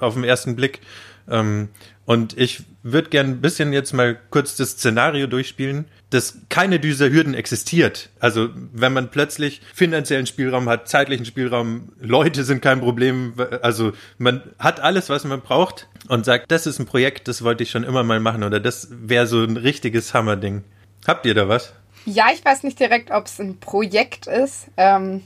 auf 0.00 0.12
den 0.12 0.24
ersten 0.24 0.54
Blick. 0.54 0.82
Ähm, 1.28 1.68
und 2.06 2.36
ich 2.36 2.64
würde 2.82 3.08
gern 3.08 3.26
ein 3.28 3.40
bisschen 3.40 3.72
jetzt 3.72 3.92
mal 3.92 4.18
kurz 4.30 4.56
das 4.56 4.72
Szenario 4.72 5.26
durchspielen, 5.26 5.86
dass 6.10 6.38
keine 6.50 6.78
dieser 6.78 7.10
Hürden 7.10 7.32
existiert. 7.32 8.10
Also 8.20 8.50
wenn 8.72 8.92
man 8.92 9.10
plötzlich 9.10 9.62
finanziellen 9.72 10.26
Spielraum 10.26 10.68
hat, 10.68 10.88
zeitlichen 10.88 11.24
Spielraum, 11.24 11.92
Leute 11.98 12.44
sind 12.44 12.60
kein 12.60 12.80
Problem, 12.80 13.32
also 13.62 13.92
man 14.18 14.42
hat 14.58 14.80
alles, 14.80 15.08
was 15.08 15.24
man 15.24 15.40
braucht 15.40 15.88
und 16.08 16.26
sagt, 16.26 16.50
das 16.50 16.66
ist 16.66 16.78
ein 16.78 16.86
Projekt, 16.86 17.26
das 17.26 17.42
wollte 17.42 17.62
ich 17.62 17.70
schon 17.70 17.84
immer 17.84 18.04
mal 18.04 18.20
machen 18.20 18.44
oder 18.44 18.60
das 18.60 18.88
wäre 18.90 19.26
so 19.26 19.42
ein 19.42 19.56
richtiges 19.56 20.12
Hammerding. 20.12 20.62
Habt 21.06 21.24
ihr 21.24 21.34
da 21.34 21.48
was? 21.48 21.72
Ja, 22.04 22.26
ich 22.34 22.44
weiß 22.44 22.64
nicht 22.64 22.78
direkt, 22.78 23.10
ob 23.10 23.26
es 23.26 23.40
ein 23.40 23.58
Projekt 23.60 24.26
ist. 24.26 24.66
Ähm, 24.76 25.22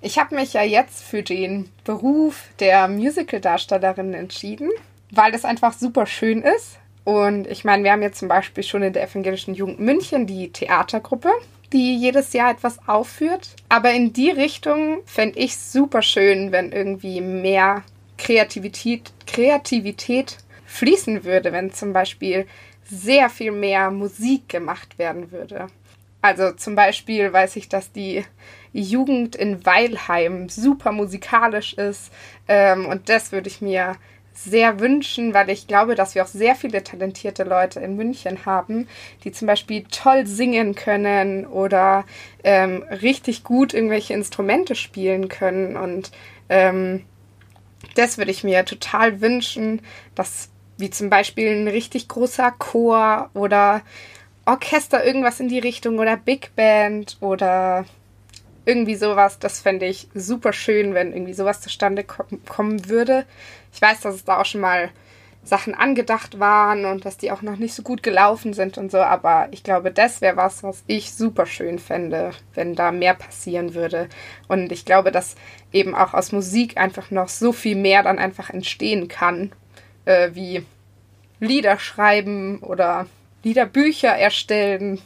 ich 0.00 0.18
habe 0.18 0.34
mich 0.34 0.54
ja 0.54 0.62
jetzt 0.62 1.04
für 1.04 1.22
den 1.22 1.68
Beruf 1.84 2.48
der 2.58 2.88
Musical-Darstellerin 2.88 4.14
entschieden, 4.14 4.70
weil 5.12 5.32
das 5.32 5.44
einfach 5.44 5.72
super 5.72 6.06
schön 6.06 6.42
ist. 6.42 6.78
Und 7.04 7.46
ich 7.46 7.64
meine, 7.64 7.82
wir 7.82 7.92
haben 7.92 8.02
jetzt 8.02 8.18
zum 8.18 8.28
Beispiel 8.28 8.62
schon 8.62 8.82
in 8.82 8.92
der 8.92 9.04
Evangelischen 9.04 9.54
Jugend 9.54 9.80
München 9.80 10.26
die 10.26 10.52
Theatergruppe, 10.52 11.30
die 11.72 11.96
jedes 11.96 12.32
Jahr 12.32 12.50
etwas 12.50 12.78
aufführt. 12.86 13.56
Aber 13.68 13.92
in 13.92 14.12
die 14.12 14.30
Richtung 14.30 14.98
fände 15.06 15.38
ich 15.38 15.56
super 15.56 16.02
schön, 16.02 16.52
wenn 16.52 16.72
irgendwie 16.72 17.20
mehr 17.20 17.82
Kreativität, 18.18 19.12
Kreativität 19.26 20.38
fließen 20.66 21.24
würde, 21.24 21.52
wenn 21.52 21.72
zum 21.72 21.92
Beispiel 21.92 22.46
sehr 22.84 23.30
viel 23.30 23.52
mehr 23.52 23.90
Musik 23.90 24.48
gemacht 24.48 24.98
werden 24.98 25.32
würde. 25.32 25.68
Also 26.22 26.52
zum 26.52 26.74
Beispiel 26.74 27.32
weiß 27.32 27.56
ich, 27.56 27.68
dass 27.68 27.92
die 27.92 28.24
Jugend 28.72 29.36
in 29.36 29.64
Weilheim 29.64 30.48
super 30.48 30.92
musikalisch 30.92 31.72
ist. 31.74 32.12
Ähm, 32.46 32.86
und 32.86 33.08
das 33.08 33.32
würde 33.32 33.48
ich 33.48 33.62
mir 33.62 33.96
sehr 34.44 34.80
wünschen, 34.80 35.34
weil 35.34 35.50
ich 35.50 35.66
glaube, 35.66 35.94
dass 35.94 36.14
wir 36.14 36.24
auch 36.24 36.28
sehr 36.28 36.54
viele 36.54 36.82
talentierte 36.82 37.44
Leute 37.44 37.80
in 37.80 37.96
München 37.96 38.46
haben, 38.46 38.88
die 39.24 39.32
zum 39.32 39.46
Beispiel 39.46 39.84
toll 39.90 40.26
singen 40.26 40.74
können 40.74 41.46
oder 41.46 42.04
ähm, 42.42 42.82
richtig 42.84 43.44
gut 43.44 43.74
irgendwelche 43.74 44.14
Instrumente 44.14 44.74
spielen 44.74 45.28
können. 45.28 45.76
Und 45.76 46.10
ähm, 46.48 47.04
das 47.94 48.18
würde 48.18 48.30
ich 48.30 48.44
mir 48.44 48.64
total 48.64 49.20
wünschen, 49.20 49.82
dass 50.14 50.48
wie 50.78 50.90
zum 50.90 51.10
Beispiel 51.10 51.48
ein 51.54 51.68
richtig 51.68 52.08
großer 52.08 52.52
Chor 52.52 53.30
oder 53.34 53.82
Orchester 54.46 55.04
irgendwas 55.04 55.38
in 55.38 55.48
die 55.48 55.58
Richtung 55.58 55.98
oder 55.98 56.16
Big 56.16 56.56
Band 56.56 57.18
oder 57.20 57.84
irgendwie 58.64 58.96
sowas, 58.96 59.38
das 59.38 59.60
fände 59.60 59.86
ich 59.86 60.08
super 60.14 60.52
schön, 60.52 60.94
wenn 60.94 61.12
irgendwie 61.12 61.34
sowas 61.34 61.60
zustande 61.60 62.04
kommen 62.04 62.88
würde. 62.88 63.24
Ich 63.72 63.80
weiß, 63.80 64.00
dass 64.00 64.14
es 64.14 64.24
da 64.24 64.40
auch 64.40 64.46
schon 64.46 64.60
mal 64.60 64.90
Sachen 65.42 65.74
angedacht 65.74 66.38
waren 66.38 66.84
und 66.84 67.04
dass 67.06 67.16
die 67.16 67.30
auch 67.30 67.40
noch 67.40 67.56
nicht 67.56 67.74
so 67.74 67.82
gut 67.82 68.02
gelaufen 68.02 68.52
sind 68.52 68.76
und 68.76 68.90
so, 68.90 68.98
aber 68.98 69.48
ich 69.52 69.62
glaube, 69.62 69.90
das 69.90 70.20
wäre 70.20 70.36
was, 70.36 70.62
was 70.62 70.84
ich 70.86 71.14
super 71.14 71.46
schön 71.46 71.78
fände, 71.78 72.32
wenn 72.54 72.74
da 72.74 72.92
mehr 72.92 73.14
passieren 73.14 73.74
würde. 73.74 74.08
Und 74.48 74.70
ich 74.70 74.84
glaube, 74.84 75.10
dass 75.10 75.36
eben 75.72 75.94
auch 75.94 76.12
aus 76.12 76.32
Musik 76.32 76.76
einfach 76.76 77.10
noch 77.10 77.28
so 77.28 77.52
viel 77.52 77.76
mehr 77.76 78.02
dann 78.02 78.18
einfach 78.18 78.50
entstehen 78.50 79.08
kann, 79.08 79.52
äh, 80.04 80.30
wie 80.34 80.66
Lieder 81.40 81.78
schreiben 81.78 82.58
oder 82.58 83.06
Liederbücher 83.42 84.08
erstellen, 84.08 85.00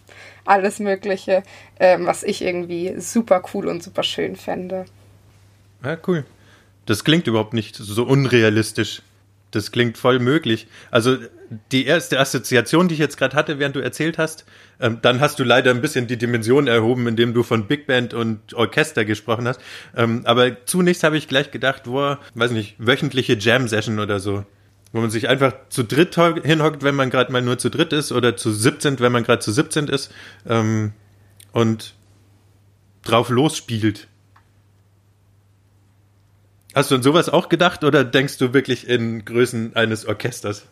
alles 0.45 0.78
Mögliche, 0.78 1.43
ähm, 1.78 2.07
was 2.07 2.22
ich 2.22 2.43
irgendwie 2.43 2.95
super 2.99 3.43
cool 3.53 3.68
und 3.68 3.82
super 3.82 4.03
schön 4.03 4.37
fände. 4.37 4.85
Ja, 5.82 5.99
cool. 6.07 6.24
Das 6.87 7.05
klingt 7.05 7.26
überhaupt 7.26 7.55
nicht 7.55 7.76
so 7.76 8.05
unrealistisch, 8.05 9.03
das 9.51 9.70
klingt 9.70 9.97
voll 9.97 10.18
möglich. 10.18 10.66
Also 10.91 11.16
die 11.70 11.87
erste 11.87 12.18
Assoziation, 12.18 12.89
die 12.89 12.95
ich 12.95 13.01
jetzt 13.01 13.16
gerade 13.16 13.37
hatte, 13.37 13.59
während 13.59 13.76
du 13.76 13.80
erzählt 13.80 14.18
hast, 14.18 14.45
ähm, 14.80 14.99
dann 15.03 15.20
hast 15.20 15.39
du 15.39 15.45
leider 15.45 15.70
ein 15.70 15.80
bisschen 15.80 16.07
die 16.07 16.16
Dimension 16.16 16.66
erhoben, 16.66 17.07
indem 17.07 17.32
du 17.35 17.43
von 17.43 17.66
Big 17.66 17.87
Band 17.87 18.14
und 18.14 18.55
Orchester 18.55 19.05
gesprochen 19.05 19.47
hast. 19.47 19.61
Ähm, 19.97 20.22
aber 20.24 20.66
zunächst 20.66 21.05
habe 21.05 21.16
ich 21.16 21.28
gleich 21.28 21.51
gedacht, 21.51 21.82
wo, 21.85 22.16
weiß 22.35 22.51
nicht, 22.51 22.74
wöchentliche 22.78 23.35
Jam-Session 23.35 24.01
oder 24.01 24.18
so. 24.20 24.45
Wo 24.95 25.01
man 25.01 25.11
sich 25.11 25.28
einfach 25.28 25.53
zu 25.70 25.82
dritt 25.82 26.14
hinhockt, 26.14 26.84
wenn 26.84 26.95
man 26.95 27.11
gerade 27.11 27.32
mal 27.32 27.42
nur 27.42 27.59
zu 27.59 27.68
dritt 27.68 27.92
ist, 27.92 28.12
oder 28.12 28.36
zu 28.36 28.53
17, 28.53 29.01
wenn 29.01 29.11
man 29.11 29.24
gerade 29.24 29.40
zu 29.40 29.51
17 29.51 29.88
ist, 29.88 30.12
ähm, 30.49 30.92
und 31.51 31.97
drauf 33.03 33.28
losspielt. 33.28 34.07
Hast 36.76 36.92
du 36.92 36.95
an 36.95 37.03
sowas 37.03 37.28
auch 37.28 37.49
gedacht 37.49 37.82
oder 37.82 38.05
denkst 38.05 38.38
du 38.38 38.55
wirklich 38.55 38.88
in 38.88 39.24
Größen 39.24 39.74
eines 39.74 40.07
Orchesters? 40.07 40.64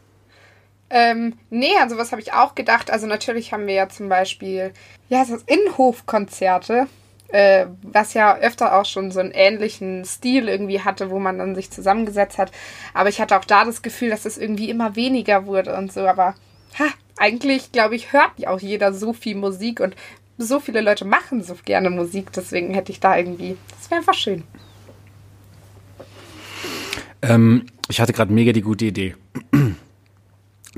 Ähm, 0.89 1.35
nee, 1.51 1.77
an 1.81 1.91
sowas 1.91 2.13
habe 2.13 2.23
ich 2.23 2.33
auch 2.33 2.55
gedacht. 2.55 2.93
Also 2.93 3.09
natürlich 3.09 3.53
haben 3.53 3.67
wir 3.67 3.75
ja 3.75 3.89
zum 3.89 4.09
Beispiel, 4.09 4.73
ja, 5.09 5.25
Innenhofkonzerte, 5.47 6.87
äh, 7.33 7.67
was 7.83 8.15
ja 8.15 8.37
öfter 8.37 8.79
auch 8.79 8.85
schon 8.85 9.11
so 9.11 9.21
einen 9.21 9.33
ähnlichen 9.33 10.05
Stil 10.05 10.49
irgendwie 10.49 10.81
hatte, 10.81 11.11
wo 11.11 11.19
man 11.19 11.39
dann 11.39 11.55
sich 11.55 11.71
zusammengesetzt 11.71 12.39
hat. 12.39 12.53
Aber 12.95 13.09
ich 13.09 13.21
hatte 13.21 13.39
auch 13.39 13.45
da 13.45 13.65
das 13.65 13.83
Gefühl, 13.83 14.11
dass 14.11 14.27
es 14.27 14.39
irgendwie 14.39 14.71
immer 14.71 14.97
weniger 14.97 15.47
wurde 15.47 15.75
und 15.75 15.93
so. 15.93 16.01
Aber 16.07 16.35
ha, 16.79 16.87
eigentlich, 17.17 17.73
glaube 17.73 17.97
ich, 17.97 18.13
hört 18.13 18.33
ja 18.37 18.51
auch 18.51 18.61
jeder 18.61 18.93
so 18.93 19.13
viel 19.13 19.35
Musik 19.35 19.81
und 19.81 19.97
so 20.39 20.61
viele 20.61 20.81
Leute 20.81 21.05
machen 21.05 21.43
so 21.43 21.57
gerne 21.65 21.91
Musik. 21.91 22.33
Deswegen 22.33 22.75
hätte 22.75 22.93
ich 22.93 23.01
da 23.01 23.17
irgendwie, 23.17 23.57
das 23.79 23.91
wäre 23.91 24.01
einfach 24.01 24.15
schön. 24.15 24.45
Ähm, 27.23 27.67
ich 27.89 28.01
hatte 28.01 28.13
gerade 28.13 28.33
mega 28.33 28.53
die 28.53 28.63
gute 28.63 28.85
Idee. 28.87 29.15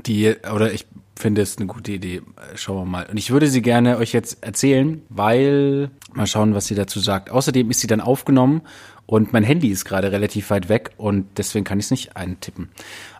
Die, 0.05 0.35
oder 0.53 0.71
ich 0.71 0.85
finde 1.17 1.41
es 1.41 1.57
eine 1.57 1.67
gute 1.67 1.93
Idee. 1.93 2.21
Schauen 2.55 2.77
wir 2.77 2.85
mal. 2.85 3.05
Und 3.09 3.17
ich 3.17 3.31
würde 3.31 3.47
sie 3.47 3.61
gerne 3.61 3.97
euch 3.97 4.11
jetzt 4.11 4.43
erzählen, 4.43 5.01
weil 5.09 5.89
mal 6.13 6.27
schauen, 6.27 6.53
was 6.53 6.67
sie 6.67 6.75
dazu 6.75 6.99
sagt. 6.99 7.29
Außerdem 7.29 7.69
ist 7.71 7.79
sie 7.79 7.87
dann 7.87 8.01
aufgenommen 8.01 8.61
und 9.05 9.33
mein 9.33 9.43
Handy 9.43 9.69
ist 9.69 9.85
gerade 9.85 10.11
relativ 10.11 10.49
weit 10.49 10.69
weg 10.69 10.91
und 10.97 11.25
deswegen 11.37 11.65
kann 11.65 11.79
ich 11.79 11.85
es 11.85 11.91
nicht 11.91 12.17
eintippen. 12.17 12.69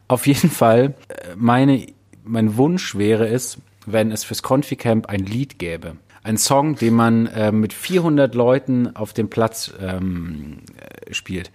Auf 0.08 0.28
jeden 0.28 0.50
Fall, 0.50 0.96
äh, 1.08 1.36
meine, 1.36 1.88
mein 2.24 2.58
Wunsch 2.58 2.96
wäre 2.96 3.28
es, 3.28 3.58
wenn 3.86 4.12
es 4.12 4.24
fürs 4.24 4.44
Confi-Camp 4.44 5.08
ein 5.08 5.26
Lied 5.26 5.60
gäbe. 5.60 5.98
Ein 6.24 6.38
Song, 6.38 6.76
den 6.76 6.96
man 6.96 7.28
äh, 7.28 7.52
mit 7.52 7.72
400 7.72 8.34
Leuten 8.34 8.96
auf 8.96 9.14
dem 9.14 9.30
Platz 9.30 9.72
ähm, 9.80 10.58
äh, 10.78 11.14
spielt. 11.14 11.52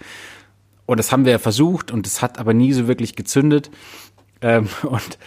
Und 0.86 0.98
das 0.98 1.10
haben 1.10 1.24
wir 1.24 1.32
ja 1.32 1.38
versucht 1.38 1.90
und 1.90 2.06
es 2.06 2.22
hat 2.22 2.38
aber 2.38 2.54
nie 2.54 2.72
so 2.72 2.86
wirklich 2.86 3.16
gezündet. 3.16 3.70
Ähm, 4.40 4.68
und 4.82 5.18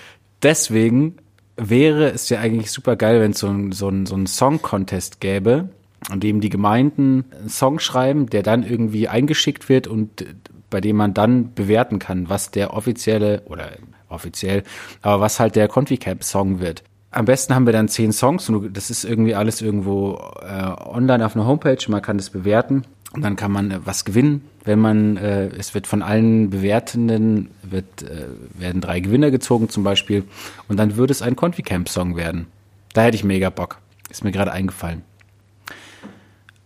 deswegen 0.44 1.18
wäre 1.56 2.12
es 2.12 2.30
ja 2.30 2.40
eigentlich 2.40 2.72
super 2.72 2.96
geil, 2.96 3.22
wenn 3.22 3.32
es 3.32 3.40
so 3.40 3.48
ein, 3.48 3.72
so 3.72 3.90
ein, 3.90 4.06
so 4.06 4.16
ein 4.16 4.28
Song-Contest 4.28 5.20
gäbe, 5.20 5.70
an 6.10 6.20
dem 6.20 6.42
die 6.42 6.50
Gemeinden 6.50 7.26
einen 7.38 7.50
Song 7.50 7.80
schreiben, 7.80 8.30
der 8.30 8.44
dann 8.44 8.64
irgendwie 8.64 9.08
eingeschickt 9.08 9.70
wird 9.70 9.88
und 9.88 10.26
bei 10.70 10.82
dem 10.82 10.96
man 10.96 11.14
dann 11.14 11.54
bewerten 11.54 12.00
kann, 12.00 12.30
was 12.30 12.52
der 12.52 12.74
offizielle 12.74 13.44
oder 13.46 13.70
offiziell, 14.10 14.64
aber 15.02 15.22
was 15.22 15.40
halt 15.40 15.56
der 15.56 15.68
Conficamp-Song 15.68 16.60
wird. 16.60 16.84
Am 17.12 17.26
besten 17.26 17.54
haben 17.54 17.68
wir 17.68 17.74
dann 17.74 17.90
zehn 17.90 18.12
Songs 18.12 18.50
und 18.50 18.76
das 18.76 18.90
ist 18.90 19.04
irgendwie 19.04 19.36
alles 19.36 19.62
irgendwo 19.62 20.20
äh, 20.42 20.64
online 20.84 21.24
auf 21.24 21.36
einer 21.36 21.46
Homepage. 21.46 21.78
Man 21.88 22.02
kann 22.02 22.18
das 22.18 22.32
bewerten 22.32 22.84
und 23.14 23.24
dann 23.24 23.36
kann 23.36 23.52
man 23.52 23.70
äh, 23.70 23.80
was 23.86 24.04
gewinnen, 24.04 24.42
wenn 24.64 24.80
man, 24.80 25.18
äh, 25.18 25.48
es 25.48 25.74
wird 25.74 25.88
von 25.88 26.02
allen 26.02 26.50
Bewertenden, 26.50 27.50
wird, 27.64 28.04
äh, 28.04 28.28
werden 28.54 28.82
drei 28.82 29.00
Gewinner 29.00 29.32
gezogen 29.32 29.70
zum 29.70 29.84
Beispiel. 29.84 30.24
Und 30.68 30.78
dann 30.78 30.96
würde 30.96 31.12
es 31.12 31.22
ein 31.22 31.36
Conficamp-Song 31.36 32.16
werden. 32.16 32.48
Da 32.94 33.04
hätte 33.04 33.16
ich 33.16 33.24
mega 33.24 33.50
Bock. 33.50 33.80
Ist 34.10 34.24
mir 34.24 34.32
gerade 34.32 34.52
eingefallen. 34.52 35.02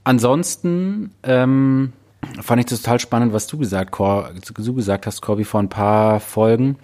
Ansonsten 0.03 1.11
ähm, 1.23 1.93
fand 2.41 2.59
ich 2.59 2.67
das 2.67 2.81
total 2.81 2.99
spannend, 2.99 3.33
was 3.33 3.47
du 3.47 3.57
gesagt, 3.57 3.91
Cor, 3.91 4.31
du 4.45 4.73
gesagt 4.73 5.05
hast, 5.05 5.21
Corby, 5.21 5.43
vor 5.43 5.61
ein 5.61 5.69
paar 5.69 6.19
Folgen, 6.19 6.77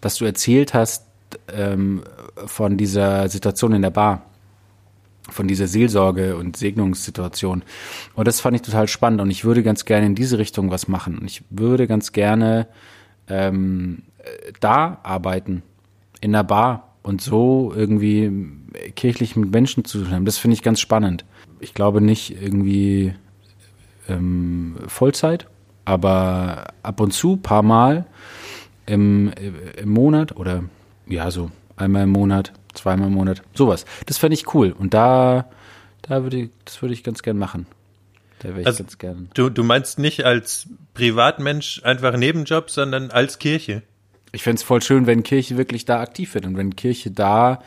dass 0.00 0.16
du 0.16 0.24
erzählt 0.24 0.74
hast 0.74 1.06
ähm, 1.52 2.02
von 2.46 2.76
dieser 2.76 3.28
Situation 3.28 3.72
in 3.72 3.82
der 3.82 3.90
Bar 3.90 4.29
von 5.30 5.48
dieser 5.48 5.66
Seelsorge 5.66 6.36
und 6.36 6.56
Segnungssituation. 6.56 7.62
Und 8.14 8.28
das 8.28 8.40
fand 8.40 8.56
ich 8.56 8.62
total 8.62 8.88
spannend 8.88 9.20
und 9.20 9.30
ich 9.30 9.44
würde 9.44 9.62
ganz 9.62 9.84
gerne 9.84 10.06
in 10.06 10.14
diese 10.14 10.38
Richtung 10.38 10.70
was 10.70 10.88
machen. 10.88 11.18
Und 11.18 11.26
ich 11.26 11.42
würde 11.50 11.86
ganz 11.86 12.12
gerne 12.12 12.66
ähm, 13.28 14.02
da 14.60 14.98
arbeiten, 15.02 15.62
in 16.20 16.32
der 16.32 16.44
Bar 16.44 16.94
und 17.02 17.20
so 17.20 17.72
irgendwie 17.74 18.30
kirchlich 18.94 19.36
mit 19.36 19.50
Menschen 19.50 19.84
zu 19.84 20.02
tun 20.02 20.10
haben. 20.10 20.24
Das 20.24 20.38
finde 20.38 20.54
ich 20.54 20.62
ganz 20.62 20.80
spannend. 20.80 21.24
Ich 21.60 21.74
glaube 21.74 22.00
nicht 22.00 22.40
irgendwie 22.42 23.14
ähm, 24.08 24.76
Vollzeit, 24.86 25.46
aber 25.84 26.68
ab 26.82 27.00
und 27.00 27.12
zu, 27.12 27.36
paar 27.36 27.62
Mal 27.62 28.06
im, 28.86 29.32
im 29.76 29.88
Monat 29.88 30.36
oder 30.36 30.64
ja, 31.06 31.30
so 31.30 31.50
einmal 31.76 32.04
im 32.04 32.10
Monat 32.10 32.52
zweimal 32.74 33.08
im 33.08 33.14
Monat, 33.14 33.42
sowas. 33.54 33.84
Das 34.06 34.18
fände 34.18 34.34
ich 34.34 34.54
cool. 34.54 34.72
Und 34.72 34.94
da, 34.94 35.50
da 36.02 36.22
würde 36.22 36.38
ich, 36.38 36.50
das 36.64 36.80
würde 36.82 36.94
ich 36.94 37.04
ganz 37.04 37.22
gern 37.22 37.38
machen. 37.38 37.66
Da 38.40 38.50
wäre 38.50 38.62
ich 38.62 38.66
also, 38.66 38.82
ganz 38.82 38.98
gern. 38.98 39.30
Du, 39.34 39.50
du 39.50 39.62
meinst 39.62 39.98
nicht 39.98 40.24
als 40.24 40.68
Privatmensch 40.94 41.82
einfach 41.84 42.16
Nebenjob, 42.16 42.70
sondern 42.70 43.10
als 43.10 43.38
Kirche? 43.38 43.82
Ich 44.32 44.42
fände 44.42 44.56
es 44.56 44.62
voll 44.62 44.82
schön, 44.82 45.06
wenn 45.06 45.22
Kirche 45.22 45.56
wirklich 45.56 45.84
da 45.84 46.00
aktiv 46.00 46.34
wird 46.34 46.46
und 46.46 46.56
wenn 46.56 46.76
Kirche 46.76 47.10
da 47.10 47.60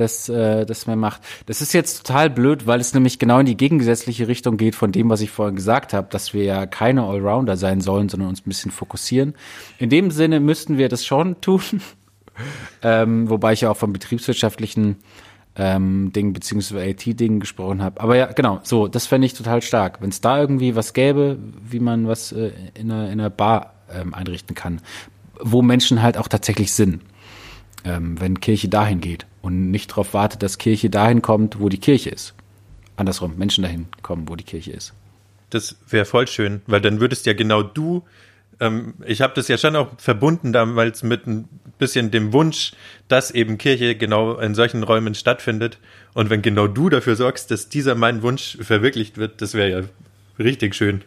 das, 0.00 0.28
äh, 0.28 0.64
das 0.66 0.86
mehr 0.86 0.96
macht. 0.96 1.22
Das 1.46 1.60
ist 1.60 1.72
jetzt 1.72 2.06
total 2.06 2.30
blöd, 2.30 2.66
weil 2.66 2.80
es 2.80 2.94
nämlich 2.94 3.18
genau 3.18 3.38
in 3.40 3.46
die 3.46 3.56
gegengesetzliche 3.56 4.28
Richtung 4.28 4.56
geht 4.56 4.74
von 4.74 4.92
dem, 4.92 5.10
was 5.10 5.20
ich 5.20 5.30
vorhin 5.30 5.56
gesagt 5.56 5.92
habe, 5.92 6.08
dass 6.10 6.34
wir 6.34 6.44
ja 6.44 6.66
keine 6.66 7.04
Allrounder 7.04 7.56
sein 7.56 7.80
sollen, 7.80 8.08
sondern 8.08 8.30
uns 8.30 8.40
ein 8.40 8.48
bisschen 8.48 8.70
fokussieren. 8.70 9.34
In 9.78 9.90
dem 9.90 10.10
Sinne 10.10 10.40
müssten 10.40 10.78
wir 10.78 10.88
das 10.88 11.04
schon 11.04 11.40
tun, 11.40 11.62
ähm, 12.82 13.28
wobei 13.28 13.52
ich 13.52 13.62
ja 13.62 13.70
auch 13.70 13.76
vom 13.76 13.92
betriebswirtschaftlichen 13.92 14.96
ähm, 15.56 16.12
Ding 16.12 16.32
beziehungsweise 16.32 16.86
IT-Ding 16.86 17.40
gesprochen 17.40 17.82
habe. 17.82 18.00
Aber 18.00 18.16
ja, 18.16 18.26
genau, 18.26 18.60
so, 18.62 18.88
das 18.88 19.06
fände 19.06 19.26
ich 19.26 19.34
total 19.34 19.62
stark. 19.62 20.00
Wenn 20.00 20.10
es 20.10 20.20
da 20.20 20.40
irgendwie 20.40 20.76
was 20.76 20.92
gäbe, 20.94 21.38
wie 21.68 21.80
man 21.80 22.06
was 22.06 22.32
äh, 22.32 22.52
in, 22.74 22.90
einer, 22.90 23.06
in 23.06 23.20
einer 23.20 23.30
Bar 23.30 23.74
ähm, 23.92 24.14
einrichten 24.14 24.54
kann, 24.54 24.80
wo 25.40 25.62
Menschen 25.62 26.02
halt 26.02 26.16
auch 26.16 26.28
tatsächlich 26.28 26.72
sind. 26.72 27.02
Ähm, 27.84 28.20
wenn 28.20 28.40
Kirche 28.40 28.68
dahin 28.68 29.00
geht 29.00 29.26
und 29.40 29.70
nicht 29.70 29.90
darauf 29.90 30.12
wartet, 30.12 30.42
dass 30.42 30.58
Kirche 30.58 30.90
dahin 30.90 31.22
kommt, 31.22 31.60
wo 31.60 31.70
die 31.70 31.78
Kirche 31.78 32.10
ist. 32.10 32.34
Andersrum, 32.96 33.36
Menschen 33.38 33.62
dahin 33.62 33.86
kommen, 34.02 34.28
wo 34.28 34.36
die 34.36 34.44
Kirche 34.44 34.72
ist. 34.72 34.92
Das 35.48 35.76
wäre 35.88 36.04
voll 36.04 36.28
schön, 36.28 36.60
weil 36.66 36.82
dann 36.82 37.00
würdest 37.00 37.24
ja 37.24 37.32
genau 37.32 37.62
du 37.62 38.02
ähm, 38.60 38.94
ich 39.04 39.22
habe 39.22 39.32
das 39.34 39.48
ja 39.48 39.58
schon 39.58 39.74
auch 39.74 39.88
verbunden 39.98 40.52
damals 40.52 41.02
mit 41.02 41.26
ein 41.26 41.48
bisschen 41.78 42.10
dem 42.10 42.32
Wunsch, 42.32 42.72
dass 43.08 43.30
eben 43.30 43.58
Kirche 43.58 43.96
genau 43.96 44.38
in 44.38 44.54
solchen 44.54 44.82
Räumen 44.82 45.14
stattfindet. 45.14 45.78
Und 46.12 46.30
wenn 46.30 46.42
genau 46.42 46.66
du 46.66 46.90
dafür 46.90 47.16
sorgst, 47.16 47.50
dass 47.50 47.68
dieser 47.68 47.94
mein 47.94 48.22
Wunsch 48.22 48.58
verwirklicht 48.60 49.16
wird, 49.16 49.40
das 49.40 49.54
wäre 49.54 49.70
ja 49.70 49.88
richtig 50.38 50.74
schön. 50.74 51.02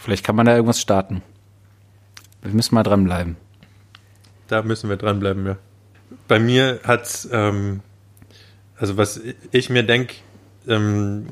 Vielleicht 0.00 0.24
kann 0.24 0.34
man 0.34 0.46
da 0.46 0.54
irgendwas 0.54 0.80
starten. 0.80 1.22
Wir 2.42 2.52
müssen 2.52 2.74
mal 2.74 2.82
dranbleiben. 2.82 3.36
Da 4.48 4.62
müssen 4.62 4.90
wir 4.90 4.96
dranbleiben, 4.96 5.46
ja. 5.46 5.56
Bei 6.28 6.38
mir 6.38 6.80
hat's, 6.84 7.28
ähm, 7.30 7.80
also 8.76 8.96
was 8.96 9.20
ich 9.50 9.70
mir 9.70 9.82
denke, 9.82 10.14
ähm, 10.68 11.26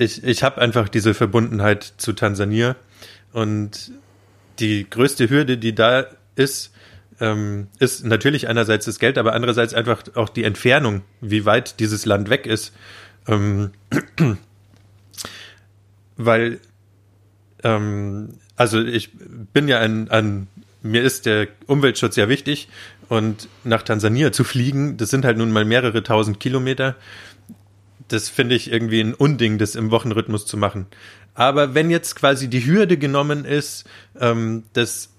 ich, 0.00 0.24
ich 0.24 0.42
habe 0.42 0.60
einfach 0.60 0.88
diese 0.88 1.12
Verbundenheit 1.12 1.84
zu 1.98 2.14
Tansania 2.14 2.74
und 3.32 3.92
die 4.58 4.88
größte 4.88 5.28
Hürde, 5.28 5.58
die 5.58 5.74
da 5.74 6.06
ist, 6.36 6.72
ähm, 7.20 7.68
ist 7.78 8.04
natürlich 8.04 8.48
einerseits 8.48 8.86
das 8.86 8.98
Geld, 8.98 9.18
aber 9.18 9.34
andererseits 9.34 9.74
einfach 9.74 10.02
auch 10.14 10.30
die 10.30 10.44
Entfernung, 10.44 11.02
wie 11.20 11.44
weit 11.44 11.80
dieses 11.80 12.06
Land 12.06 12.30
weg 12.30 12.46
ist. 12.46 12.72
Ähm, 13.28 13.72
weil, 16.16 16.60
ähm, 17.62 18.38
also 18.56 18.80
ich 18.80 19.10
bin 19.52 19.68
ja 19.68 19.80
ein, 19.80 20.10
ein, 20.10 20.48
mir 20.82 21.02
ist 21.02 21.26
der 21.26 21.48
Umweltschutz 21.66 22.16
ja 22.16 22.30
wichtig 22.30 22.68
und 23.10 23.48
nach 23.64 23.82
Tansania 23.82 24.32
zu 24.32 24.44
fliegen, 24.44 24.96
das 24.96 25.10
sind 25.10 25.26
halt 25.26 25.36
nun 25.36 25.52
mal 25.52 25.66
mehrere 25.66 26.02
tausend 26.02 26.40
Kilometer. 26.40 26.96
Das 28.12 28.28
finde 28.28 28.54
ich 28.54 28.70
irgendwie 28.70 29.00
ein 29.00 29.14
Unding, 29.14 29.58
das 29.58 29.74
im 29.74 29.90
Wochenrhythmus 29.90 30.46
zu 30.46 30.56
machen. 30.56 30.86
Aber 31.34 31.74
wenn 31.74 31.90
jetzt 31.90 32.16
quasi 32.16 32.48
die 32.48 32.66
Hürde 32.66 32.98
genommen 32.98 33.44
ist, 33.44 33.84
ähm, 34.20 34.64
dass 34.72 35.10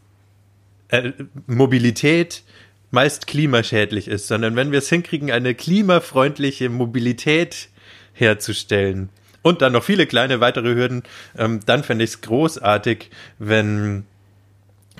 äh, 0.89 1.13
Mobilität 1.47 2.43
meist 2.91 3.27
klimaschädlich 3.27 4.07
ist, 4.07 4.27
sondern 4.27 4.55
wenn 4.55 4.71
wir 4.71 4.79
es 4.79 4.89
hinkriegen, 4.89 5.31
eine 5.31 5.55
klimafreundliche 5.55 6.69
Mobilität 6.69 7.69
herzustellen 8.13 9.09
und 9.41 9.61
dann 9.61 9.71
noch 9.71 9.83
viele 9.83 10.05
kleine 10.05 10.41
weitere 10.41 10.75
Hürden, 10.75 11.03
ähm, 11.37 11.61
dann 11.65 11.83
fände 11.83 12.03
ich 12.03 12.11
es 12.11 12.21
großartig, 12.21 13.09
wenn 13.39 14.05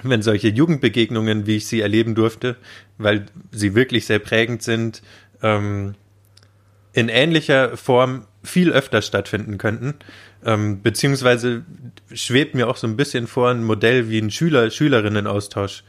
wenn 0.03 0.23
solche 0.23 0.47
Jugendbegegnungen, 0.47 1.45
wie 1.45 1.57
ich 1.57 1.67
sie 1.67 1.81
erleben 1.81 2.15
durfte, 2.15 2.55
weil 2.97 3.27
sie 3.51 3.75
wirklich 3.75 4.07
sehr 4.07 4.17
prägend 4.17 4.63
sind, 4.63 5.03
ähm, 5.43 5.93
in 6.93 7.09
ähnlicher 7.09 7.77
Form 7.77 8.25
viel 8.43 8.71
öfter 8.71 9.01
stattfinden 9.01 9.57
könnten. 9.57 9.95
Ähm, 10.45 10.81
beziehungsweise 10.81 11.63
schwebt 12.13 12.55
mir 12.55 12.67
auch 12.67 12.77
so 12.77 12.87
ein 12.87 12.97
bisschen 12.97 13.27
vor 13.27 13.49
ein 13.49 13.63
Modell 13.63 14.09
wie 14.09 14.19
ein 14.19 14.31
Schüler-Schülerinnen-Austausch. 14.31 15.83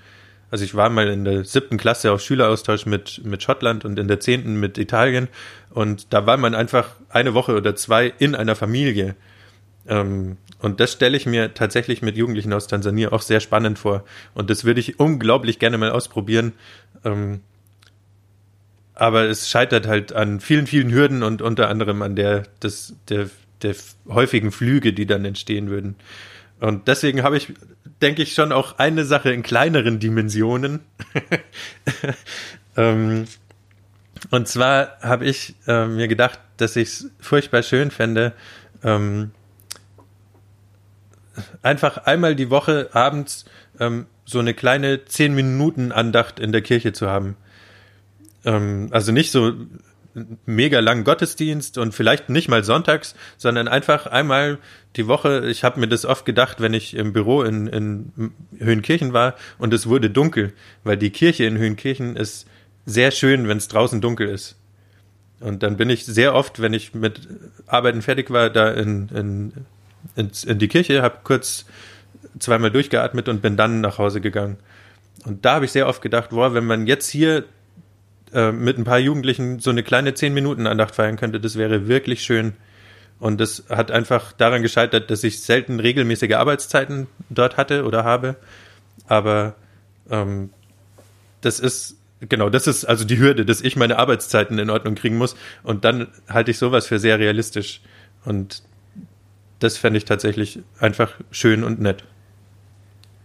Also 0.51 0.65
ich 0.65 0.75
war 0.75 0.91
mal 0.91 1.09
in 1.09 1.25
der 1.25 1.45
siebten 1.45 1.79
Klasse 1.79 2.13
auf 2.13 2.21
Schüleraustausch 2.21 2.85
mit, 2.85 3.23
mit 3.25 3.43
Schottland 3.43 3.87
und 3.87 3.99
in 3.99 4.07
der 4.07 4.21
zehnten 4.21 4.61
mit 4.61 4.77
Italien. 4.77 5.29
Und 5.71 6.13
da 6.13 6.27
war 6.27 6.37
man 6.37 6.55
einfach 6.55 6.91
eine 7.09 7.33
Woche 7.33 7.57
oder 7.57 7.75
zwei 7.75 8.13
in 8.19 8.35
einer 8.35 8.55
Familie. 8.55 9.17
Ähm, 9.89 10.37
und 10.59 10.79
das 10.79 10.93
stelle 10.93 11.17
ich 11.17 11.25
mir 11.25 11.55
tatsächlich 11.55 12.03
mit 12.03 12.17
Jugendlichen 12.17 12.53
aus 12.53 12.67
Tansania 12.67 13.13
auch 13.13 13.23
sehr 13.23 13.41
spannend 13.41 13.79
vor. 13.79 14.05
Und 14.35 14.51
das 14.51 14.65
würde 14.65 14.81
ich 14.81 15.01
unglaublich 15.01 15.59
gerne 15.59 15.79
mal 15.79 15.91
ausprobieren. 15.91 16.53
Ähm, 17.03 17.41
aber 18.95 19.25
es 19.25 19.49
scheitert 19.49 19.87
halt 19.87 20.13
an 20.13 20.41
vielen, 20.41 20.67
vielen 20.67 20.93
Hürden 20.93 21.23
und 21.23 21.43
unter 21.43 21.69
anderem 21.69 22.03
an 22.03 22.17
der, 22.17 22.45
des, 22.63 22.95
der, 23.09 23.31
der 23.63 23.75
häufigen 24.09 24.53
Flüge, 24.53 24.93
die 24.93 25.07
dann 25.07 25.25
entstehen 25.25 25.71
würden. 25.71 25.97
Und 26.61 26.87
deswegen 26.89 27.23
habe 27.23 27.37
ich, 27.37 27.53
denke 28.01 28.23
ich, 28.23 28.35
schon 28.35 28.53
auch 28.53 28.79
eine 28.79 29.05
Sache 29.05 29.33
in 29.33 29.43
kleineren 29.43 29.99
Dimensionen. 29.99 30.81
ähm, 32.77 33.25
und 34.31 34.49
zwar 34.49 34.99
habe 35.01 35.25
ich 35.25 35.55
äh, 35.67 35.87
mir 35.87 36.07
gedacht, 36.07 36.39
dass 36.59 36.77
ich 36.77 36.89
es 36.89 37.11
furchtbar 37.19 37.63
schön 37.63 37.91
fände, 37.91 38.33
ähm, 38.85 39.33
einfach 41.63 41.99
einmal 41.99 42.37
die 42.37 42.51
Woche 42.51 42.91
abends 42.93 43.45
ähm, 43.81 44.07
so 44.25 44.39
eine 44.39 44.55
kleine 44.55 45.05
zehn 45.05 45.35
Minuten 45.35 45.93
Andacht 45.93 46.39
in 46.39 46.53
der 46.53 46.63
Kirche 46.63 46.93
zu 46.93 47.09
haben. 47.09 47.37
Ähm, 48.45 48.89
also 48.91 49.13
nicht 49.13 49.31
so 49.33 49.53
mega 50.45 50.81
langen 50.81 51.05
Gottesdienst 51.05 51.79
und 51.79 51.95
vielleicht 51.95 52.29
nicht 52.29 52.49
mal 52.49 52.65
sonntags, 52.65 53.15
sondern 53.39 53.67
einfach 53.67 54.07
einmal 54.07 54.59
die 54.97 55.07
Woche. 55.07 55.49
Ich 55.49 55.65
habe 55.65 55.81
mir 55.81 55.89
das 55.89 56.05
oft 56.05 56.27
gedacht, 56.27 56.61
wenn 56.61 56.75
ich 56.75 56.95
im 56.95 57.15
Büro 57.15 57.43
in, 57.43 57.67
in 57.67 58.33
Höhenkirchen 58.59 59.15
war 59.15 59.37
und 59.57 59.73
es 59.73 59.87
wurde 59.87 60.11
dunkel, 60.11 60.53
weil 60.85 60.99
die 60.99 61.11
Kirche 61.11 61.45
in 61.45 61.57
Höhenkirchen 61.57 62.17
ist 62.17 62.47
sehr 62.85 63.11
schön, 63.11 63.49
wenn 63.49 63.57
es 63.57 63.69
draußen 63.69 64.03
dunkel 64.03 64.29
ist. 64.29 64.57
Und 65.41 65.63
dann 65.63 65.79
bin 65.79 65.89
ich 65.89 66.05
sehr 66.05 66.35
oft, 66.35 66.61
wenn 66.61 66.75
ich 66.75 66.93
mit 66.93 67.29
Arbeiten 67.67 68.03
fertig 68.03 68.31
war, 68.31 68.51
da 68.51 68.71
in, 68.71 69.09
in 69.09 69.53
in, 70.17 70.31
in 70.47 70.59
die 70.59 70.69
Kirche, 70.69 71.03
habe 71.03 71.19
kurz 71.25 71.65
zweimal 72.39 72.71
durchgeatmet 72.71 73.29
und 73.29 73.43
bin 73.43 73.57
dann 73.57 73.81
nach 73.81 73.99
Hause 73.99 74.21
gegangen. 74.21 74.57
Und 75.25 75.45
da 75.45 75.55
habe 75.55 75.65
ich 75.65 75.73
sehr 75.73 75.87
oft 75.87 76.03
gedacht, 76.03 76.31
boah, 76.31 76.55
wenn 76.55 76.65
man 76.65 76.87
jetzt 76.87 77.09
hier 77.09 77.45
äh, 78.33 78.53
mit 78.53 78.79
ein 78.79 78.85
paar 78.85 78.99
Jugendlichen 78.99 79.59
so 79.59 79.71
eine 79.71 79.83
kleine 79.83 80.15
zehn 80.15 80.35
Minuten 80.35 80.67
Andacht 80.67 80.95
feiern 80.95 81.17
könnte, 81.17 81.41
das 81.41 81.57
wäre 81.57 81.89
wirklich 81.89 82.23
schön. 82.23 82.55
Und 83.19 83.41
das 83.41 83.65
hat 83.69 83.91
einfach 83.91 84.33
daran 84.33 84.63
gescheitert, 84.63 85.11
dass 85.11 85.23
ich 85.23 85.43
selten 85.43 85.79
regelmäßige 85.79 86.33
Arbeitszeiten 86.33 87.07
dort 87.31 87.57
hatte 87.57 87.85
oder 87.85 88.05
habe. 88.05 88.37
Aber 89.07 89.55
ähm, 90.11 90.51
das 91.41 91.61
ist 91.61 91.97
genau, 92.29 92.51
das 92.51 92.67
ist 92.67 92.85
also 92.85 93.05
die 93.05 93.19
Hürde, 93.19 93.45
dass 93.45 93.61
ich 93.61 93.77
meine 93.77 93.99
Arbeitszeiten 93.99 94.59
in 94.59 94.71
Ordnung 94.71 94.95
kriegen 94.95 95.19
muss. 95.19 95.37
Und 95.63 95.85
dann 95.85 96.09
halte 96.29 96.51
ich 96.51 96.59
sowas 96.59 96.87
für 96.87 96.99
sehr 96.99 97.19
realistisch. 97.19 97.81
Und 98.25 98.63
das 99.59 99.77
fände 99.77 99.99
ich 99.99 100.05
tatsächlich 100.05 100.61
einfach 100.79 101.13
schön 101.31 101.63
und 101.65 101.81
nett. 101.81 102.05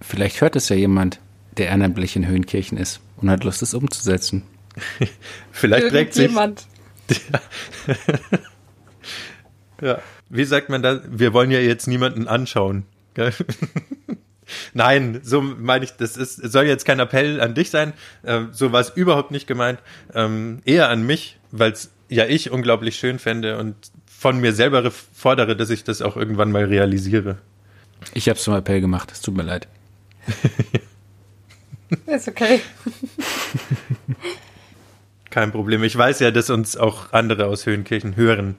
Vielleicht 0.01 0.41
hört 0.41 0.55
es 0.55 0.70
ja 0.70 0.76
jemand, 0.76 1.20
der 1.58 1.68
ehrenamtlich 1.68 2.16
in 2.16 2.28
Höhenkirchen 2.28 2.78
ist 2.78 2.99
und 3.18 3.30
hat 3.30 3.43
Lust, 3.43 3.62
es 3.62 3.74
umzusetzen. 3.74 4.43
Vielleicht 5.51 5.89
trägt 5.89 6.13
sich. 6.13 6.28
Jemand. 6.28 6.67
ja. 9.82 10.01
Wie 10.30 10.45
sagt 10.45 10.69
man 10.69 10.82
da? 10.82 11.01
Wir 11.07 11.34
wollen 11.34 11.51
ja 11.51 11.59
jetzt 11.59 11.88
niemanden 11.88 12.28
anschauen. 12.28 12.86
Nein, 14.73 15.19
so 15.23 15.41
meine 15.41 15.86
ich, 15.86 15.91
das 15.91 16.17
ist, 16.17 16.36
soll 16.36 16.65
jetzt 16.65 16.86
kein 16.86 16.99
Appell 16.99 17.41
an 17.41 17.53
dich 17.53 17.69
sein. 17.69 17.93
Ähm, 18.25 18.49
so 18.51 18.71
war 18.71 18.82
es 18.82 18.89
überhaupt 18.89 19.32
nicht 19.32 19.47
gemeint. 19.47 19.80
Ähm, 20.13 20.61
eher 20.65 20.89
an 20.89 21.05
mich, 21.05 21.38
weil 21.51 21.71
es 21.71 21.91
ja 22.09 22.25
ich 22.25 22.51
unglaublich 22.51 22.97
schön 22.97 23.19
fände 23.19 23.57
und 23.57 23.75
von 24.05 24.39
mir 24.39 24.53
selber 24.53 24.89
fordere, 24.91 25.55
dass 25.55 25.69
ich 25.69 25.84
das 25.84 26.01
auch 26.01 26.15
irgendwann 26.15 26.51
mal 26.51 26.65
realisiere. 26.65 27.38
Ich 28.13 28.30
habe 28.30 28.38
es 28.38 28.43
zum 28.43 28.53
Appell 28.53 28.82
gemacht, 28.82 29.11
es 29.11 29.21
tut 29.21 29.36
mir 29.36 29.43
leid. 29.43 29.67
Ist 32.05 32.28
okay. 32.28 32.61
Kein 35.30 35.51
Problem. 35.51 35.84
Ich 35.84 35.97
weiß 35.97 36.19
ja, 36.19 36.32
dass 36.32 36.49
uns 36.49 36.78
auch 36.78 37.11
andere 37.11 37.47
aus 37.47 37.65
Höhenkirchen 37.65 38.15
hören. 38.15 38.55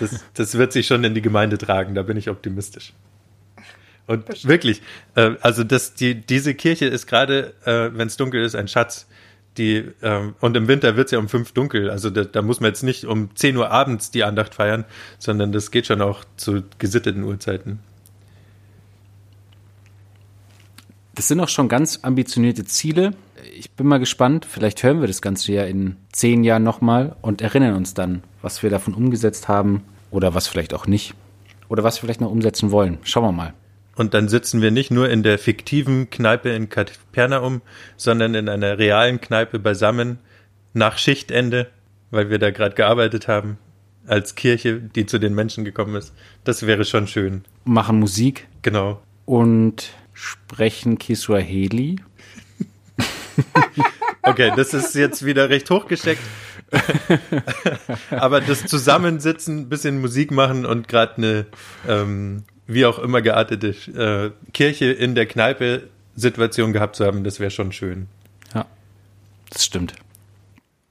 Das, 0.00 0.24
das 0.34 0.56
wird 0.56 0.72
sich 0.72 0.86
schon 0.86 1.04
in 1.04 1.14
die 1.14 1.22
Gemeinde 1.22 1.58
tragen, 1.58 1.94
da 1.94 2.02
bin 2.02 2.16
ich 2.16 2.30
optimistisch. 2.30 2.92
Und 4.06 4.26
Bestimmt. 4.26 4.50
wirklich, 4.50 4.82
äh, 5.14 5.32
also 5.40 5.64
das, 5.64 5.94
die, 5.94 6.14
diese 6.14 6.54
Kirche 6.54 6.86
ist 6.86 7.06
gerade, 7.06 7.54
äh, 7.64 7.90
wenn 7.96 8.08
es 8.08 8.16
dunkel 8.16 8.42
ist, 8.42 8.54
ein 8.56 8.68
Schatz 8.68 9.06
die, 9.58 9.84
ähm, 10.02 10.34
und 10.40 10.56
im 10.56 10.66
Winter 10.66 10.96
wird 10.96 11.06
es 11.06 11.12
ja 11.12 11.18
um 11.18 11.28
fünf 11.28 11.52
dunkel. 11.52 11.90
Also 11.90 12.10
da, 12.10 12.24
da, 12.24 12.42
muss 12.42 12.60
man 12.60 12.68
jetzt 12.68 12.82
nicht 12.82 13.04
um 13.04 13.34
10 13.34 13.56
Uhr 13.56 13.70
abends 13.70 14.10
die 14.10 14.24
Andacht 14.24 14.54
feiern, 14.54 14.84
sondern 15.18 15.52
das 15.52 15.70
geht 15.70 15.86
schon 15.86 16.00
auch 16.00 16.24
zu 16.36 16.62
gesitteten 16.78 17.22
Uhrzeiten. 17.22 17.80
Das 21.14 21.28
sind 21.28 21.40
auch 21.40 21.48
schon 21.48 21.68
ganz 21.68 22.00
ambitionierte 22.02 22.64
Ziele. 22.64 23.12
Ich 23.54 23.70
bin 23.72 23.86
mal 23.86 23.98
gespannt. 23.98 24.46
Vielleicht 24.48 24.82
hören 24.82 25.00
wir 25.00 25.08
das 25.08 25.20
Ganze 25.20 25.52
ja 25.52 25.64
in 25.64 25.96
zehn 26.10 26.42
Jahren 26.42 26.62
nochmal 26.62 27.16
und 27.20 27.42
erinnern 27.42 27.74
uns 27.74 27.92
dann, 27.92 28.22
was 28.40 28.62
wir 28.62 28.70
davon 28.70 28.94
umgesetzt 28.94 29.48
haben 29.48 29.82
oder 30.10 30.34
was 30.34 30.48
vielleicht 30.48 30.72
auch 30.72 30.86
nicht. 30.86 31.14
Oder 31.68 31.84
was 31.84 31.96
wir 31.96 32.06
vielleicht 32.06 32.20
noch 32.20 32.30
umsetzen 32.30 32.70
wollen. 32.70 32.98
Schauen 33.02 33.24
wir 33.24 33.32
mal. 33.32 33.54
Und 33.94 34.14
dann 34.14 34.28
sitzen 34.28 34.62
wir 34.62 34.70
nicht 34.70 34.90
nur 34.90 35.10
in 35.10 35.22
der 35.22 35.38
fiktiven 35.38 36.08
Kneipe 36.08 36.50
in 36.50 36.70
Kapernaum, 36.70 37.60
sondern 37.96 38.34
in 38.34 38.48
einer 38.48 38.78
realen 38.78 39.20
Kneipe 39.20 39.58
beisammen 39.58 40.18
nach 40.72 40.96
Schichtende, 40.96 41.68
weil 42.10 42.30
wir 42.30 42.38
da 42.38 42.50
gerade 42.50 42.74
gearbeitet 42.74 43.28
haben, 43.28 43.58
als 44.06 44.34
Kirche, 44.34 44.80
die 44.80 45.06
zu 45.06 45.18
den 45.18 45.34
Menschen 45.34 45.64
gekommen 45.64 45.94
ist. 45.94 46.14
Das 46.44 46.66
wäre 46.66 46.84
schon 46.84 47.06
schön. 47.06 47.44
Machen 47.64 48.00
Musik. 48.00 48.48
Genau. 48.62 49.00
Und 49.26 49.92
sprechen 50.22 50.98
Kiswahili. 50.98 51.96
okay, 54.22 54.52
das 54.54 54.72
ist 54.72 54.94
jetzt 54.94 55.24
wieder 55.24 55.50
recht 55.50 55.68
hochgesteckt. 55.68 56.22
Aber 58.10 58.40
das 58.40 58.64
Zusammensitzen, 58.66 59.68
bisschen 59.68 60.00
Musik 60.00 60.30
machen 60.30 60.64
und 60.64 60.88
gerade 60.88 61.16
eine 61.16 61.46
ähm, 61.88 62.44
wie 62.66 62.86
auch 62.86 62.98
immer 63.00 63.20
geartete 63.20 63.68
äh, 63.68 64.50
Kirche 64.52 64.92
in 64.92 65.14
der 65.14 65.26
Kneipe 65.26 65.88
Situation 66.14 66.72
gehabt 66.72 66.96
zu 66.96 67.04
haben, 67.04 67.24
das 67.24 67.40
wäre 67.40 67.50
schon 67.50 67.72
schön. 67.72 68.06
Ja, 68.54 68.66
das 69.50 69.64
stimmt. 69.64 69.94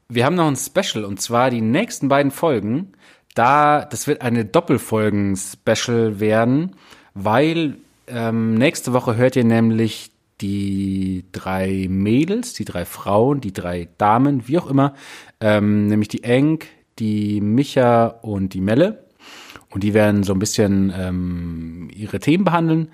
Wir 0.10 0.26
haben 0.26 0.36
noch 0.36 0.48
ein 0.48 0.58
Special 0.58 1.06
und 1.06 1.22
zwar 1.22 1.50
die 1.50 1.62
nächsten 1.62 2.10
beiden 2.10 2.32
Folgen. 2.32 2.92
Da, 3.34 3.86
das 3.86 4.08
wird 4.08 4.22
eine 4.22 4.44
Doppelfolgen-Special 4.44 6.20
werden, 6.20 6.76
weil 7.14 7.78
ähm, 8.12 8.56
nächste 8.56 8.94
Woche 8.94 9.16
hört 9.16 9.36
ihr 9.36 9.44
nämlich 9.44 10.12
die 10.42 11.26
drei 11.32 11.88
Mädels, 11.90 12.54
die 12.54 12.66
drei 12.66 12.86
Frauen, 12.86 13.42
die 13.42 13.54
drei 13.54 13.90
Damen, 13.98 14.48
wie 14.48 14.58
auch 14.58 14.68
immer, 14.68 14.96
ähm, 15.40 15.88
nämlich 15.88 16.10
die 16.10 16.24
Eng, 16.24 16.60
die 17.00 17.42
Micha 17.42 18.08
und 18.08 18.54
die 18.54 18.62
Melle. 18.62 19.08
Und 19.70 19.84
die 19.84 19.94
werden 19.94 20.24
so 20.24 20.34
ein 20.34 20.40
bisschen 20.40 20.94
ähm, 20.96 21.90
ihre 21.94 22.20
Themen 22.20 22.44
behandeln. 22.44 22.90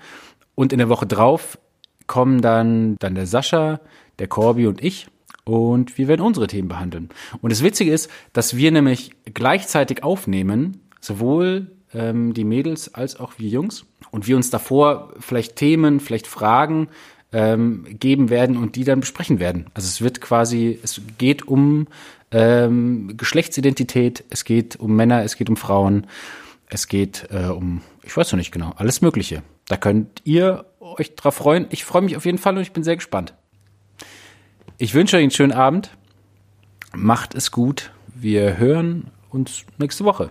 Und 0.54 0.72
in 0.72 0.78
der 0.78 0.88
Woche 0.88 1.06
drauf 1.06 1.58
kommen 2.06 2.40
dann, 2.40 2.96
dann 2.98 3.14
der 3.14 3.26
Sascha, 3.26 3.80
der 4.18 4.28
Corby 4.28 4.66
und 4.66 4.82
ich. 4.82 5.08
Und 5.44 5.96
wir 5.96 6.08
werden 6.08 6.22
unsere 6.22 6.46
Themen 6.46 6.68
behandeln. 6.68 7.08
Und 7.40 7.50
das 7.50 7.62
Witzige 7.62 7.92
ist, 7.92 8.10
dass 8.32 8.56
wir 8.56 8.70
nämlich 8.70 9.12
gleichzeitig 9.32 10.04
aufnehmen, 10.04 10.82
sowohl 11.00 11.77
ähm, 11.94 12.34
die 12.34 12.44
Mädels 12.44 12.94
als 12.94 13.18
auch 13.18 13.34
wir 13.38 13.48
Jungs. 13.48 13.84
Und 14.10 14.26
wir 14.26 14.36
uns 14.36 14.50
davor 14.50 15.12
vielleicht 15.20 15.56
Themen, 15.56 16.00
vielleicht 16.00 16.26
Fragen 16.26 16.88
ähm, 17.32 17.84
geben 17.88 18.30
werden 18.30 18.56
und 18.56 18.76
die 18.76 18.84
dann 18.84 19.00
besprechen 19.00 19.38
werden. 19.38 19.66
Also 19.74 19.86
es 19.86 20.00
wird 20.00 20.20
quasi, 20.20 20.78
es 20.82 21.00
geht 21.18 21.46
um 21.46 21.86
ähm, 22.30 23.16
Geschlechtsidentität, 23.16 24.24
es 24.30 24.44
geht 24.44 24.76
um 24.76 24.96
Männer, 24.96 25.22
es 25.24 25.36
geht 25.36 25.50
um 25.50 25.56
Frauen. 25.56 26.06
Es 26.70 26.86
geht 26.86 27.28
äh, 27.30 27.46
um, 27.46 27.82
ich 28.02 28.16
weiß 28.16 28.32
noch 28.32 28.38
nicht 28.38 28.52
genau, 28.52 28.72
alles 28.76 29.00
Mögliche. 29.00 29.42
Da 29.68 29.76
könnt 29.76 30.22
ihr 30.24 30.66
euch 30.80 31.14
drauf 31.14 31.36
freuen. 31.36 31.66
Ich 31.70 31.84
freue 31.84 32.02
mich 32.02 32.16
auf 32.16 32.24
jeden 32.24 32.38
Fall 32.38 32.56
und 32.56 32.62
ich 32.62 32.72
bin 32.72 32.84
sehr 32.84 32.96
gespannt. 32.96 33.34
Ich 34.78 34.94
wünsche 34.94 35.16
euch 35.16 35.22
einen 35.22 35.30
schönen 35.30 35.52
Abend. 35.52 35.90
Macht 36.94 37.34
es 37.34 37.50
gut. 37.50 37.90
Wir 38.14 38.58
hören 38.58 39.10
uns 39.30 39.64
nächste 39.78 40.04
Woche. 40.04 40.30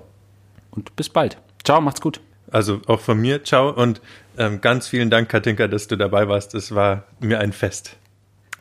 Und 0.71 0.95
bis 0.95 1.09
bald. 1.09 1.37
Ciao, 1.67 1.81
macht's 1.81 1.99
gut. 1.99 2.21
Also 2.49 2.79
auch 2.87 3.01
von 3.01 3.19
mir, 3.19 3.43
ciao 3.43 3.69
und 3.69 3.99
ähm, 4.37 4.61
ganz 4.61 4.87
vielen 4.87 5.09
Dank, 5.09 5.27
Katinka, 5.27 5.67
dass 5.67 5.89
du 5.89 5.97
dabei 5.97 6.29
warst. 6.29 6.55
Es 6.55 6.73
war 6.73 7.03
mir 7.19 7.41
ein 7.41 7.51
Fest. 7.51 7.97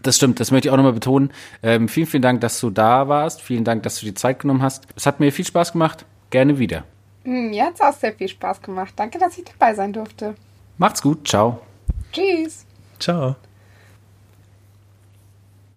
Das 0.03 0.17
stimmt, 0.17 0.41
das 0.41 0.51
möchte 0.51 0.67
ich 0.67 0.73
auch 0.73 0.77
nochmal 0.77 0.93
betonen. 0.93 1.31
Ähm, 1.63 1.89
vielen, 1.89 2.09
vielen 2.09 2.25
Dank, 2.25 2.41
dass 2.41 2.59
du 2.59 2.69
da 2.69 3.07
warst. 3.07 3.43
Vielen 3.43 3.63
Dank, 3.63 3.85
dass 3.85 4.01
du 4.01 4.07
die 4.07 4.15
Zeit 4.15 4.41
genommen 4.41 4.61
hast. 4.61 4.89
Es 4.97 5.07
hat 5.07 5.21
mir 5.21 5.31
viel 5.31 5.45
Spaß 5.47 5.71
gemacht. 5.71 6.05
Gerne 6.31 6.59
wieder. 6.59 6.83
Hm, 7.23 7.51
Mir 7.51 7.67
hat 7.67 7.75
es 7.77 7.81
auch 7.81 7.93
sehr 7.93 8.13
viel 8.13 8.27
Spaß 8.27 8.61
gemacht. 8.61 8.93
Danke, 8.97 9.21
dass 9.21 9.39
ich 9.39 9.45
dabei 9.45 9.73
sein 9.73 9.93
durfte. 9.93 10.35
Macht's 10.77 11.01
gut. 11.01 11.29
Ciao. 11.29 11.61
Tschüss. 12.11 12.67
Ciao. 12.99 13.37